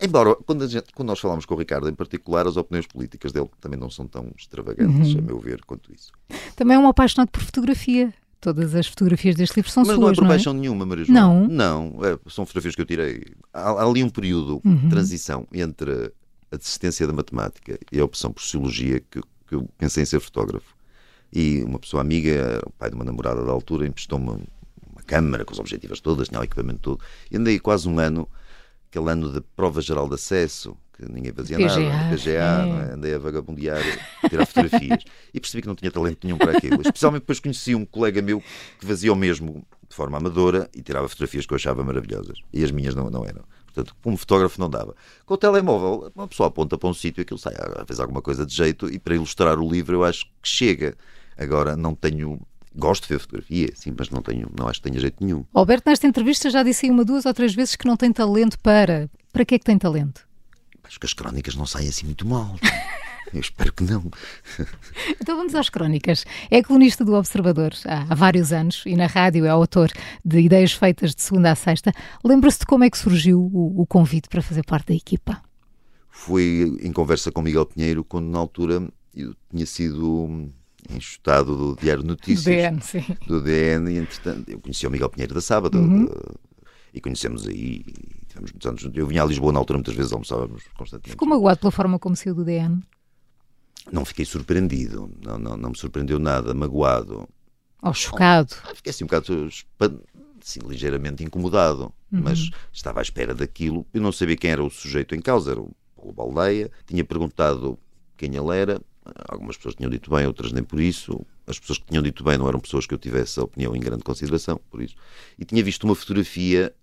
Embora, 0.00 0.34
quando, 0.34 0.66
gente, 0.66 0.92
quando, 0.92 1.08
nós 1.08 1.20
falamos 1.20 1.46
com 1.46 1.54
o 1.54 1.58
Ricardo 1.58 1.88
em 1.88 1.94
particular, 1.94 2.46
as 2.46 2.56
opiniões 2.56 2.86
políticas 2.88 3.30
dele 3.30 3.48
também 3.60 3.78
não 3.78 3.88
são 3.88 4.08
tão 4.08 4.32
extravagantes, 4.36 5.12
uhum. 5.12 5.20
a 5.20 5.22
meu 5.22 5.38
ver, 5.38 5.60
quanto 5.64 5.92
isso. 5.94 6.10
Também 6.56 6.76
é 6.76 6.80
um 6.80 6.88
apaixonado 6.88 7.28
por 7.28 7.42
fotografia. 7.42 8.12
Todas 8.40 8.74
as 8.74 8.86
fotografias 8.86 9.36
deste 9.36 9.56
livro 9.56 9.70
são 9.70 9.82
Mas 9.82 9.94
suas, 9.94 10.00
não 10.00 10.08
é 10.08 10.14
por 10.14 10.22
não 10.22 10.28
paixão 10.28 10.54
nenhuma, 10.54 10.86
Maria 10.86 11.04
João. 11.04 11.46
Não? 11.46 11.92
Não, 11.92 12.04
é, 12.04 12.18
são 12.30 12.46
fotografias 12.46 12.74
que 12.74 12.80
eu 12.80 12.86
tirei. 12.86 13.22
Há, 13.52 13.70
há 13.70 13.84
ali 13.84 14.02
um 14.02 14.08
período 14.08 14.62
uhum. 14.64 14.76
de 14.76 14.88
transição 14.88 15.46
entre 15.52 16.10
a 16.50 16.56
desistência 16.56 17.06
da 17.06 17.12
matemática 17.12 17.78
e 17.92 18.00
a 18.00 18.04
opção 18.04 18.32
por 18.32 18.42
sociologia 18.42 19.00
que, 19.00 19.20
que 19.46 19.54
eu 19.54 19.68
pensei 19.78 20.02
em 20.02 20.06
ser 20.06 20.20
fotógrafo. 20.20 20.74
E 21.32 21.62
uma 21.62 21.78
pessoa 21.78 22.00
amiga, 22.00 22.60
o 22.66 22.72
pai 22.72 22.90
de 22.90 22.96
uma 22.96 23.04
namorada 23.04 23.44
da 23.44 23.52
altura, 23.52 23.86
emprestou-me 23.86 24.26
uma 24.26 25.02
câmara 25.06 25.44
com 25.44 25.52
as 25.52 25.60
objetivas 25.60 26.00
todas, 26.00 26.28
tinha 26.28 26.40
o 26.40 26.44
equipamento 26.44 26.80
todo. 26.80 27.00
E 27.30 27.36
andei 27.36 27.58
quase 27.58 27.88
um 27.88 27.98
ano, 27.98 28.28
aquele 28.88 29.10
ano 29.10 29.32
de 29.32 29.40
prova 29.40 29.80
geral 29.80 30.08
de 30.08 30.14
acesso, 30.14 30.76
que 30.92 31.10
ninguém 31.10 31.32
fazia 31.32 31.56
PGA, 31.56 31.88
nada, 31.88 32.16
PGA, 32.16 32.30
é. 32.30 32.90
é? 32.90 32.94
andei 32.94 33.14
a 33.14 33.18
vagabundear, 33.18 33.82
a 34.22 34.28
tirar 34.28 34.44
fotografias 34.44 35.04
e 35.32 35.40
percebi 35.40 35.62
que 35.62 35.68
não 35.68 35.76
tinha 35.76 35.90
talento 35.90 36.26
nenhum 36.26 36.36
para 36.36 36.56
aquilo. 36.56 36.82
Especialmente 36.82 37.22
depois 37.22 37.40
conheci 37.40 37.74
um 37.74 37.84
colega 37.84 38.20
meu 38.20 38.42
que 38.78 38.86
fazia 38.86 39.12
o 39.12 39.16
mesmo 39.16 39.64
de 39.88 39.96
forma 39.96 40.18
amadora 40.18 40.68
e 40.74 40.82
tirava 40.82 41.08
fotografias 41.08 41.46
que 41.46 41.52
eu 41.52 41.56
achava 41.56 41.82
maravilhosas 41.82 42.38
e 42.52 42.62
as 42.62 42.70
minhas 42.70 42.94
não, 42.94 43.08
não 43.08 43.24
eram. 43.24 43.44
Portanto, 43.82 43.96
como 44.02 44.16
fotógrafo 44.16 44.60
não 44.60 44.68
dava. 44.68 44.94
Com 45.24 45.34
o 45.34 45.36
telemóvel, 45.36 46.12
uma 46.14 46.28
pessoa 46.28 46.48
aponta 46.48 46.76
para 46.76 46.88
um 46.88 46.94
sítio 46.94 47.20
e 47.20 47.22
aquilo 47.22 47.38
sai, 47.38 47.54
fez 47.86 48.00
alguma 48.00 48.22
coisa 48.22 48.44
de 48.44 48.54
jeito 48.54 48.88
e 48.88 48.98
para 48.98 49.14
ilustrar 49.14 49.58
o 49.58 49.70
livro 49.70 49.96
eu 49.96 50.04
acho 50.04 50.26
que 50.42 50.48
chega. 50.48 50.96
Agora, 51.36 51.76
não 51.76 51.94
tenho 51.94 52.38
Gosto 52.74 53.02
de 53.02 53.14
ver 53.14 53.18
fotografia, 53.18 53.72
sim, 53.74 53.92
mas 53.98 54.10
não 54.10 54.22
tenho, 54.22 54.48
não 54.56 54.68
acho 54.68 54.80
que 54.80 54.88
tenha 54.88 55.00
jeito 55.00 55.24
nenhum. 55.24 55.44
Alberto, 55.52 55.90
nesta 55.90 56.06
entrevista 56.06 56.48
já 56.50 56.62
disse 56.62 56.88
uma, 56.88 57.04
duas 57.04 57.26
ou 57.26 57.34
três 57.34 57.52
vezes 57.52 57.74
que 57.74 57.84
não 57.84 57.96
tem 57.96 58.12
talento 58.12 58.56
para. 58.60 59.10
Para 59.32 59.44
que 59.44 59.56
é 59.56 59.58
que 59.58 59.64
tem 59.64 59.76
talento? 59.76 60.24
Acho 60.84 61.00
que 61.00 61.06
as 61.06 61.12
crónicas 61.12 61.56
não 61.56 61.66
saem 61.66 61.88
assim 61.88 62.06
muito 62.06 62.26
mal. 62.26 62.54
Eu 63.34 63.40
espero 63.40 63.72
que 63.72 63.84
não. 63.84 64.10
Então 65.20 65.36
vamos 65.36 65.54
às 65.54 65.68
crónicas. 65.68 66.24
É 66.50 66.62
colunista 66.62 67.04
do 67.04 67.14
Observador 67.14 67.72
há, 67.84 68.14
vários 68.14 68.52
anos 68.52 68.82
e 68.86 68.96
na 68.96 69.06
rádio 69.06 69.44
é 69.44 69.48
autor 69.48 69.90
de 70.24 70.40
Ideias 70.40 70.72
Feitas 70.72 71.14
de 71.14 71.22
segunda 71.22 71.52
a 71.52 71.54
sexta. 71.54 71.92
Lembra-se 72.24 72.60
de 72.60 72.66
como 72.66 72.84
é 72.84 72.90
que 72.90 72.98
surgiu 72.98 73.40
o, 73.40 73.82
o, 73.82 73.86
convite 73.86 74.28
para 74.28 74.42
fazer 74.42 74.64
parte 74.64 74.88
da 74.88 74.94
equipa? 74.94 75.40
Foi 76.10 76.76
em 76.82 76.92
conversa 76.92 77.30
com 77.30 77.40
Miguel 77.40 77.66
Pinheiro, 77.66 78.04
quando 78.04 78.26
na 78.26 78.38
altura 78.38 78.86
eu 79.14 79.34
tinha 79.50 79.66
sido 79.66 80.50
enxutado 80.90 81.56
do 81.56 81.80
Diário 81.80 82.02
Notícias. 82.02 82.44
Do 82.44 82.50
DN, 82.50 82.82
sim. 82.82 83.16
Do 83.26 83.40
DN, 83.40 83.92
e 83.92 83.98
entretanto 83.98 84.50
eu 84.50 84.60
conheci 84.60 84.86
o 84.86 84.90
Miguel 84.90 85.08
Pinheiro 85.08 85.34
da 85.34 85.40
Sábado 85.40 85.78
uhum. 85.78 86.08
e 86.92 87.00
conhecemos 87.00 87.46
aí 87.46 87.84
tivemos 88.28 88.52
muitos 88.52 88.66
anos. 88.66 88.90
Eu 88.94 89.06
vinha 89.06 89.22
a 89.22 89.26
Lisboa 89.26 89.52
na 89.52 89.58
altura, 89.58 89.78
muitas 89.78 89.94
vezes 89.94 90.12
almoçávamos 90.12 90.62
constantemente. 90.76 91.10
Ficou 91.10 91.28
magoado 91.28 91.60
pela 91.60 91.70
forma 91.70 91.98
como 91.98 92.16
saiu 92.16 92.34
do 92.34 92.44
DN? 92.44 92.80
Não 93.92 94.04
fiquei 94.04 94.24
surpreendido, 94.24 95.10
não, 95.24 95.38
não, 95.38 95.56
não 95.56 95.70
me 95.70 95.78
surpreendeu 95.78 96.18
nada, 96.18 96.54
magoado. 96.54 97.28
Ou 97.82 97.94
chocado? 97.94 98.54
Fiquei 98.74 98.90
assim 98.90 99.04
um 99.04 99.06
bocado 99.06 99.50
assim, 100.42 100.60
ligeiramente 100.66 101.22
incomodado, 101.22 101.92
uhum. 102.12 102.22
mas 102.22 102.50
estava 102.72 103.00
à 103.00 103.02
espera 103.02 103.34
daquilo. 103.34 103.86
Eu 103.92 104.00
não 104.00 104.12
sabia 104.12 104.36
quem 104.36 104.50
era 104.50 104.62
o 104.62 104.70
sujeito 104.70 105.14
em 105.14 105.20
causa, 105.20 105.52
era 105.52 105.60
o 105.60 105.74
Paulo 105.96 106.12
Baldeia. 106.12 106.70
Tinha 106.86 107.04
perguntado 107.04 107.78
quem 108.16 108.34
ele 108.34 108.56
era. 108.56 108.80
Algumas 109.28 109.56
pessoas 109.56 109.74
tinham 109.74 109.90
dito 109.90 110.10
bem, 110.10 110.26
outras 110.26 110.52
nem 110.52 110.62
por 110.62 110.80
isso. 110.80 111.24
As 111.46 111.58
pessoas 111.58 111.78
que 111.78 111.86
tinham 111.86 112.02
dito 112.02 112.22
bem 112.22 112.38
não 112.38 112.48
eram 112.48 112.60
pessoas 112.60 112.86
que 112.86 112.94
eu 112.94 112.98
tivesse 112.98 113.40
a 113.40 113.42
opinião 113.42 113.74
em 113.74 113.80
grande 113.80 114.02
consideração, 114.02 114.60
por 114.70 114.82
isso. 114.82 114.94
E 115.38 115.44
tinha 115.44 115.62
visto 115.64 115.84
uma 115.84 115.94
fotografia 115.94 116.74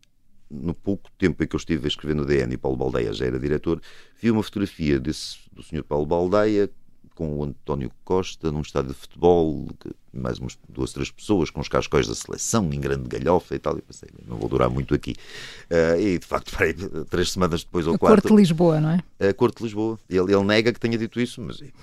no 0.49 0.73
pouco 0.73 1.09
tempo 1.17 1.43
em 1.43 1.47
que 1.47 1.55
eu 1.55 1.57
estive 1.57 1.85
a 1.85 1.87
escrever 1.87 2.15
no 2.15 2.25
DN 2.25 2.53
e 2.53 2.57
Paulo 2.57 2.77
Baldeia 2.77 3.11
já 3.11 3.25
era 3.25 3.37
diretor, 3.37 3.81
vi 4.19 4.31
uma 4.31 4.41
fotografia 4.41 4.97
desse, 4.97 5.37
do 5.51 5.61
Sr. 5.61 5.83
Paulo 5.83 6.05
Baldeia 6.05 6.69
com 7.17 7.36
o 7.36 7.43
António 7.43 7.91
Costa 8.06 8.51
num 8.51 8.62
estádio 8.62 8.89
de 8.89 8.93
futebol, 8.93 9.67
mais 10.13 10.38
umas 10.38 10.56
duas, 10.69 10.93
três 10.93 11.10
pessoas 11.10 11.49
com 11.49 11.60
os 11.60 11.67
cascóis 11.67 12.08
da 12.08 12.13
seleção 12.13 12.71
em 12.71 12.80
grande 12.80 13.10
galhofa 13.10 13.56
e 13.56 13.60
tal. 13.60 13.75
E 13.75 13.82
pensei, 13.82 14.08
não 14.27 14.38
vou 14.38 14.47
durar 14.47 14.69
muito 14.69 14.93
aqui. 14.93 15.15
Uh, 15.63 15.99
e 15.99 16.19
de 16.19 16.25
facto, 16.27 16.51
parei, 16.56 16.75
três 17.10 17.32
semanas 17.32 17.63
depois 17.63 17.88
ou 17.88 17.95
a 17.95 17.97
quatro. 17.97 18.21
Corte 18.21 18.27
de 18.36 18.39
Lisboa, 18.39 18.80
não 18.80 18.91
é? 18.91 19.30
A 19.30 19.34
Corte 19.34 19.58
de 19.58 19.63
Lisboa. 19.63 19.97
Ele, 20.08 20.32
ele 20.32 20.43
nega 20.43 20.71
que 20.71 20.80
tenha 20.80 20.95
dito 20.95 21.19
isso, 21.19 21.41
mas 21.41 21.60
ele 21.60 21.73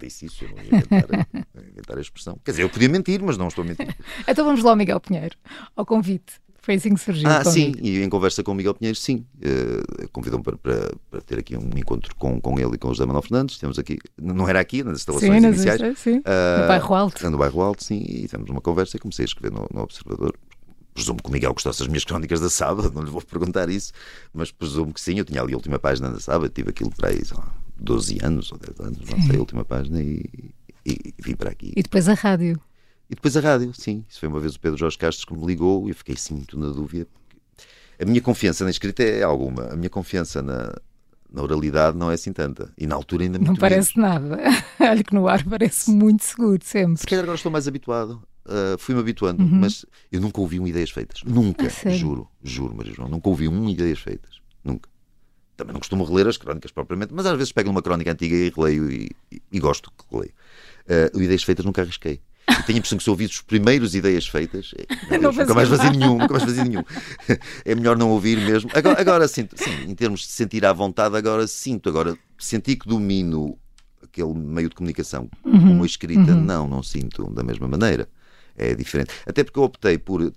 disse 0.00 0.26
isso, 0.26 0.44
eu 0.44 0.48
não 0.48 0.58
ia 0.58 0.78
inventar, 0.78 1.28
inventar 1.70 1.98
a 1.98 2.00
expressão. 2.00 2.36
Quer 2.44 2.50
dizer, 2.50 2.62
eu 2.64 2.68
podia 2.68 2.88
mentir, 2.88 3.22
mas 3.22 3.38
não 3.38 3.46
estou 3.46 3.62
a 3.62 3.68
mentir. 3.68 3.96
então 4.26 4.44
vamos 4.44 4.64
lá, 4.64 4.74
Miguel 4.74 4.98
Pinheiro, 4.98 5.36
ao 5.76 5.86
convite. 5.86 6.42
Foi 6.62 6.74
assim 6.74 6.94
que 6.94 7.00
surgiu. 7.00 7.28
Ah, 7.28 7.44
sim, 7.44 7.74
e 7.82 8.00
em 8.00 8.08
conversa 8.08 8.40
com 8.44 8.52
o 8.52 8.54
Miguel 8.54 8.72
Pinheiro, 8.72 8.96
sim. 8.96 9.26
Uh, 9.38 10.08
Convidou-me 10.12 10.44
para, 10.44 10.56
para, 10.56 10.92
para, 11.10 11.20
ter 11.20 11.40
aqui 11.40 11.56
um 11.56 11.68
encontro 11.76 12.14
com, 12.14 12.40
com 12.40 12.58
ele 12.58 12.76
e 12.76 12.78
com 12.78 12.86
o 12.86 12.94
José 12.94 13.04
Manuel 13.04 13.22
Fernandes. 13.22 13.58
Temos 13.58 13.80
aqui, 13.80 13.98
não 14.16 14.48
era 14.48 14.60
aqui, 14.60 14.84
nas 14.84 14.98
instalações 14.98 15.42
sim, 15.42 15.48
iniciais. 15.48 15.80
Sim, 15.80 15.94
sim. 15.96 16.18
Uh, 16.18 16.62
no 16.62 16.68
bairro 16.68 16.94
Alto. 16.94 17.30
No 17.30 17.36
bairro 17.36 17.60
Alto, 17.60 17.82
sim. 17.82 18.04
E 18.06 18.28
tivemos 18.28 18.48
uma 18.48 18.60
conversa 18.60 18.96
e 18.96 19.00
comecei 19.00 19.24
a 19.24 19.26
escrever 19.26 19.52
no, 19.52 19.66
no 19.74 19.82
Observador. 19.82 20.38
Presumo 20.94 21.20
que 21.20 21.28
o 21.28 21.32
Miguel 21.32 21.52
gostasse 21.52 21.80
das 21.80 21.88
minhas 21.88 22.04
crónicas 22.04 22.38
da 22.38 22.48
sábado, 22.48 22.92
não 22.94 23.02
lhe 23.02 23.10
vou 23.10 23.20
perguntar 23.22 23.68
isso, 23.68 23.92
mas 24.32 24.52
presumo 24.52 24.94
que 24.94 25.00
sim. 25.00 25.18
Eu 25.18 25.24
tinha 25.24 25.42
ali 25.42 25.54
a 25.54 25.56
última 25.56 25.80
página 25.80 26.10
da 26.10 26.20
sábado, 26.20 26.48
tive 26.48 26.70
aquilo 26.70 26.92
para 26.94 27.08
aí, 27.08 27.24
sei 27.24 27.36
lá, 27.36 27.52
12 27.76 28.18
anos 28.22 28.52
ou 28.52 28.58
10 28.58 28.80
anos, 28.80 28.98
não 29.10 29.20
sei, 29.26 29.36
a 29.36 29.40
última 29.40 29.64
página 29.64 30.00
e, 30.00 30.24
e, 30.86 30.92
e 30.92 31.14
vim 31.18 31.34
para 31.34 31.50
aqui. 31.50 31.72
E 31.74 31.82
depois 31.82 32.08
a 32.08 32.14
rádio. 32.14 32.60
E 33.12 33.14
depois 33.14 33.36
a 33.36 33.40
rádio, 33.40 33.74
sim. 33.74 34.06
Isso 34.08 34.18
foi 34.18 34.28
uma 34.30 34.40
vez 34.40 34.54
o 34.54 34.60
Pedro 34.60 34.78
Jorge 34.78 34.96
Castro 34.96 35.26
que 35.26 35.34
me 35.34 35.44
ligou 35.44 35.86
e 35.86 35.90
eu 35.90 35.94
fiquei 35.94 36.14
assim 36.14 36.32
muito 36.32 36.58
na 36.58 36.70
dúvida, 36.70 37.06
a 38.00 38.06
minha 38.06 38.22
confiança 38.22 38.64
na 38.64 38.70
escrita 38.70 39.02
é 39.02 39.22
alguma. 39.22 39.66
A 39.66 39.76
minha 39.76 39.90
confiança 39.90 40.40
na, 40.40 40.74
na 41.30 41.42
oralidade 41.42 41.94
não 41.94 42.10
é 42.10 42.14
assim 42.14 42.32
tanta. 42.32 42.72
E 42.76 42.86
na 42.86 42.94
altura 42.94 43.24
ainda 43.24 43.38
Não 43.38 43.54
parece 43.54 43.98
menos. 43.98 44.30
nada. 44.30 44.42
Olha 44.80 45.04
que 45.04 45.14
no 45.14 45.28
ar 45.28 45.44
parece 45.44 45.90
muito 45.90 46.24
seguro, 46.24 46.58
sempre. 46.64 46.96
Se 46.96 47.06
calhar 47.06 47.22
agora 47.22 47.36
estou 47.36 47.52
mais 47.52 47.68
habituado. 47.68 48.22
Uh, 48.46 48.78
Fui-me 48.78 49.00
habituando, 49.02 49.42
uhum. 49.42 49.60
mas 49.60 49.84
eu 50.10 50.18
nunca 50.18 50.40
ouvi 50.40 50.58
um 50.58 50.66
ideias 50.66 50.90
feitas. 50.90 51.20
Nunca. 51.22 51.68
Juro, 51.90 52.26
juro, 52.42 52.74
Maria 52.74 52.94
João. 52.94 53.10
Nunca 53.10 53.28
ouvi 53.28 53.46
um 53.46 53.68
ideias 53.68 53.98
feitas. 53.98 54.40
Nunca. 54.64 54.88
Também 55.54 55.74
não 55.74 55.80
costumo 55.80 56.02
reler 56.02 56.28
as 56.28 56.38
crónicas 56.38 56.72
propriamente, 56.72 57.12
mas 57.12 57.26
às 57.26 57.36
vezes 57.36 57.52
pego 57.52 57.68
uma 57.68 57.82
crónica 57.82 58.10
antiga 58.10 58.34
e 58.34 58.48
releio 58.48 58.90
e, 58.90 59.10
e, 59.30 59.42
e 59.52 59.60
gosto 59.60 59.90
que 59.90 60.16
leio. 60.16 60.32
Uh, 61.14 61.20
ideias 61.20 61.42
feitas 61.44 61.64
nunca 61.64 61.82
arrisquei. 61.82 62.22
Tenho 62.66 62.76
a 62.76 62.78
impressão 62.78 62.98
que 62.98 63.04
se 63.04 63.10
ouvir 63.10 63.26
os 63.26 63.40
primeiros 63.40 63.94
ideias 63.94 64.26
feitas, 64.26 64.72
é, 64.76 64.86
Deus, 65.18 65.36
nunca 65.36 65.54
mais 65.54 65.68
fazia 65.68 65.90
nenhum, 65.90 66.18
nunca 66.18 66.32
mais 66.32 66.44
fazia 66.44 66.64
nenhum. 66.64 66.82
É 67.64 67.74
melhor 67.74 67.96
não 67.96 68.10
ouvir 68.10 68.38
mesmo. 68.38 68.70
Agora, 68.74 69.00
agora 69.00 69.28
sinto, 69.28 69.56
sim, 69.56 69.70
em 69.88 69.94
termos 69.94 70.20
de 70.20 70.26
sentir 70.26 70.64
à 70.64 70.72
vontade, 70.72 71.16
agora 71.16 71.46
sinto, 71.46 71.88
agora 71.88 72.16
senti 72.38 72.76
que 72.76 72.88
domino 72.88 73.56
aquele 74.02 74.34
meio 74.34 74.68
de 74.68 74.74
comunicação 74.74 75.30
uhum. 75.44 75.60
como 75.60 75.82
a 75.82 75.86
escrita, 75.86 76.32
uhum. 76.32 76.42
não, 76.42 76.68
não 76.68 76.82
sinto 76.82 77.30
da 77.30 77.42
mesma 77.42 77.68
maneira. 77.68 78.08
É 78.56 78.74
diferente. 78.74 79.10
Até 79.24 79.42
porque 79.42 79.58
eu 79.58 79.62
optei 79.62 79.96
por, 79.96 80.30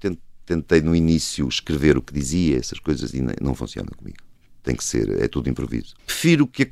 tentei 0.46 0.82
no 0.82 0.96
início 0.96 1.48
escrever 1.48 1.98
o 1.98 2.02
que 2.02 2.14
dizia, 2.14 2.58
essas 2.58 2.80
coisas, 2.80 3.14
e 3.14 3.22
não 3.42 3.54
funciona 3.54 3.90
comigo. 3.96 4.18
Tem 4.64 4.76
que 4.76 4.84
ser, 4.84 5.22
é 5.22 5.28
tudo 5.28 5.50
improviso. 5.50 5.96
Prefiro 6.06 6.48
que 6.48 6.64
a, 6.64 6.68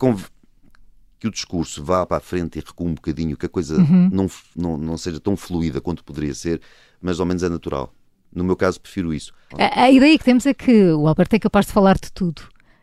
que 1.24 1.28
o 1.30 1.32
discurso 1.32 1.82
vá 1.82 2.06
para 2.06 2.18
a 2.18 2.20
frente 2.20 2.60
e 2.60 2.62
recua 2.62 2.86
um 2.86 2.96
bocadinho, 2.96 3.38
que 3.38 3.46
a 3.46 3.50
coisa 3.50 3.78
uhum. 3.78 4.10
não, 4.12 4.28
não, 4.54 4.78
não 4.78 4.98
seja 4.98 5.22
tão 5.22 5.38
fluida 5.38 5.80
quanto 5.80 6.04
poderia 6.04 6.34
ser, 6.34 6.60
mas 7.02 7.18
ao 7.18 7.26
menos 7.26 7.42
é 7.44 7.48
natural. 7.48 7.94
No 8.36 8.44
meu 8.44 8.58
caso, 8.58 8.82
prefiro 8.82 9.14
isso. 9.14 9.32
A, 9.58 9.84
a 9.84 9.90
ideia 9.92 10.18
que 10.18 10.26
temos 10.26 10.46
é 10.46 10.54
que 10.54 10.92
o 10.92 11.08
Alberto 11.08 11.34
é 11.34 11.40
capaz 11.40 11.68
de 11.68 11.72
falar 11.72 11.96
de 11.96 12.12
tudo. 12.12 12.42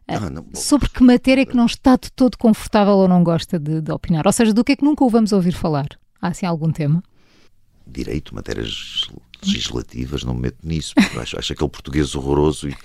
Ah, 0.08 0.30
não, 0.30 0.46
Sobre 0.54 0.88
que 0.88 1.02
matéria 1.02 1.42
é 1.42 1.44
que 1.44 1.54
não 1.54 1.66
está 1.66 1.96
de 1.96 2.10
todo 2.12 2.38
confortável 2.38 2.94
ou 2.94 3.06
não 3.06 3.22
gosta 3.22 3.58
de, 3.58 3.82
de 3.82 3.92
opinar? 3.92 4.26
Ou 4.26 4.32
seja, 4.32 4.54
do 4.54 4.64
que 4.64 4.72
é 4.72 4.76
que 4.76 4.84
nunca 4.84 5.04
o 5.04 5.10
vamos 5.10 5.32
ouvir 5.32 5.52
falar? 5.52 5.88
Há 6.18 6.28
assim 6.28 6.46
algum 6.46 6.72
tema? 6.72 7.02
Direito, 7.86 8.34
matérias 8.34 9.10
legislativas, 9.46 10.24
não 10.24 10.34
me 10.34 10.42
meto 10.42 10.58
nisso. 10.62 10.94
Acho, 11.20 11.38
acho 11.38 11.52
aquele 11.52 11.70
português 11.70 12.14
horroroso 12.14 12.68
e 12.68 12.76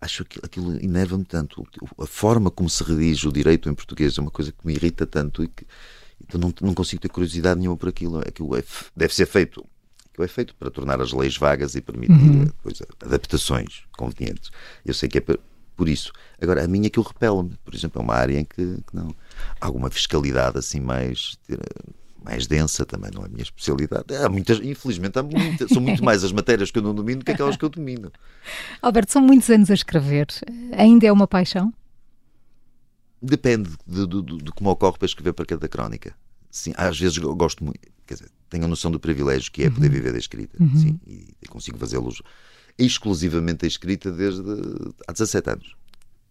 acho 0.00 0.24
que 0.24 0.38
aquilo 0.42 0.76
enerva-me 0.82 1.24
tanto. 1.24 1.66
A 1.98 2.06
forma 2.06 2.50
como 2.50 2.68
se 2.68 2.82
redige 2.82 3.28
o 3.28 3.32
direito 3.32 3.68
em 3.68 3.74
português 3.74 4.18
é 4.18 4.20
uma 4.20 4.30
coisa 4.30 4.52
que 4.52 4.66
me 4.66 4.74
irrita 4.74 5.06
tanto 5.06 5.42
e 5.42 5.48
que 5.48 5.66
então 6.22 6.40
não, 6.40 6.54
não 6.60 6.74
consigo 6.74 7.02
ter 7.02 7.08
curiosidade 7.08 7.60
nenhuma 7.60 7.76
por 7.76 7.88
aquilo. 7.88 8.18
Aquilo 8.18 8.56
é, 8.56 8.64
deve 8.96 9.14
ser 9.14 9.26
feito. 9.26 9.64
Aquilo 10.10 10.24
é 10.24 10.28
feito 10.28 10.54
para 10.54 10.70
tornar 10.70 11.00
as 11.00 11.12
leis 11.12 11.36
vagas 11.36 11.74
e 11.74 11.80
permitir 11.80 12.12
uhum. 12.12 12.44
depois, 12.44 12.80
adaptações 13.04 13.82
convenientes. 13.96 14.50
Eu 14.84 14.94
sei 14.94 15.08
que 15.08 15.18
é 15.18 15.20
por, 15.20 15.88
isso. 15.88 16.12
Agora, 16.40 16.64
a 16.64 16.68
minha 16.68 16.86
aquilo 16.86 17.04
repele-me. 17.04 17.58
Por 17.64 17.74
exemplo, 17.74 18.00
é 18.00 18.04
uma 18.04 18.14
área 18.14 18.38
em 18.38 18.44
que, 18.44 18.76
que 18.76 18.94
não. 18.94 19.14
Há 19.60 19.66
alguma 19.66 19.90
fiscalidade 19.90 20.58
assim 20.58 20.80
mais 20.80 21.36
mais 22.24 22.46
densa 22.46 22.86
também 22.86 23.10
não 23.14 23.22
é 23.22 23.26
a 23.26 23.28
minha 23.28 23.42
especialidade. 23.42 24.14
Há 24.16 24.28
muitas, 24.28 24.58
infelizmente, 24.60 25.18
há 25.18 25.22
muitas, 25.22 25.70
são 25.70 25.82
muito 25.82 26.02
mais 26.02 26.24
as 26.24 26.32
matérias 26.32 26.70
que 26.70 26.78
eu 26.78 26.82
não 26.82 26.94
domino 26.94 27.22
que 27.22 27.30
aquelas 27.30 27.56
que 27.56 27.64
eu 27.64 27.68
domino. 27.68 28.10
Alberto, 28.80 29.12
são 29.12 29.22
muitos 29.22 29.50
anos 29.50 29.70
a 29.70 29.74
escrever. 29.74 30.26
Ainda 30.72 31.06
é 31.06 31.12
uma 31.12 31.26
paixão? 31.26 31.72
Depende 33.20 33.70
de, 33.86 34.06
de, 34.06 34.22
de, 34.22 34.38
de 34.38 34.52
como 34.52 34.70
ocorre 34.70 34.98
para 34.98 35.06
escrever 35.06 35.32
para 35.32 35.46
cada 35.46 35.68
crónica. 35.68 36.14
Sim, 36.50 36.72
às 36.76 36.98
vezes 36.98 37.18
eu 37.18 37.34
gosto 37.34 37.64
muito, 37.64 37.80
quer 38.06 38.14
dizer, 38.14 38.30
tenho 38.48 38.64
a 38.64 38.68
noção 38.68 38.90
do 38.90 39.00
privilégio 39.00 39.50
que 39.50 39.64
é 39.64 39.70
poder 39.70 39.88
uhum. 39.88 39.92
viver 39.92 40.12
da 40.12 40.18
escrita. 40.18 40.56
Uhum. 40.62 40.76
Sim, 40.76 41.00
e, 41.06 41.34
e 41.42 41.48
consigo 41.48 41.78
fazê-los 41.78 42.22
exclusivamente 42.78 43.64
a 43.64 43.68
escrita 43.68 44.10
desde 44.10 44.42
há 45.06 45.12
17 45.12 45.50
anos 45.50 45.76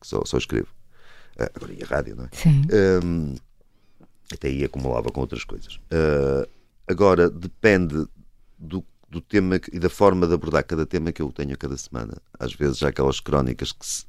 que 0.04 0.08
só, 0.08 0.22
só 0.26 0.38
escrevo. 0.38 0.68
Ah, 1.40 1.50
agora, 1.56 1.74
e 1.74 1.82
a 1.82 1.88
rádio, 1.88 2.16
não 2.16 2.26
é? 2.26 2.30
Sim. 2.34 2.62
Um, 3.04 3.36
até 4.32 4.48
aí 4.48 4.64
acumulava 4.64 5.10
com 5.10 5.22
outras 5.22 5.44
coisas. 5.44 5.76
Uh, 5.76 6.48
agora, 6.88 7.30
depende 7.30 8.06
do, 8.58 8.84
do 9.10 9.22
tema 9.22 9.60
e 9.72 9.80
da 9.80 9.90
forma 9.90 10.28
de 10.28 10.34
abordar 10.34 10.64
cada 10.66 10.86
tema 10.86 11.12
que 11.12 11.22
eu 11.22 11.32
tenho 11.32 11.58
cada 11.58 11.78
semana. 11.78 12.14
Às 12.40 12.54
vezes 12.54 12.82
há 12.84 12.90
aquelas 12.90 13.20
crónicas 13.20 13.72
que, 13.72 13.86
se, 13.86 14.06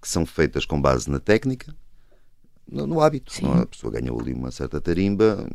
que 0.00 0.08
são 0.08 0.24
feitas 0.24 0.64
com 0.64 0.80
base 0.80 1.10
na 1.10 1.18
técnica, 1.18 1.74
no, 2.70 2.86
no 2.86 3.00
hábito. 3.00 3.32
É? 3.44 3.62
A 3.62 3.66
pessoa 3.66 3.92
ganhou 3.92 4.18
ali 4.20 4.32
uma 4.32 4.50
certa 4.50 4.80
tarimba, 4.80 5.48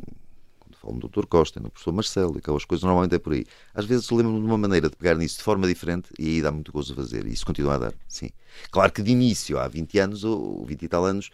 quando 0.60 0.76
falo 0.76 0.94
no 0.96 1.08
Dr. 1.08 1.26
Costa, 1.28 1.60
no 1.60 1.70
professor 1.70 1.94
Marcelo, 1.94 2.38
aquelas 2.38 2.66
coisas 2.66 2.84
normalmente 2.84 3.16
é 3.16 3.20
por 3.20 3.34
aí. 3.34 3.46
Às 3.74 3.86
vezes 3.86 4.10
lembro-me 4.10 4.40
de 4.40 4.46
uma 4.46 4.58
maneira 4.58 4.90
de 4.90 4.96
pegar 4.96 5.16
nisso 5.16 5.38
de 5.38 5.44
forma 5.44 5.68
diferente 5.68 6.10
e 6.20 6.28
aí 6.28 6.42
dá 6.42 6.52
muito 6.52 6.72
gozo 6.72 6.94
a 6.94 6.96
fazer. 6.96 7.26
E 7.26 7.34
isso 7.34 7.46
continua 7.46 7.76
a 7.76 7.78
dar, 7.78 7.94
sim. 8.08 8.30
Claro 8.72 8.92
que 8.92 9.02
de 9.02 9.12
início, 9.12 9.58
há 9.58 9.68
20 9.68 10.00
anos 10.00 10.24
ou 10.24 10.66
20 10.66 10.82
e 10.84 10.88
tal 10.88 11.06
anos, 11.06 11.32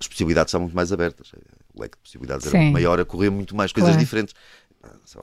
as 0.00 0.08
possibilidades 0.08 0.50
são 0.50 0.60
muito 0.60 0.74
mais 0.74 0.92
abertas. 0.92 1.32
O 1.74 1.80
leque 1.80 1.96
de 1.96 2.02
possibilidades 2.02 2.46
Sim. 2.46 2.56
era 2.56 2.70
maior, 2.70 3.00
a 3.00 3.04
correr 3.04 3.30
muito 3.30 3.54
mais 3.54 3.72
coisas 3.72 3.90
claro. 3.90 4.04
diferentes 4.04 4.34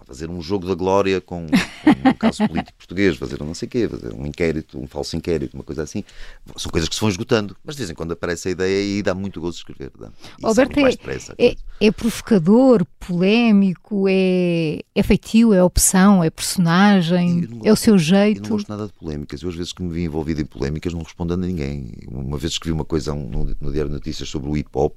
fazer 0.06 0.30
um 0.30 0.41
jogo 0.41 0.67
da 0.67 0.76
glória 0.76 1.19
com, 1.21 1.47
com 1.47 2.10
um 2.10 2.13
caso 2.13 2.47
político 2.47 2.78
português, 2.78 3.17
fazer 3.17 3.41
um 3.41 3.47
não 3.47 3.54
sei 3.54 3.67
o 3.67 3.69
quê, 3.69 3.88
fazer 3.88 4.13
um 4.13 4.26
inquérito, 4.26 4.80
um 4.80 4.88
falso 4.88 5.15
inquérito, 5.15 5.54
uma 5.56 5.63
coisa 5.63 5.84
assim. 5.84 6.04
São 6.56 6.71
coisas 6.71 6.89
que 6.89 6.95
se 6.95 7.02
vão 7.02 7.10
esgotando, 7.10 7.56
mas 7.63 7.76
de 7.76 7.80
vez 7.80 7.89
em 7.89 7.93
quando 7.93 8.12
aparece 8.12 8.47
a 8.47 8.52
ideia 8.52 8.97
e 8.99 9.02
dá 9.02 9.13
muito 9.13 9.39
gozo 9.41 9.54
de 9.54 9.60
escrever. 9.60 9.91
Dá. 9.99 10.12
Alberto, 10.41 10.80
é, 10.80 11.47
é, 11.47 11.56
é, 11.80 11.91
provocador, 11.91 12.86
polémico, 12.99 14.06
é, 14.08 14.80
é 14.95 15.04
feitio, 15.04 15.54
é 15.54 15.63
opção, 15.63 16.23
é 16.23 16.30
personagem, 16.30 17.47
é 17.63 17.71
o 17.71 17.76
seu 17.76 17.97
jeito. 17.97 18.39
Eu 18.39 18.43
não 18.43 18.49
gosto 18.49 18.69
nada 18.69 18.88
de 18.88 18.93
polémicas. 18.93 19.41
Eu, 19.41 19.49
às 19.49 19.56
vezes 19.56 19.73
que 19.73 19.84
me 19.84 19.93
vi 19.93 20.04
envolvido 20.04 20.41
em 20.41 20.45
polémicas, 20.45 20.93
não 20.93 21.02
respondo 21.02 21.34
a 21.34 21.38
ninguém. 21.38 21.91
Uma 22.08 22.38
vez 22.38 22.54
escrevi 22.54 22.73
uma 22.73 22.86
coisa 22.86 23.13
no, 23.13 23.56
no 23.60 23.71
Diário 23.71 23.89
de 23.89 23.95
Notícias 23.95 24.30
sobre 24.30 24.49
o 24.49 24.58
hip 24.58 24.69
hop 24.73 24.95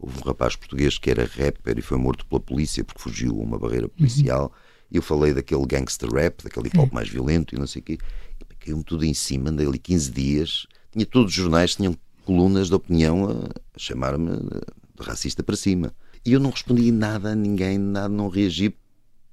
Houve 0.00 0.18
um 0.18 0.22
rapaz 0.22 0.56
português 0.56 0.96
que 0.96 1.10
era 1.10 1.24
rapper 1.24 1.78
e 1.78 1.82
foi 1.82 1.98
morto 1.98 2.24
pela 2.24 2.40
polícia 2.40 2.82
porque 2.82 3.02
fugiu 3.02 3.32
a 3.38 3.44
uma 3.44 3.58
barreira 3.58 3.88
policial. 3.88 4.44
Uhum. 4.44 4.50
E 4.90 4.96
eu 4.96 5.02
falei 5.02 5.34
daquele 5.34 5.66
gangster 5.66 6.10
rap, 6.10 6.42
daquele 6.42 6.68
hip 6.68 6.78
hop 6.78 6.92
mais 6.92 7.08
violento 7.08 7.54
e 7.54 7.58
não 7.58 7.66
sei 7.66 7.80
o 7.80 7.84
quê. 7.84 7.98
Caiu-me 8.58 8.82
tudo 8.82 9.04
em 9.04 9.14
cima, 9.14 9.50
andei 9.50 9.66
ali 9.66 9.78
15 9.78 10.10
dias. 10.10 10.66
Tinha 10.90 11.06
todos 11.06 11.30
os 11.30 11.34
jornais, 11.34 11.76
tinham 11.76 11.94
colunas 12.24 12.68
de 12.68 12.74
opinião 12.74 13.28
a, 13.30 13.78
chamar-me 13.78 14.30
de 14.30 15.02
racista 15.02 15.42
para 15.42 15.56
cima. 15.56 15.94
E 16.24 16.32
eu 16.32 16.40
não 16.40 16.50
respondi 16.50 16.90
nada 16.90 17.32
a 17.32 17.34
ninguém, 17.34 17.78
nada, 17.78 18.08
não 18.08 18.28
reagi, 18.28 18.74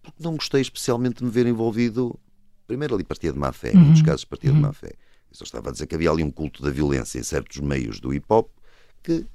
porque 0.02 0.22
não 0.22 0.36
gostei 0.36 0.62
especialmente 0.62 1.18
de 1.18 1.26
me 1.26 1.32
ver 1.32 1.46
envolvido. 1.46 2.18
Primeiro 2.66 2.96
ali 2.96 3.04
partia 3.04 3.32
de 3.32 3.40
má 3.40 3.52
fé, 3.52 3.72
em 3.72 3.78
muitos 3.78 4.00
uhum. 4.00 4.06
casos 4.06 4.26
partia 4.26 4.50
uhum. 4.50 4.58
de 4.58 4.62
má 4.62 4.74
fé. 4.74 4.94
Eu 5.30 5.36
só 5.36 5.44
estava 5.44 5.70
a 5.70 5.72
dizer 5.72 5.88
que 5.88 5.96
havia 5.96 6.12
ali 6.12 6.24
um 6.24 6.32
culto 6.32 6.62
da 6.62 6.70
violência 6.70 7.20
em 7.20 7.24
certos 7.24 7.58
meios 7.58 8.00
do 8.00 8.14
hip 8.14 8.26
hop 8.30 8.50
que 9.04 9.26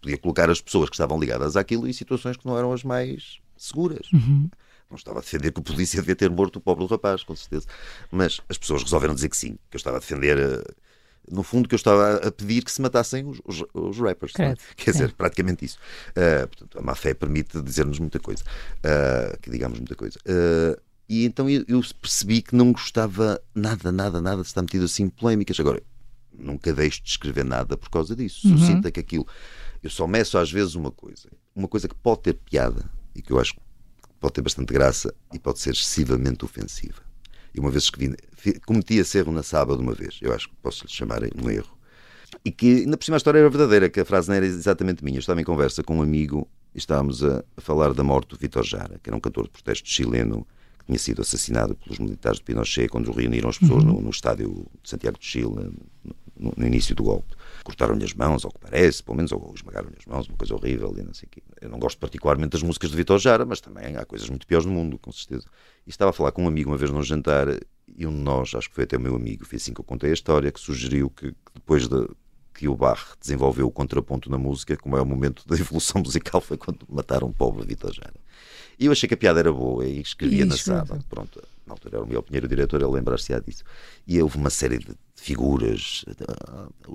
podia 0.00 0.18
colocar 0.18 0.50
as 0.50 0.60
pessoas 0.60 0.88
que 0.88 0.94
estavam 0.94 1.18
ligadas 1.18 1.56
àquilo 1.56 1.86
em 1.88 1.92
situações 1.92 2.36
que 2.36 2.46
não 2.46 2.56
eram 2.56 2.72
as 2.72 2.84
mais 2.84 3.38
seguras. 3.56 4.10
Uhum. 4.12 4.48
Não 4.88 4.96
estava 4.96 5.18
a 5.18 5.22
defender 5.22 5.50
que 5.52 5.60
a 5.60 5.62
polícia 5.62 6.00
devia 6.00 6.14
ter 6.14 6.30
morto 6.30 6.56
o 6.56 6.60
pobre 6.60 6.86
rapaz, 6.86 7.24
com 7.24 7.34
certeza. 7.34 7.66
Mas 8.10 8.40
as 8.48 8.56
pessoas 8.56 8.82
resolveram 8.82 9.14
dizer 9.14 9.28
que 9.28 9.36
sim, 9.36 9.58
que 9.68 9.76
eu 9.76 9.78
estava 9.78 9.96
a 9.96 10.00
defender. 10.00 10.38
Eh, 10.38 10.74
no 11.28 11.42
fundo, 11.42 11.68
que 11.68 11.74
eu 11.74 11.76
estava 11.76 12.16
a 12.16 12.30
pedir 12.30 12.62
que 12.62 12.70
se 12.70 12.80
matassem 12.80 13.26
os, 13.26 13.40
os, 13.44 13.64
os 13.74 13.98
rappers. 13.98 14.32
É? 14.38 14.54
Quer 14.76 14.92
dizer, 14.92 15.12
praticamente 15.12 15.64
isso. 15.64 15.78
Uh, 16.10 16.46
portanto, 16.46 16.78
a 16.78 16.82
má 16.82 16.94
fé 16.94 17.14
permite 17.14 17.60
dizer-nos 17.62 17.98
muita 17.98 18.20
coisa. 18.20 18.44
Uh, 18.78 19.36
que 19.40 19.50
digamos 19.50 19.78
muita 19.78 19.96
coisa. 19.96 20.18
Uh, 20.20 20.80
e 21.08 21.24
então 21.24 21.48
eu, 21.48 21.64
eu, 21.66 21.80
percebi 22.00 22.42
que 22.42 22.54
não 22.54 22.72
gostava 22.72 23.40
nada, 23.54 23.90
nada, 23.92 24.20
nada 24.20 24.42
de 24.42 24.48
estar 24.48 24.62
metido 24.62 24.84
assim 24.84 25.04
em 25.04 25.08
polémicas. 25.08 25.58
Agora, 25.58 25.82
nunca 26.32 26.72
deixo 26.72 27.02
de 27.02 27.10
escrever 27.10 27.44
nada 27.44 27.76
por 27.76 27.90
causa 27.90 28.14
disso. 28.14 28.48
Uhum. 28.48 28.58
Sinta 28.58 28.90
que 28.90 29.00
aquilo 29.00 29.26
eu 29.82 29.90
só 29.90 30.06
meço 30.06 30.38
às 30.38 30.50
vezes 30.50 30.74
uma 30.74 30.90
coisa. 30.90 31.28
Uma 31.54 31.68
coisa 31.68 31.88
que 31.88 31.94
pode 31.94 32.22
ter 32.22 32.34
piada 32.34 32.88
e 33.14 33.22
que 33.22 33.32
eu 33.32 33.38
acho 33.38 33.54
que 33.54 33.60
pode 34.20 34.34
ter 34.34 34.42
bastante 34.42 34.72
graça 34.72 35.14
e 35.32 35.38
pode 35.38 35.60
ser 35.60 35.70
excessivamente 35.70 36.44
ofensiva. 36.44 37.02
E 37.54 37.60
uma 37.60 37.70
vez 37.70 37.84
escrevi, 37.84 38.16
cometi 38.66 38.96
esse 38.96 39.18
erro 39.18 39.32
na 39.32 39.42
sábado 39.42 39.80
uma 39.80 39.94
vez. 39.94 40.18
Eu 40.20 40.34
acho 40.34 40.48
que 40.48 40.54
posso 40.56 40.84
lhe 40.84 40.92
chamar 40.92 41.20
um 41.22 41.50
erro. 41.50 41.76
E 42.44 42.50
que, 42.50 42.80
ainda 42.80 42.96
por 42.96 43.04
cima, 43.04 43.16
a 43.16 43.18
história 43.18 43.38
era 43.38 43.48
verdadeira, 43.48 43.88
que 43.88 44.00
a 44.00 44.04
frase 44.04 44.28
não 44.28 44.34
era 44.34 44.44
exatamente 44.44 45.02
minha. 45.04 45.16
Eu 45.16 45.20
estava 45.20 45.40
em 45.40 45.44
conversa 45.44 45.82
com 45.82 45.98
um 45.98 46.02
amigo 46.02 46.46
e 46.74 46.78
estávamos 46.78 47.24
a, 47.24 47.42
falar 47.56 47.94
da 47.94 48.04
morte 48.04 48.28
do 48.28 48.36
Vitor 48.36 48.64
Jara, 48.64 49.00
que 49.02 49.08
era 49.08 49.16
um 49.16 49.20
cantor 49.20 49.44
de 49.44 49.50
protesto 49.50 49.88
chileno 49.88 50.46
que 50.78 50.86
tinha 50.86 50.98
sido 50.98 51.22
assassinado 51.22 51.74
pelos 51.76 51.98
militares 51.98 52.38
de 52.38 52.44
Pinochet 52.44 52.88
quando 52.88 53.10
reuniram 53.10 53.48
as 53.48 53.58
pessoas 53.58 53.82
uhum. 53.82 53.94
no, 53.94 54.00
no, 54.02 54.10
estádio 54.10 54.66
de 54.82 54.90
Santiago 54.90 55.18
de 55.18 55.24
Chile, 55.24 55.72
no, 56.04 56.14
no 56.38 56.66
início 56.66 56.94
do 56.94 57.02
golpe 57.02 57.36
cortaram-lhe 57.66 58.04
as 58.04 58.14
mãos, 58.14 58.44
ao 58.44 58.52
que 58.52 58.60
parece, 58.60 59.02
pelo 59.02 59.16
menos, 59.16 59.32
ou 59.32 59.52
esmagaram-lhe 59.52 59.96
as 59.98 60.06
mãos, 60.06 60.28
uma 60.28 60.38
coisa 60.38 60.54
horrível 60.54 60.94
e 60.96 61.02
não 61.02 61.12
sei 61.12 61.26
o 61.26 61.30
quê. 61.30 61.42
Eu 61.60 61.68
não 61.68 61.80
gosto 61.80 61.98
particularmente 61.98 62.50
das 62.50 62.62
músicas 62.62 62.90
de 62.90 62.96
Vitor 62.96 63.18
Jara, 63.18 63.44
mas 63.44 63.60
também 63.60 63.96
há 63.96 64.04
coisas 64.04 64.28
muito 64.28 64.46
piores 64.46 64.64
no 64.64 64.72
mundo, 64.72 64.96
com 64.98 65.10
certeza. 65.10 65.48
E 65.84 65.90
estava 65.90 66.10
a 66.10 66.12
falar 66.12 66.30
com 66.30 66.44
um 66.44 66.48
amigo 66.48 66.70
uma 66.70 66.76
vez 66.76 66.92
num 66.92 67.02
jantar, 67.02 67.48
e 67.96 68.06
um 68.06 68.12
de 68.12 68.20
nós, 68.20 68.54
acho 68.54 68.68
que 68.68 68.74
foi 68.74 68.84
até 68.84 68.96
o 68.96 69.00
meu 69.00 69.16
amigo, 69.16 69.44
foi 69.44 69.56
assim 69.56 69.74
que 69.74 69.80
eu 69.80 69.84
contei 69.84 70.10
a 70.10 70.14
história, 70.14 70.52
que 70.52 70.60
sugeriu 70.60 71.10
que, 71.10 71.32
que 71.32 71.54
depois 71.54 71.88
de 71.88 72.08
que 72.54 72.68
o 72.68 72.76
Bach 72.76 73.16
desenvolveu 73.20 73.66
o 73.66 73.70
contraponto 73.70 74.30
na 74.30 74.38
música, 74.38 74.76
como 74.76 74.96
é 74.96 75.02
o 75.02 75.06
momento 75.06 75.42
da 75.46 75.56
evolução 75.56 76.00
musical, 76.00 76.40
foi 76.40 76.56
quando 76.56 76.86
mataram 76.88 77.28
o 77.28 77.32
pobre 77.32 77.66
Vitor 77.66 77.92
Jara. 77.92 78.14
E 78.78 78.86
eu 78.86 78.92
achei 78.92 79.08
que 79.08 79.14
a 79.14 79.16
piada 79.16 79.40
era 79.40 79.52
boa 79.52 79.84
e 79.84 80.00
escrevia 80.00 80.42
e 80.42 80.44
na 80.44 80.56
sábado. 80.56 81.04
Pronto, 81.08 81.42
na 81.66 81.72
altura 81.72 81.96
era 81.96 82.04
o 82.04 82.08
meu 82.08 82.22
Pinheiro, 82.22 82.46
o 82.46 82.48
diretor, 82.48 82.80
ele 82.80 82.90
lembrar-se-á 82.90 83.40
disso. 83.40 83.64
E 84.06 84.20
houve 84.22 84.38
uma 84.38 84.50
série 84.50 84.78
de 84.78 84.94
figuras, 85.16 86.04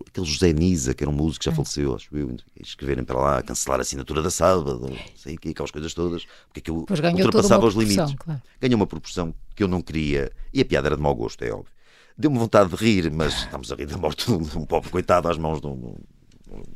aquele 0.08 0.26
José 0.26 0.54
Nisa, 0.54 0.94
que 0.94 1.04
era 1.04 1.12
um 1.12 1.14
músico 1.14 1.40
que 1.44 1.50
já 1.50 1.56
faleceu, 1.56 1.96
acho 1.96 2.16
eu, 2.16 2.36
escreverem 2.60 3.04
para 3.04 3.20
lá, 3.20 3.42
cancelar 3.42 3.80
a 3.80 3.82
assinatura 3.82 4.22
da 4.22 4.30
sábado, 4.30 4.96
sei 5.16 5.38
que, 5.38 5.50
aquelas 5.50 5.72
coisas 5.72 5.94
todas, 5.94 6.26
porque 6.48 6.60
aquilo 6.60 6.86
ultrapassava 6.88 7.66
os 7.66 7.76
limites. 7.76 8.16
Claro. 8.18 8.42
Ganhou 8.62 8.78
uma 8.78 8.88
proporção 8.88 9.34
que 9.56 9.64
eu 9.64 9.68
não 9.68 9.82
queria, 9.82 10.32
e 10.54 10.62
a 10.62 10.66
piada 10.66 10.88
era 10.88 10.96
de 10.96 11.02
mau 11.02 11.14
gosto, 11.14 11.44
é 11.44 11.52
óbvio. 11.52 11.74
Deu-me 12.18 12.38
vontade 12.38 12.70
de 12.70 12.76
rir, 12.76 13.12
mas 13.12 13.34
estamos 13.34 13.72
a 13.72 13.76
rir 13.76 13.88
da 13.88 13.98
morte 13.98 14.26
de 14.26 14.58
um 14.58 14.66
pobre 14.66 14.90
coitado 14.90 15.28
às 15.28 15.38
mãos 15.38 15.60
de 15.60 15.68
um, 15.68 15.96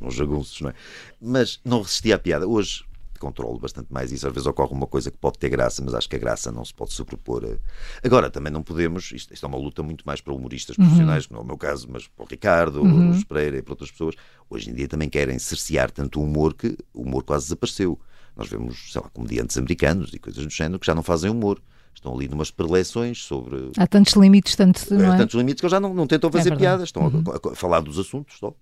uns 0.02 0.16
jagunços, 0.16 0.60
não 0.62 0.70
é? 0.70 0.74
Mas 1.22 1.60
não 1.64 1.82
resisti 1.82 2.12
à 2.12 2.20
piada. 2.20 2.48
Hoje 2.48 2.84
controlo 3.19 3.60
bastante 3.60 3.91
mais 3.91 4.12
isso. 4.12 4.28
Às 4.28 4.34
vezes 4.34 4.47
ocorre 4.47 4.73
uma 4.73 4.88
coisa 4.88 5.12
que 5.12 5.17
pode 5.17 5.38
ter 5.38 5.49
graça, 5.49 5.82
mas 5.84 5.93
acho 5.93 6.10
que 6.10 6.15
a 6.15 6.19
graça 6.19 6.51
não 6.51 6.63
se 6.63 6.73
pode 6.73 6.93
sobrepor. 6.93 7.58
Agora, 8.04 8.30
também 8.30 8.51
não 8.51 8.63
podemos, 8.63 9.12
isto, 9.12 9.34
isto 9.34 9.45
é 9.45 9.47
uma 9.47 9.58
luta 9.58 9.84
muito 9.84 10.04
mais 10.06 10.21
para 10.21 10.34
humoristas 10.34 10.78
uhum. 10.78 10.86
profissionais, 10.86 11.25
que 11.25 11.34
não 11.34 11.39
é 11.39 11.43
o 11.43 11.45
meu 11.45 11.58
caso, 11.58 11.88
mas 11.89 12.08
para 12.08 12.23
o 12.23 12.28
Ricardo, 12.28 12.82
uhum. 12.82 13.12
o 13.12 13.25
Pereira 13.25 13.58
e 13.58 13.62
para 13.62 13.73
outras 13.73 13.91
pessoas. 13.91 14.15
Hoje 14.49 14.69
em 14.69 14.73
dia 14.73 14.88
também 14.88 15.10
querem 15.10 15.39
cercear 15.39 15.91
tanto 15.91 16.19
o 16.19 16.23
humor 16.23 16.54
que 16.54 16.78
o 16.93 17.01
humor 17.01 17.23
quase 17.23 17.45
desapareceu. 17.45 17.99
Nós 18.36 18.49
vemos, 18.49 18.91
sei 18.91 19.01
lá, 19.01 19.10
comediantes 19.10 19.58
americanos 19.58 20.13
e 20.13 20.19
coisas 20.19 20.45
do 20.45 20.51
género 20.51 20.80
que 20.80 20.86
já 20.86 20.93
não 20.93 21.04
fazem 21.04 21.32
humor 21.32 21.62
estão 21.95 22.13
ali 22.13 22.28
numas 22.28 22.51
preleções 22.51 23.24
sobre. 23.24 23.72
Há 23.78 23.88
tantos 23.88 24.13
limites, 24.13 24.55
tanto, 24.55 24.93
não 24.93 25.13
é? 25.13 25.18
tantos 25.18 25.36
limites 25.36 25.61
que 25.61 25.66
eles 25.66 25.72
já 25.72 25.80
não, 25.80 25.93
não 25.93 26.05
tentam 26.05 26.30
é 26.30 26.34
fazer 26.34 26.53
é 26.53 26.55
piadas, 26.55 26.89
estão 26.89 27.03
uhum. 27.03 27.24
a, 27.32 27.51
a, 27.51 27.55
falar 27.55 27.80
dos 27.80 27.97
assuntos 27.97 28.38
só. 28.38 28.53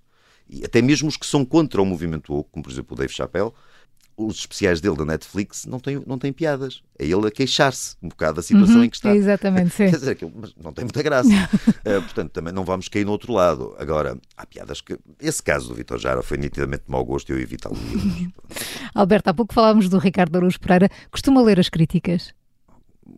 E 0.49 0.64
até 0.64 0.82
mesmo 0.82 1.08
os 1.08 1.18
que 1.18 1.26
são 1.26 1.45
contra 1.45 1.82
o 1.82 1.86
movimento 1.86 2.34
woke, 2.34 2.49
como 2.51 2.64
por 2.64 2.72
exemplo 2.72 2.95
o 2.95 2.97
Dave 2.97 3.14
Chappelle, 3.14 3.51
os 4.16 4.38
especiais 4.38 4.80
dele 4.80 4.95
da 4.95 5.05
Netflix 5.05 5.66
não 5.66 5.80
têm, 5.80 6.01
não 6.05 6.18
têm 6.18 6.32
piadas. 6.32 6.84
É 6.97 7.05
ele 7.05 7.28
a 7.28 7.32
queixar-se 7.32 7.95
um 8.01 8.09
bocado 8.09 8.36
da 8.36 8.41
situação 8.41 8.78
uhum, 8.78 8.84
em 8.84 8.89
que 8.89 8.95
está. 8.95 9.16
Exatamente, 9.16 9.72
sim. 9.76 9.89
Quer 9.89 9.97
dizer, 9.97 10.11
aquilo, 10.11 10.32
mas 10.36 10.53
não 10.55 10.72
tem 10.72 10.86
muita 10.86 11.01
graça. 11.01 11.30
uh, 11.30 12.01
portanto, 12.03 12.32
também 12.32 12.53
não 12.53 12.64
vamos 12.64 12.88
cair 12.88 13.05
no 13.05 13.11
outro 13.11 13.34
lado. 13.34 13.76
Agora, 13.78 14.18
há 14.38 14.45
piadas 14.45 14.82
que. 14.82 14.97
Esse 15.20 15.41
caso 15.41 15.70
do 15.70 15.76
Vitor 15.76 15.97
Jara 15.99 16.22
foi 16.22 16.38
nitidamente 16.38 16.84
de 16.86 16.91
mau 16.91 17.03
gosto 17.03 17.30
e 17.30 17.34
eu 17.34 17.39
evitá-lo. 17.39 17.78
Alberto, 18.93 19.30
há 19.30 19.34
pouco 19.34 19.53
falávamos 19.53 19.89
do 19.89 19.97
Ricardo 19.97 20.36
Araújo 20.36 20.59
Pereira. 20.59 20.89
Costuma 21.11 21.41
ler 21.41 21.59
as 21.59 21.70
críticas? 21.70 22.34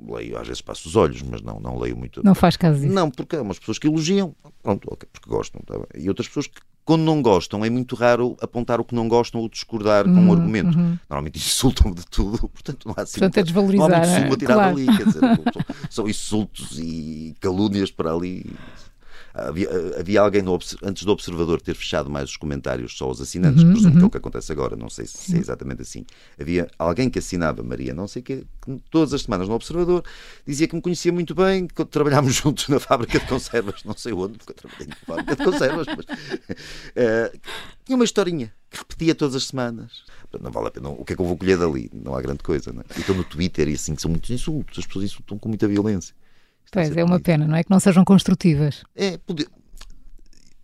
leio, 0.07 0.37
às 0.37 0.47
vezes 0.47 0.61
passo 0.61 0.87
os 0.87 0.95
olhos, 0.95 1.21
mas 1.21 1.41
não, 1.41 1.59
não 1.59 1.77
leio 1.77 1.95
muito. 1.95 2.23
Não 2.23 2.35
faz 2.35 2.57
caso 2.57 2.79
disso? 2.79 2.93
Não, 2.93 3.09
porque 3.09 3.35
há 3.35 3.41
umas 3.41 3.59
pessoas 3.59 3.79
que 3.79 3.87
elogiam, 3.87 4.35
pronto, 4.61 4.87
okay, 4.91 5.07
porque 5.11 5.29
gostam, 5.29 5.61
tá 5.61 5.75
e 5.95 6.07
outras 6.09 6.27
pessoas 6.27 6.47
que, 6.47 6.59
quando 6.85 7.01
não 7.01 7.19
gostam, 7.19 7.65
é 7.65 7.69
muito 7.69 7.95
raro 7.95 8.37
apontar 8.39 8.79
o 8.79 8.85
que 8.85 8.93
não 8.93 9.07
gostam 9.07 9.41
ou 9.41 9.49
discordar 9.49 10.05
com 10.05 10.11
um 10.11 10.31
argumento. 10.31 10.77
Uhum. 10.77 10.97
Normalmente 11.09 11.39
insultam 11.39 11.91
de 11.91 12.05
tudo, 12.05 12.37
portanto 12.47 12.85
não 12.85 12.93
há 12.95 13.01
assim. 13.01 13.19
Portanto, 13.19 13.37
é 13.37 13.43
desvalorizar. 13.43 13.89
Não 13.89 13.95
há 13.95 13.99
muito 13.99 14.21
sumo 14.21 14.37
tirar 14.37 14.53
claro. 14.53 14.75
dali, 14.75 14.97
quer 14.97 15.05
dizer, 15.07 15.21
são 15.89 16.07
insultos 16.07 16.77
e 16.77 17.35
calúnias 17.39 17.89
para 17.89 18.13
ali. 18.13 18.45
Havia, 19.37 19.69
havia 19.99 20.21
alguém 20.21 20.41
no, 20.41 20.57
antes 20.81 21.03
do 21.03 21.11
Observador 21.11 21.59
ter 21.59 21.75
fechado 21.75 22.09
mais 22.09 22.29
os 22.29 22.37
comentários 22.37 22.97
só 22.97 23.05
aos 23.05 23.19
assinantes, 23.19 23.63
uhum, 23.63 23.71
presumo 23.71 23.87
uhum. 23.87 23.93
que 23.93 23.97
é 23.97 24.01
o 24.01 24.03
uhum. 24.05 24.09
que 24.09 24.17
acontece 24.17 24.51
agora, 24.53 24.77
não 24.77 24.89
sei 24.89 25.05
se, 25.05 25.17
se, 25.17 25.35
é 25.35 25.39
exatamente 25.39 25.81
assim. 25.81 26.05
Havia 26.39 26.69
alguém 26.79 27.09
que 27.09 27.19
assinava 27.19 27.61
Maria, 27.61 27.93
não 27.93 28.07
sei 28.07 28.21
que, 28.21 28.45
que 28.63 28.81
todas 28.89 29.13
as 29.13 29.23
semanas 29.23 29.49
no 29.49 29.55
Observador, 29.55 30.05
dizia 30.47 30.69
que 30.69 30.75
me 30.75 30.81
conhecia 30.81 31.11
muito 31.11 31.35
bem, 31.35 31.67
que 31.67 31.83
trabalhámos 31.83 32.33
juntos 32.35 32.69
na 32.69 32.79
fábrica 32.79 33.19
de 33.19 33.27
conservas, 33.27 33.83
não 33.83 33.95
sei 33.97 34.13
onde, 34.13 34.37
porque 34.37 34.53
eu 34.53 34.55
trabalhei 34.55 34.87
na 34.87 34.95
fábrica 34.95 35.35
de 35.35 35.43
conservas, 35.43 35.87
mas 35.87 36.05
uh, 36.05 37.39
tinha 37.83 37.95
uma 37.97 38.05
historinha 38.05 38.53
que 38.71 38.77
repetia 38.77 39.13
todas 39.13 39.35
as 39.35 39.47
semanas. 39.47 40.03
Não 40.41 40.51
vale 40.51 40.67
a 40.67 40.71
pena. 40.71 40.89
O 40.89 41.03
que 41.03 41.13
é 41.13 41.15
que 41.15 41.21
eu 41.21 41.25
vou 41.25 41.37
colher 41.37 41.57
dali? 41.57 41.89
Não 41.93 42.15
há 42.15 42.21
grande 42.21 42.43
coisa. 42.43 42.71
Não 42.73 42.81
é? 42.81 42.85
Então 42.97 43.15
no 43.15 43.23
Twitter 43.23 43.67
e 43.69 43.73
assim, 43.73 43.95
que 43.95 44.01
são 44.01 44.11
muitos 44.11 44.29
insultos, 44.29 44.79
as 44.79 44.85
pessoas 44.85 45.05
insultam 45.05 45.37
com 45.37 45.49
muita 45.49 45.67
violência. 45.67 46.15
Pois, 46.71 46.95
é 46.95 47.03
uma 47.03 47.19
pena, 47.19 47.47
não 47.47 47.55
é? 47.55 47.63
Que 47.63 47.69
não 47.69 47.79
sejam 47.79 48.03
construtivas. 48.03 48.83
É, 48.95 49.19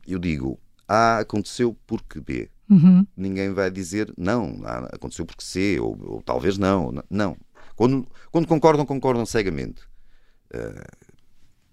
eu 0.08 0.20
digo, 0.20 0.60
A 0.88 1.20
aconteceu 1.20 1.78
porque 1.86 2.20
B. 2.20 2.50
Uhum. 2.70 3.06
Ninguém 3.16 3.54
vai 3.54 3.70
dizer 3.70 4.14
não, 4.18 4.60
aconteceu 4.94 5.26
porque 5.26 5.44
C, 5.44 5.80
ou, 5.80 5.98
ou 6.02 6.22
talvez 6.22 6.58
não. 6.58 6.92
Não. 7.10 7.38
Quando, 7.76 8.08
quando 8.32 8.48
concordam, 8.48 8.86
concordam 8.86 9.26
cegamente. 9.26 9.82
Uh, 10.54 11.12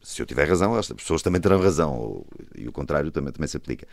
se 0.03 0.22
eu 0.22 0.26
tiver 0.26 0.49
razão, 0.49 0.74
as 0.74 0.91
pessoas 0.91 1.22
também 1.22 1.41
terão 1.41 1.61
razão, 1.61 1.97
ou, 1.97 2.26
e 2.57 2.66
o 2.66 2.72
contrário 2.72 3.11
também, 3.11 3.33
também 3.33 3.49
se 3.49 3.57
aplica. 3.57 3.87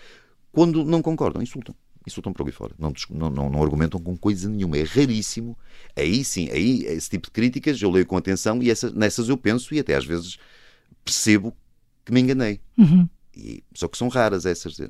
Quando 0.51 0.83
não 0.85 1.01
concordam, 1.01 1.41
insultam 1.41 1.75
insultam 2.07 2.31
para 2.33 2.43
ali 2.43 2.51
fora. 2.51 2.73
Não, 2.77 2.93
não, 3.09 3.29
não, 3.29 3.49
não, 3.49 3.63
argumentam 3.63 3.99
com 3.99 4.15
coisa 4.15 4.49
nenhuma. 4.49 4.77
É 4.77 4.83
raríssimo. 4.83 5.57
Aí 5.95 6.23
sim, 6.23 6.49
aí 6.49 6.85
esse 6.85 7.09
tipo 7.09 7.27
de 7.27 7.31
críticas 7.31 7.81
eu 7.81 7.89
leio 7.89 8.05
com 8.05 8.17
atenção 8.17 8.61
e 8.61 8.69
essa, 8.69 8.89
nessas 8.91 9.29
eu 9.29 9.37
penso 9.37 9.73
e 9.73 9.79
até 9.79 9.95
às 9.95 10.05
vezes 10.05 10.37
percebo 11.03 11.55
que 12.03 12.11
me 12.11 12.21
enganei. 12.21 12.59
Uhum. 12.77 13.07
E, 13.35 13.63
só 13.73 13.87
que 13.87 13.97
são 13.97 14.07
raras 14.07 14.45
essas. 14.45 14.79
Uh, 14.79 14.89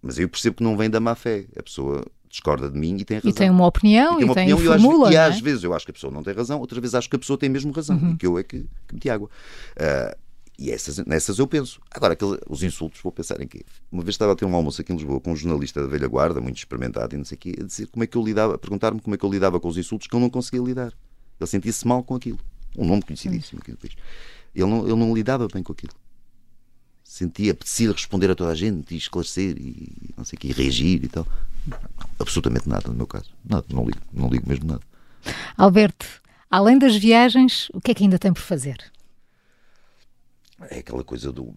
mas 0.00 0.18
eu 0.18 0.28
percebo 0.28 0.56
que 0.56 0.62
não 0.62 0.76
vem 0.76 0.88
da 0.88 1.00
má 1.00 1.14
fé. 1.14 1.46
A 1.56 1.62
pessoa 1.62 2.04
discorda 2.28 2.70
de 2.70 2.78
mim 2.78 2.96
e 2.98 3.04
tem 3.04 3.18
razão. 3.18 3.30
E 3.30 3.34
tem 3.34 3.50
uma 3.50 3.66
opinião 3.66 4.14
e, 4.14 4.16
tem, 4.16 4.24
uma 4.24 4.28
e 4.28 4.52
opinião, 4.52 4.58
e, 4.58 4.64
formula, 4.64 5.08
às, 5.08 5.14
e 5.14 5.16
é? 5.16 5.20
às 5.20 5.40
vezes 5.40 5.64
eu 5.64 5.74
acho 5.74 5.84
que 5.84 5.90
a 5.90 5.94
pessoa 5.94 6.12
não 6.12 6.22
tem 6.22 6.34
razão, 6.34 6.60
outras 6.60 6.80
vezes 6.80 6.94
acho 6.94 7.08
que 7.08 7.16
a 7.16 7.18
pessoa 7.18 7.38
tem 7.38 7.48
mesmo 7.48 7.72
razão 7.72 7.96
uhum. 7.96 8.12
e 8.12 8.16
que 8.16 8.26
eu 8.26 8.38
é 8.38 8.42
que, 8.42 8.66
que 8.86 8.94
meti 8.94 9.08
água. 9.08 9.28
Uh, 9.76 10.25
e 10.58 10.70
essas, 10.70 10.98
nessas 11.04 11.38
eu 11.38 11.46
penso. 11.46 11.80
Agora, 11.90 12.14
aquele, 12.14 12.38
os 12.48 12.62
insultos, 12.62 13.00
vou 13.02 13.12
pensar 13.12 13.40
em 13.42 13.46
quê? 13.46 13.62
Uma 13.92 14.02
vez 14.02 14.14
estava 14.14 14.32
a 14.32 14.36
ter 14.36 14.46
um 14.46 14.54
almoço 14.54 14.80
aqui 14.80 14.92
em 14.92 14.96
Lisboa 14.96 15.20
com 15.20 15.32
um 15.32 15.36
jornalista 15.36 15.82
da 15.82 15.86
velha 15.86 16.08
guarda, 16.08 16.40
muito 16.40 16.56
experimentado 16.56 17.14
e 17.14 17.18
não 17.18 17.24
sei 17.24 17.36
o 17.36 17.38
quê, 17.38 17.54
a 17.60 17.62
dizer 17.62 17.86
como 17.88 18.04
é 18.04 18.06
que 18.06 18.16
eu 18.16 18.22
lidava, 18.22 18.54
a 18.54 18.58
perguntar-me 18.58 19.00
como 19.00 19.14
é 19.14 19.18
que 19.18 19.24
eu 19.24 19.30
lidava 19.30 19.60
com 19.60 19.68
os 19.68 19.76
insultos 19.76 20.08
que 20.08 20.16
eu 20.16 20.20
não 20.20 20.30
conseguia 20.30 20.62
lidar. 20.62 20.92
Ele 21.38 21.46
sentia-se 21.46 21.86
mal 21.86 22.02
com 22.02 22.14
aquilo. 22.14 22.38
Um 22.76 22.86
nome 22.86 23.02
conhecidíssimo 23.02 23.60
aqui 23.60 23.70
no 23.70 23.76
país. 23.76 23.94
Ele 24.54 24.66
não, 24.66 24.84
ele 24.86 24.96
não 24.96 25.14
lidava 25.14 25.46
bem 25.48 25.62
com 25.62 25.72
aquilo. 25.72 25.92
Sentia, 27.04 27.52
apetecia 27.52 27.92
responder 27.92 28.30
a 28.30 28.34
toda 28.34 28.50
a 28.50 28.54
gente 28.54 28.94
e 28.94 28.98
esclarecer 28.98 29.56
e 29.58 30.14
não 30.16 30.24
sei 30.24 30.36
o 30.36 30.40
quê, 30.40 30.48
e 30.48 30.52
reagir 30.52 31.04
e 31.04 31.08
tal. 31.08 31.26
absolutamente 32.18 32.68
nada 32.68 32.88
no 32.88 32.94
meu 32.94 33.06
caso. 33.06 33.30
Nada, 33.44 33.66
não 33.70 33.84
ligo, 33.84 34.00
não 34.12 34.28
ligo 34.28 34.48
mesmo 34.48 34.66
nada. 34.66 34.82
Alberto, 35.56 36.06
além 36.50 36.78
das 36.78 36.96
viagens, 36.96 37.68
o 37.74 37.80
que 37.80 37.90
é 37.90 37.94
que 37.94 38.04
ainda 38.04 38.18
tem 38.18 38.32
por 38.32 38.42
fazer? 38.42 38.90
É 40.70 40.78
aquela 40.78 41.04
coisa 41.04 41.32
do. 41.32 41.54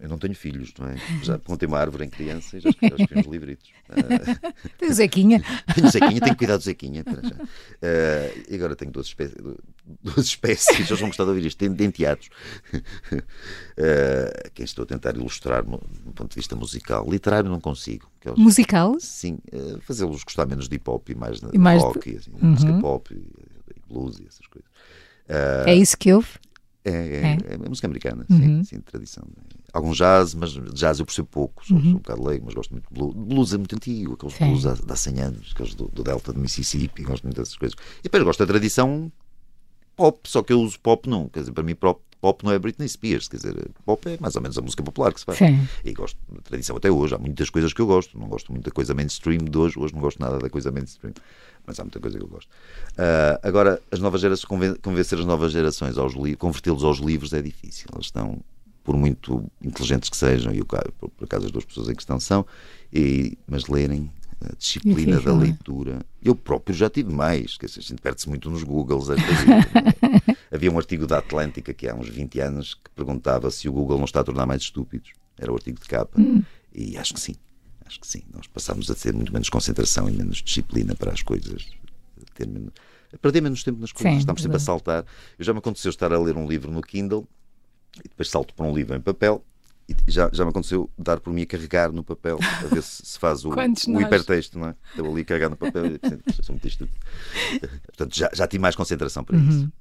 Eu 0.00 0.08
não 0.08 0.16
tenho 0.16 0.34
filhos, 0.34 0.72
não 0.78 0.88
é? 0.88 0.96
Já 1.22 1.36
plantei 1.38 1.68
uma 1.68 1.78
árvore 1.78 2.06
em 2.06 2.08
criança 2.08 2.56
e 2.56 2.60
já 2.60 2.70
escrevi, 2.70 3.20
uns 3.20 3.26
livritos. 3.26 3.70
Uh, 3.90 4.52
tem 4.78 4.88
o 4.88 4.94
Zequinha. 4.94 5.42
Tenho 5.74 5.86
o 5.86 5.90
Zequinha, 5.90 6.20
tenho 6.20 6.32
que 6.32 6.38
cuidar 6.38 6.56
do 6.56 6.62
Zequinha. 6.62 7.02
Uh, 7.02 8.44
e 8.48 8.54
agora 8.54 8.74
tenho 8.74 8.90
duas 8.90 9.06
espécies, 9.06 9.36
duas 10.02 10.24
espécies, 10.24 10.88
eles 10.88 10.98
vão 10.98 11.10
gostar 11.10 11.24
de 11.24 11.28
ouvir 11.28 11.44
isto, 11.44 11.58
tenho 11.58 11.74
denteados. 11.74 12.30
Uh, 12.72 14.50
quem 14.54 14.64
estou 14.64 14.84
a 14.84 14.86
tentar 14.86 15.14
ilustrar 15.14 15.62
do 15.62 15.78
ponto 16.14 16.30
de 16.30 16.36
vista 16.36 16.56
musical. 16.56 17.06
Literário 17.10 17.50
não 17.50 17.60
consigo. 17.60 18.10
Eles, 18.24 18.38
musical? 18.38 18.96
Sim, 18.98 19.38
uh, 19.52 19.78
fazê-los 19.82 20.24
gostar 20.24 20.46
menos 20.46 20.70
de 20.70 20.76
hip 20.76 20.88
hop 20.88 21.06
e 21.10 21.14
mais 21.14 21.40
de 21.40 21.48
e 21.52 21.58
mais 21.58 21.82
rock, 21.82 22.10
de... 22.10 22.16
assim, 22.16 22.30
uhum. 22.30 22.50
música 22.50 22.72
pop 22.80 23.14
e, 23.14 23.18
e 23.18 23.92
blues 23.92 24.18
e 24.18 24.26
essas 24.26 24.46
coisas. 24.46 24.70
é 25.66 25.74
isso 25.74 25.98
que 25.98 26.14
houve? 26.14 26.45
É, 26.86 26.90
é, 26.90 27.38
é? 27.50 27.54
é 27.54 27.68
música 27.68 27.88
americana, 27.88 28.24
uhum. 28.30 28.62
sim, 28.62 28.64
sim, 28.64 28.80
tradição. 28.80 29.24
Algum 29.72 29.90
jazz, 29.90 30.34
mas 30.34 30.52
jazz 30.72 31.00
eu 31.00 31.04
percebo 31.04 31.26
pouco, 31.26 31.66
sou, 31.66 31.76
uhum. 31.76 31.82
sou 31.82 31.90
um 31.94 31.96
bocado 31.96 32.24
leigo, 32.24 32.44
mas 32.46 32.54
gosto 32.54 32.70
muito 32.70 32.86
de 32.88 32.94
blues. 32.94 33.14
Blues 33.14 33.52
é 33.52 33.58
muito 33.58 33.74
antigo, 33.74 34.14
aqueles 34.14 34.34
sim. 34.36 34.44
blues 34.46 34.66
há, 34.66 34.76
há 34.88 34.96
100 34.96 35.20
anos, 35.20 35.50
aqueles 35.52 35.74
do, 35.74 35.88
do 35.88 36.04
Delta 36.04 36.32
de 36.32 36.38
Mississippi, 36.38 37.02
gosto 37.02 37.24
muito 37.24 37.36
dessas 37.36 37.56
coisas. 37.56 37.76
E 37.98 38.02
depois 38.04 38.22
gosto 38.22 38.38
da 38.38 38.46
tradição 38.46 39.10
pop, 39.96 40.20
só 40.28 40.42
que 40.42 40.52
eu 40.52 40.60
uso 40.60 40.78
pop 40.78 41.08
não, 41.08 41.28
quer 41.28 41.40
dizer, 41.40 41.52
para 41.52 41.64
mim 41.64 41.74
pop, 41.74 42.00
pop 42.26 42.44
não 42.44 42.50
é 42.50 42.58
Britney 42.58 42.88
Spears, 42.88 43.28
quer 43.28 43.36
dizer, 43.36 43.70
pop 43.84 44.08
é 44.08 44.18
mais 44.20 44.34
ou 44.34 44.42
menos 44.42 44.58
a 44.58 44.60
música 44.60 44.82
popular 44.82 45.12
que 45.12 45.20
se 45.20 45.26
faz. 45.26 45.38
Sim. 45.38 45.60
E 45.84 45.92
gosto 45.92 46.18
da 46.28 46.40
tradição 46.40 46.76
até 46.76 46.90
hoje, 46.90 47.14
há 47.14 47.18
muitas 47.18 47.48
coisas 47.50 47.72
que 47.72 47.80
eu 47.80 47.86
gosto, 47.86 48.18
não 48.18 48.26
gosto 48.26 48.50
muito 48.50 48.64
da 48.64 48.72
coisa 48.72 48.94
mainstream 48.94 49.38
de 49.38 49.56
hoje, 49.56 49.78
hoje 49.78 49.94
não 49.94 50.00
gosto 50.00 50.18
nada 50.18 50.36
da 50.40 50.50
coisa 50.50 50.72
mainstream 50.72 51.14
mas 51.64 51.80
há 51.80 51.84
muita 51.84 51.98
coisa 51.98 52.16
que 52.16 52.24
eu 52.24 52.28
gosto. 52.28 52.48
Uh, 52.92 53.38
agora, 53.42 53.82
as 53.90 53.98
novas 53.98 54.20
gerações, 54.20 54.78
convencer 54.80 55.18
as 55.18 55.24
novas 55.24 55.50
gerações 55.50 55.98
aos 55.98 56.14
convertê-los 56.38 56.84
aos 56.84 56.98
livros 56.98 57.32
é 57.32 57.42
difícil. 57.42 57.88
Eles 57.92 58.06
estão, 58.06 58.38
por 58.84 58.96
muito 58.96 59.44
inteligentes 59.60 60.08
que 60.08 60.16
sejam, 60.16 60.54
e 60.54 60.62
por, 60.64 61.10
por 61.10 61.24
acaso 61.24 61.46
as 61.46 61.50
duas 61.50 61.64
pessoas 61.64 61.88
em 61.88 61.94
questão 61.96 62.20
são, 62.20 62.46
e, 62.92 63.36
mas 63.48 63.66
lerem 63.66 64.12
a 64.40 64.54
disciplina 64.56 65.20
da 65.20 65.30
é? 65.30 65.34
leitura. 65.34 65.98
Eu 66.22 66.34
próprio 66.34 66.76
já 66.76 66.90
tive 66.90 67.12
mais, 67.12 67.56
que 67.56 67.66
a 67.66 67.68
gente 67.68 68.00
perde-se 68.00 68.28
muito 68.28 68.50
nos 68.50 68.62
Googles. 68.62 69.08
É? 69.10 69.16
Havia 70.54 70.70
um 70.70 70.78
artigo 70.78 71.06
da 71.06 71.18
Atlântica 71.18 71.72
que 71.72 71.88
há 71.88 71.94
uns 71.94 72.08
20 72.08 72.40
anos 72.40 72.74
que 72.74 72.90
perguntava 72.94 73.50
se 73.50 73.68
o 73.68 73.72
Google 73.72 73.98
não 73.98 74.04
está 74.04 74.20
a 74.20 74.24
tornar 74.24 74.46
mais 74.46 74.62
estúpidos. 74.62 75.12
Era 75.38 75.50
o 75.50 75.54
artigo 75.54 75.80
de 75.80 75.86
capa. 75.86 76.20
Hum. 76.20 76.42
E 76.74 76.96
acho 76.96 77.14
que 77.14 77.20
sim. 77.20 77.34
Acho 77.84 78.00
que 78.00 78.06
sim. 78.06 78.22
Nós 78.34 78.46
passamos 78.46 78.90
a 78.90 78.94
ter 78.94 79.14
muito 79.14 79.32
menos 79.32 79.48
concentração 79.48 80.08
e 80.08 80.12
menos 80.12 80.38
disciplina 80.38 80.94
para 80.94 81.12
as 81.12 81.22
coisas. 81.22 81.66
Ter 82.34 82.46
menos, 82.46 82.72
a 83.12 83.18
perder 83.18 83.40
menos 83.40 83.62
tempo 83.62 83.80
nas 83.80 83.92
coisas. 83.92 84.12
Sim, 84.12 84.18
Estamos 84.18 84.42
sempre 84.42 84.56
a 84.56 84.60
saltar. 84.60 85.04
Eu 85.38 85.44
já 85.44 85.52
me 85.52 85.58
aconteceu 85.58 85.90
estar 85.90 86.12
a 86.12 86.18
ler 86.18 86.36
um 86.36 86.46
livro 86.46 86.70
no 86.70 86.82
Kindle 86.82 87.26
e 87.98 88.08
depois 88.08 88.28
salto 88.28 88.54
para 88.54 88.66
um 88.66 88.74
livro 88.74 88.94
em 88.94 89.00
papel 89.00 89.42
já, 90.06 90.30
já 90.32 90.44
me 90.44 90.50
aconteceu 90.50 90.90
dar 90.98 91.20
por 91.20 91.32
mim 91.32 91.42
a 91.42 91.46
carregar 91.46 91.92
no 91.92 92.02
papel 92.02 92.38
a 92.42 92.66
ver 92.66 92.82
se, 92.82 93.04
se 93.04 93.18
faz 93.18 93.44
o, 93.44 93.50
o 93.54 94.00
hipertexto, 94.00 94.58
não 94.58 94.68
é? 94.68 94.74
Estou 94.90 95.10
ali 95.10 95.22
a 95.22 95.24
carregar 95.24 95.50
no 95.50 95.56
papel 95.56 95.86
e 95.86 96.00
sou 96.42 96.54
muito. 96.54 96.88
Portanto, 97.86 98.16
já, 98.16 98.30
já 98.32 98.46
tive 98.46 98.60
mais 98.60 98.74
concentração 98.74 99.24
para 99.24 99.36
uhum. 99.36 99.48
isso. 99.48 99.72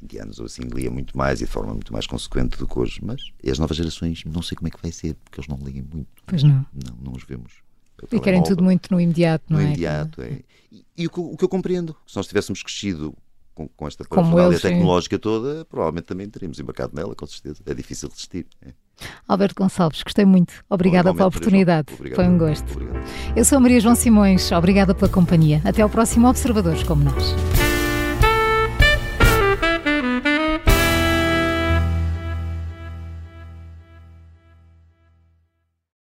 20 0.00 0.18
anos 0.18 0.38
ou 0.38 0.46
assim, 0.46 0.62
lia 0.62 0.90
muito 0.90 1.16
mais 1.16 1.40
e 1.40 1.44
de 1.44 1.50
forma 1.50 1.74
muito 1.74 1.92
mais 1.92 2.06
consequente 2.06 2.56
do 2.56 2.66
que 2.66 2.78
hoje. 2.78 3.00
Mas 3.02 3.32
as 3.48 3.58
novas 3.58 3.76
gerações, 3.76 4.24
não 4.24 4.42
sei 4.42 4.56
como 4.56 4.68
é 4.68 4.70
que 4.70 4.80
vai 4.80 4.92
ser, 4.92 5.14
porque 5.24 5.40
eles 5.40 5.48
não 5.48 5.58
ligam 5.58 5.84
muito. 5.92 6.08
Pois 6.24 6.42
não. 6.42 6.64
Não, 6.72 6.96
não 7.02 7.12
os 7.12 7.24
vemos. 7.24 7.52
E 8.12 8.20
querem 8.20 8.42
tudo 8.44 8.62
muito 8.62 8.92
no 8.92 9.00
imediato, 9.00 9.44
não 9.48 9.58
no 9.58 9.62
é? 9.62 9.66
No 9.66 9.70
imediato, 9.72 10.22
é. 10.22 10.40
E, 10.70 10.84
e 10.96 11.06
o, 11.06 11.10
que, 11.10 11.18
o, 11.18 11.36
que, 11.36 11.44
eu 11.44 11.48
compreendo, 11.48 11.96
se 12.06 12.14
nós 12.16 12.28
tivéssemos 12.28 12.62
crescido 12.62 13.12
com, 13.54 13.66
com 13.66 13.88
esta 13.88 14.04
parafernália 14.04 14.60
tecnológica 14.60 15.16
sim. 15.16 15.20
toda, 15.20 15.64
provavelmente 15.64 16.04
também 16.04 16.28
teríamos 16.28 16.60
embarcado 16.60 16.94
nela, 16.94 17.16
com 17.16 17.26
certeza. 17.26 17.60
É 17.66 17.74
difícil 17.74 18.08
resistir. 18.08 18.46
É. 18.62 18.72
Alberto 19.26 19.62
Gonçalves, 19.62 20.02
gostei 20.02 20.24
muito. 20.24 20.52
Obrigada 20.68 21.12
pela 21.14 21.28
oportunidade. 21.28 21.92
Foi 22.14 22.26
um 22.26 22.38
gosto. 22.38 22.70
Obrigado. 22.72 23.04
Eu 23.36 23.44
sou 23.44 23.60
Maria 23.60 23.80
João 23.80 23.94
Simões. 23.94 24.50
Obrigada 24.52 24.94
pela 24.94 25.10
companhia. 25.10 25.60
Até 25.64 25.82
ao 25.82 25.88
próximo 25.88 26.28
Observadores 26.28 26.82
como 26.82 27.04
nós. 27.04 27.34